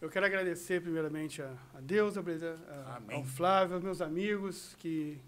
[0.01, 5.21] Eu quero agradecer primeiramente a, a Deus, a, a, ao Flávio, aos meus amigos que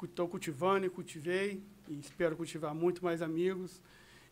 [0.00, 3.82] estou cultivando e cultivei e espero cultivar muito mais amigos.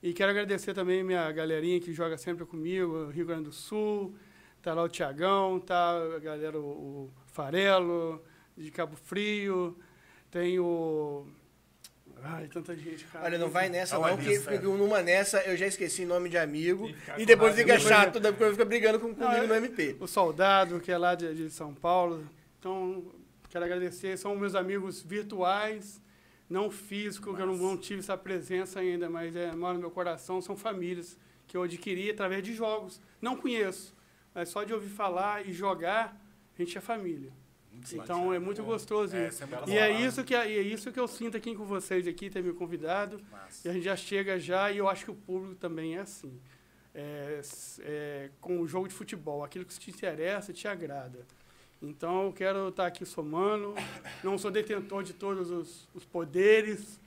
[0.01, 4.15] E quero agradecer também minha galerinha que joga sempre comigo, Rio Grande do Sul,
[4.63, 8.23] tá lá o Tiagão, tá a galera, o, o Farelo,
[8.57, 9.77] de Cabo Frio,
[10.31, 11.27] tem o...
[12.25, 13.25] Ai, tanta gente, cara.
[13.25, 14.51] Olha, não vai nessa É não, porque lista.
[14.51, 16.89] porque numa nessa eu já esqueci nome de amigo.
[17.19, 19.97] E depois fica Depois- chato, né, porque fica brigando com, comigo Não, no é- MP.
[19.99, 22.25] o Soldado, que é lá de, de São Paulo.
[22.59, 23.05] Então,
[23.51, 24.17] quero agradecer.
[24.17, 26.01] São meus amigos virtuais,
[26.49, 29.91] não físicos, que eu não, não tive essa presença ainda, mas é, mora no meu
[29.91, 30.41] coração.
[30.41, 31.19] São famílias
[31.49, 33.01] que eu adquiri através de jogos.
[33.21, 33.95] Não conheço,
[34.35, 36.17] mas só de ouvir falar e jogar,
[36.57, 37.33] a gente é família.
[37.93, 39.39] Então, é muito gostoso É, isso.
[39.39, 42.31] sempre E é isso, que, e é isso que eu sinto aqui com vocês aqui,
[42.31, 43.21] ter me convidado.
[43.65, 46.41] E a gente já chega já, e eu acho que o público também é assim.
[46.95, 47.41] É,
[47.81, 51.27] é, com o jogo de futebol, aquilo que te interessa, te agrada.
[51.81, 53.75] Então eu quero estar aqui somando.
[54.23, 57.01] Não sou detentor de todos os, os poderes,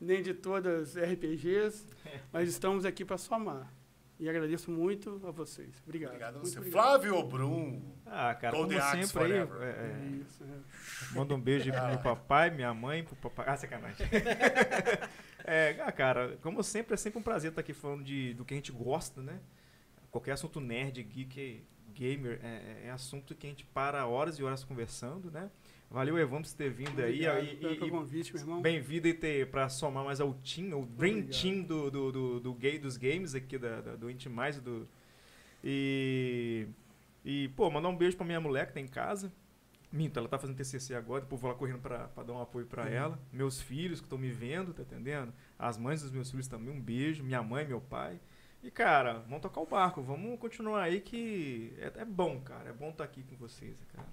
[0.00, 1.86] nem de todas as RPGs,
[2.32, 3.72] mas estamos aqui para somar.
[4.18, 5.80] E agradeço muito a vocês.
[5.86, 6.10] Obrigado.
[6.10, 6.58] Obrigado a Muito você.
[6.58, 6.82] obrigado.
[6.82, 7.80] Flávio Brum.
[8.04, 9.06] Ah, cara, como sempre aí.
[9.06, 9.62] forever.
[9.62, 11.14] é, é, Isso, é.
[11.14, 13.44] Manda um beijo aí pro meu papai, minha mãe, pro papai.
[13.48, 14.08] Ah, sacanagem.
[15.44, 18.54] é, ah, cara, como sempre, é sempre um prazer estar aqui falando de, do que
[18.54, 19.38] a gente gosta, né?
[20.10, 21.64] Qualquer assunto nerd, geek,
[21.94, 25.48] gamer, é, é assunto que a gente para horas e horas conversando, né?
[25.90, 27.26] Valeu, Evandro, por ter vindo aí.
[27.26, 28.60] Obrigado E- pelo convite, meu irmão.
[28.60, 31.40] Bem-vindo e ter para somar mais ao team, o Dream Obrigado.
[31.40, 34.86] Team do, do, do, do gay dos games aqui da, da- do Inti Mais do
[35.64, 36.68] e
[37.24, 39.32] e pô, mandar um beijo pra minha mulher que tá em casa.
[39.90, 42.66] Minto, ela tá fazendo TCC agora, depois vou lá correndo pra, pra dar um apoio
[42.66, 43.18] pra ela.
[43.32, 45.32] Meus filhos que estão me vendo, tá entendendo?
[45.58, 47.24] As mães dos meus filhos também, um beijo.
[47.24, 48.20] Minha mãe, meu pai.
[48.62, 50.02] E, cara, vamos tocar o barco.
[50.02, 52.68] Vamos continuar aí que é, é bom, cara.
[52.68, 54.06] É bom estar aqui com vocês, cara.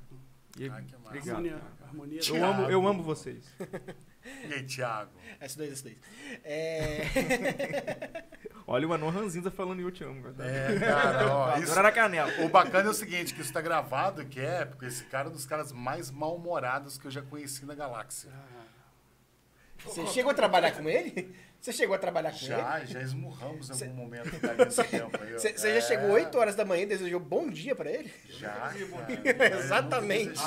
[0.57, 1.29] E- Ah, que obrigado.
[1.35, 1.61] Harmonia.
[1.85, 3.43] harmonia Eu amo, eu amo vocês.
[4.49, 5.11] E aí, Thiago?
[5.39, 5.95] S2, S2.
[6.43, 7.03] É...
[8.65, 10.19] Olha o Anon Ranzinza falando eu te amo.
[10.19, 10.49] verdade.
[10.49, 12.31] É, cara, ó, isso, Agora na canela.
[12.43, 15.29] o bacana é o seguinte, que isso tá gravado, que é, porque esse cara é
[15.29, 18.31] um dos caras mais mal-humorados que eu já conheci na galáxia.
[19.83, 21.35] Você chegou a trabalhar com ele?
[21.59, 22.45] Você chegou a trabalhar com ele?
[22.47, 25.17] Já, já esmurramos em Cê- algum momento cara, nesse tempo.
[25.33, 28.11] Você você É, já chegou 8 horas da manhã e desejou bom dia pra ele?
[28.29, 28.75] Já, cara.
[29.59, 30.39] Exatamente.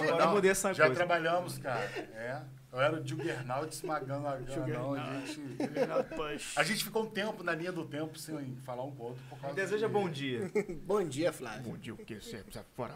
[0.51, 0.95] Essa Já coisa.
[0.97, 1.81] trabalhamos, cara.
[2.14, 2.41] É.
[2.70, 5.01] Eu era o Juggernaut esmagando a Não, Juggernaut.
[5.01, 6.53] a gente...
[6.57, 9.22] A gente ficou um tempo na linha do tempo sem falar um com o outro.
[9.31, 10.51] Por causa Deseja de- bom dia.
[10.85, 11.62] Bom dia, Flávio.
[11.62, 12.95] Bom dia, o que você precisa fora?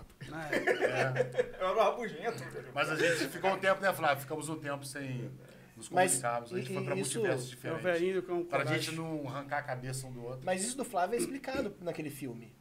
[0.52, 0.56] É.
[0.56, 1.56] É.
[1.58, 2.44] Eu era rabugento.
[2.74, 4.20] Mas a gente ficou um tempo, né, Flávio?
[4.20, 5.30] Ficamos um tempo sem
[5.82, 6.52] nos Mas comunicarmos.
[6.52, 7.82] A gente e- foi pra isso- multiversos É diferentes.
[7.82, 8.82] velhinho com Pra coragem.
[8.82, 10.42] gente não arrancar a cabeça um do outro.
[10.44, 12.54] Mas isso do Flávio é explicado naquele filme.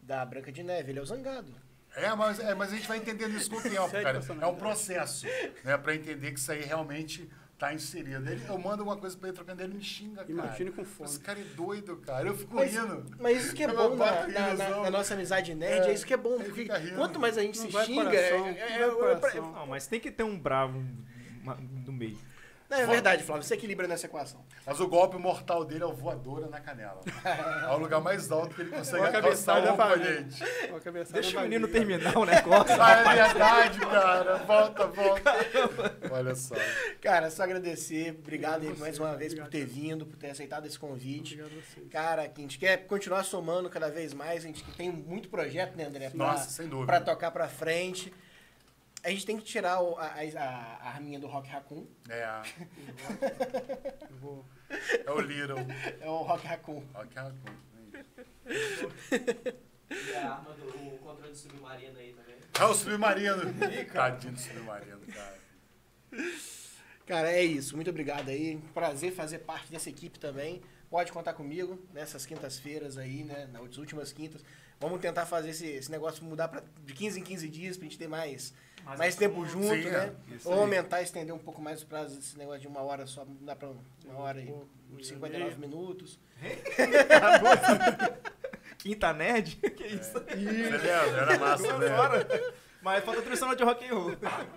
[0.00, 1.52] Da Branca de Neve, ele é o zangado.
[1.96, 4.20] É mas, é, mas a gente vai entendendo isso com o tempo, cara.
[4.40, 5.26] É um processo,
[5.64, 5.76] né?
[5.78, 7.28] Pra entender que isso aí realmente
[7.58, 8.28] tá inserido.
[8.30, 10.30] Ele, eu mando uma coisa pra ele trocando, ele me xinga, cara.
[10.30, 11.08] Imagina com fome.
[11.08, 12.28] Esse cara é doido, cara.
[12.28, 13.06] Eu fico Mas, rindo.
[13.18, 15.94] mas isso que é Eu bom na, na- na- na nossa amizade nerd, é, É,
[15.94, 16.36] isso que é bom.
[16.38, 19.40] Porque quanto mais a gente Não se xinga, coração, é, não é- é-.
[19.40, 20.84] Não, mas tem que ter um bravo
[21.86, 22.18] no meio.
[22.68, 24.44] Não, é verdade, Flávio, você equilibra nessa equação.
[24.66, 27.00] Mas o golpe mortal dele é o voadora na canela.
[27.24, 30.44] É o lugar mais alto que ele consegue alcançar cabeçada o oponente.
[31.12, 32.76] Deixa o menino terminar o negócio.
[32.82, 34.36] Ah, é verdade, cara.
[34.38, 35.32] Volta, volta.
[36.10, 36.54] Olha só.
[37.00, 38.16] Cara, só agradecer.
[38.18, 39.50] Obrigado mais você, uma vez por obrigado.
[39.50, 41.34] ter vindo, por ter aceitado esse convite.
[41.34, 41.88] Obrigado a vocês.
[41.88, 44.44] Cara, a gente quer continuar somando cada vez mais.
[44.44, 46.10] A gente tem muito projeto, né, André?
[46.10, 46.86] Pra, Nossa, sem dúvida.
[46.86, 48.12] pra tocar pra frente.
[49.06, 50.42] A gente tem que tirar o- a, a,
[50.80, 51.86] a arminha do Rock Raccoon.
[52.08, 52.42] É,
[54.20, 54.44] vou...
[54.68, 55.58] é o Little.
[56.00, 56.82] É o Rock Raccoon.
[56.92, 57.22] Ok,
[59.88, 62.34] E a arma do o controle submarino aí também.
[62.58, 63.42] É o submarino.
[63.92, 65.38] Tadinho do submarino, cara.
[67.06, 67.76] Cara, é isso.
[67.76, 68.58] Muito obrigado aí.
[68.74, 70.60] Prazer fazer parte dessa equipe também.
[70.90, 73.48] Pode contar comigo nessas quintas-feiras aí, né?
[73.52, 74.44] Nas últimas quintas.
[74.78, 77.98] Vamos tentar fazer esse, esse negócio mudar pra, de 15 em 15 dias pra gente
[77.98, 78.52] ter mais,
[78.98, 80.14] mais, tempo junto, Sim, né?
[80.30, 80.34] é.
[80.34, 80.60] Isso Ou aí.
[80.60, 83.24] aumentar, estender um pouco mais o prazo desse negócio de uma hora só.
[83.40, 83.70] Dá pra
[84.04, 84.66] uma hora e Pô,
[85.02, 86.18] 59 minutos.
[88.78, 89.56] Quinta nerd?
[89.76, 90.12] Que isso?
[90.12, 91.22] Você lembra?
[91.22, 91.88] Era massa, né?
[92.82, 94.12] Mas falta tradicional de rock and roll.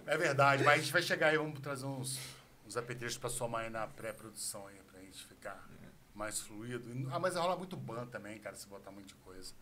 [0.05, 2.19] É verdade, mas a gente vai chegar aí, vamos trazer uns,
[2.67, 5.65] uns apetrechos pra somar aí na pré-produção aí, pra gente ficar
[6.19, 6.85] mais fluido.
[7.11, 9.53] Ah, mas rola muito ban também, cara, se botar muita coisa.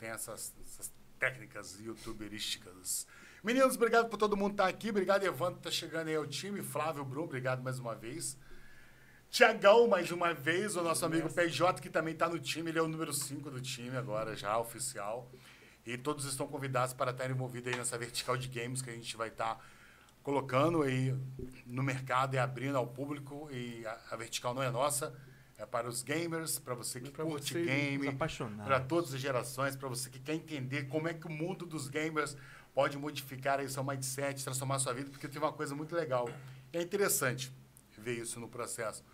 [0.00, 3.06] Tem essas, essas técnicas youtuberísticas.
[3.42, 4.90] Meninos, obrigado por todo mundo estar aqui.
[4.90, 6.60] Obrigado, Evandro, por tá chegando aí ao time.
[6.60, 8.36] Flávio Brum, obrigado mais uma vez.
[9.30, 12.82] Tiagão, mais uma vez, o nosso amigo PJ, que também está no time, ele é
[12.82, 15.30] o número 5 do time agora, já oficial.
[15.86, 19.16] E todos estão convidados para estarem envolvidos aí nessa vertical de games que a gente
[19.16, 19.64] vai estar
[20.22, 21.16] colocando aí
[21.64, 23.48] no mercado e abrindo ao público.
[23.52, 25.14] E a, a vertical não é nossa,
[25.62, 28.12] é para os gamers, para você que pra curte você, game,
[28.64, 31.86] para todas as gerações, para você que quer entender como é que o mundo dos
[31.86, 32.36] gamers
[32.74, 36.28] pode modificar aí seu mindset, transformar sua vida, porque tem uma coisa muito legal.
[36.72, 37.52] E é interessante
[37.96, 39.04] ver isso no processo.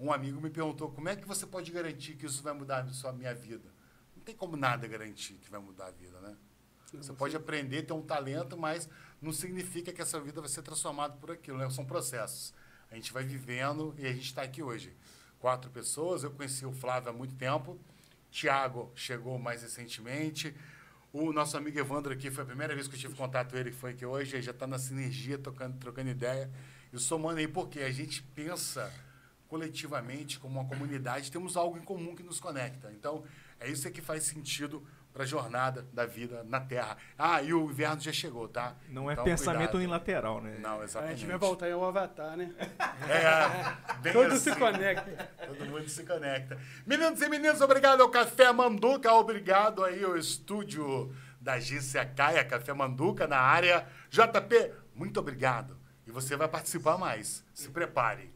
[0.00, 2.88] Um amigo me perguntou como é que você pode garantir que isso vai mudar a
[2.88, 3.68] sua minha vida.
[4.16, 6.34] Não tem como nada garantir que vai mudar a vida, né?
[6.94, 8.88] Você pode aprender, ter um talento, mas
[9.20, 11.68] não significa que essa vida vai ser transformada por aquilo, né?
[11.68, 12.54] São processos.
[12.90, 14.96] A gente vai vivendo e a gente está aqui hoje.
[15.40, 17.78] Quatro pessoas, eu conheci o Flávio há muito tempo,
[18.30, 20.54] Tiago chegou mais recentemente,
[21.12, 23.70] o nosso amigo Evandro aqui, foi a primeira vez que eu tive contato com ele,
[23.70, 26.50] que foi aqui hoje, ele já está na sinergia, tocando, trocando ideia.
[26.92, 28.92] E somando aí, porque a gente pensa
[29.48, 32.92] coletivamente, como uma comunidade, temos algo em comum que nos conecta.
[32.92, 33.24] Então,
[33.58, 34.86] é isso que faz sentido
[35.18, 36.96] para a jornada da vida na Terra.
[37.18, 38.76] Ah, e o inverno já chegou, tá?
[38.88, 39.74] Não é Então, pensamento cuidado.
[39.78, 40.58] unilateral, né?
[40.60, 41.18] Não, A exatamente.
[41.18, 42.54] gente vai voltar ao Avatar, né?
[43.08, 44.52] É, bem Tudo assim.
[44.52, 45.28] se conecta.
[45.44, 46.56] Todo mundo se conecta.
[46.86, 52.72] Meninos e meninas, obrigado ao Café Manduca, obrigado aí ao estúdio da agência Caia, Café
[52.72, 53.84] Manduca na área.
[54.10, 55.76] JP, muito obrigado.
[56.06, 57.44] E você vai participar mais.
[57.52, 58.32] Se prepare.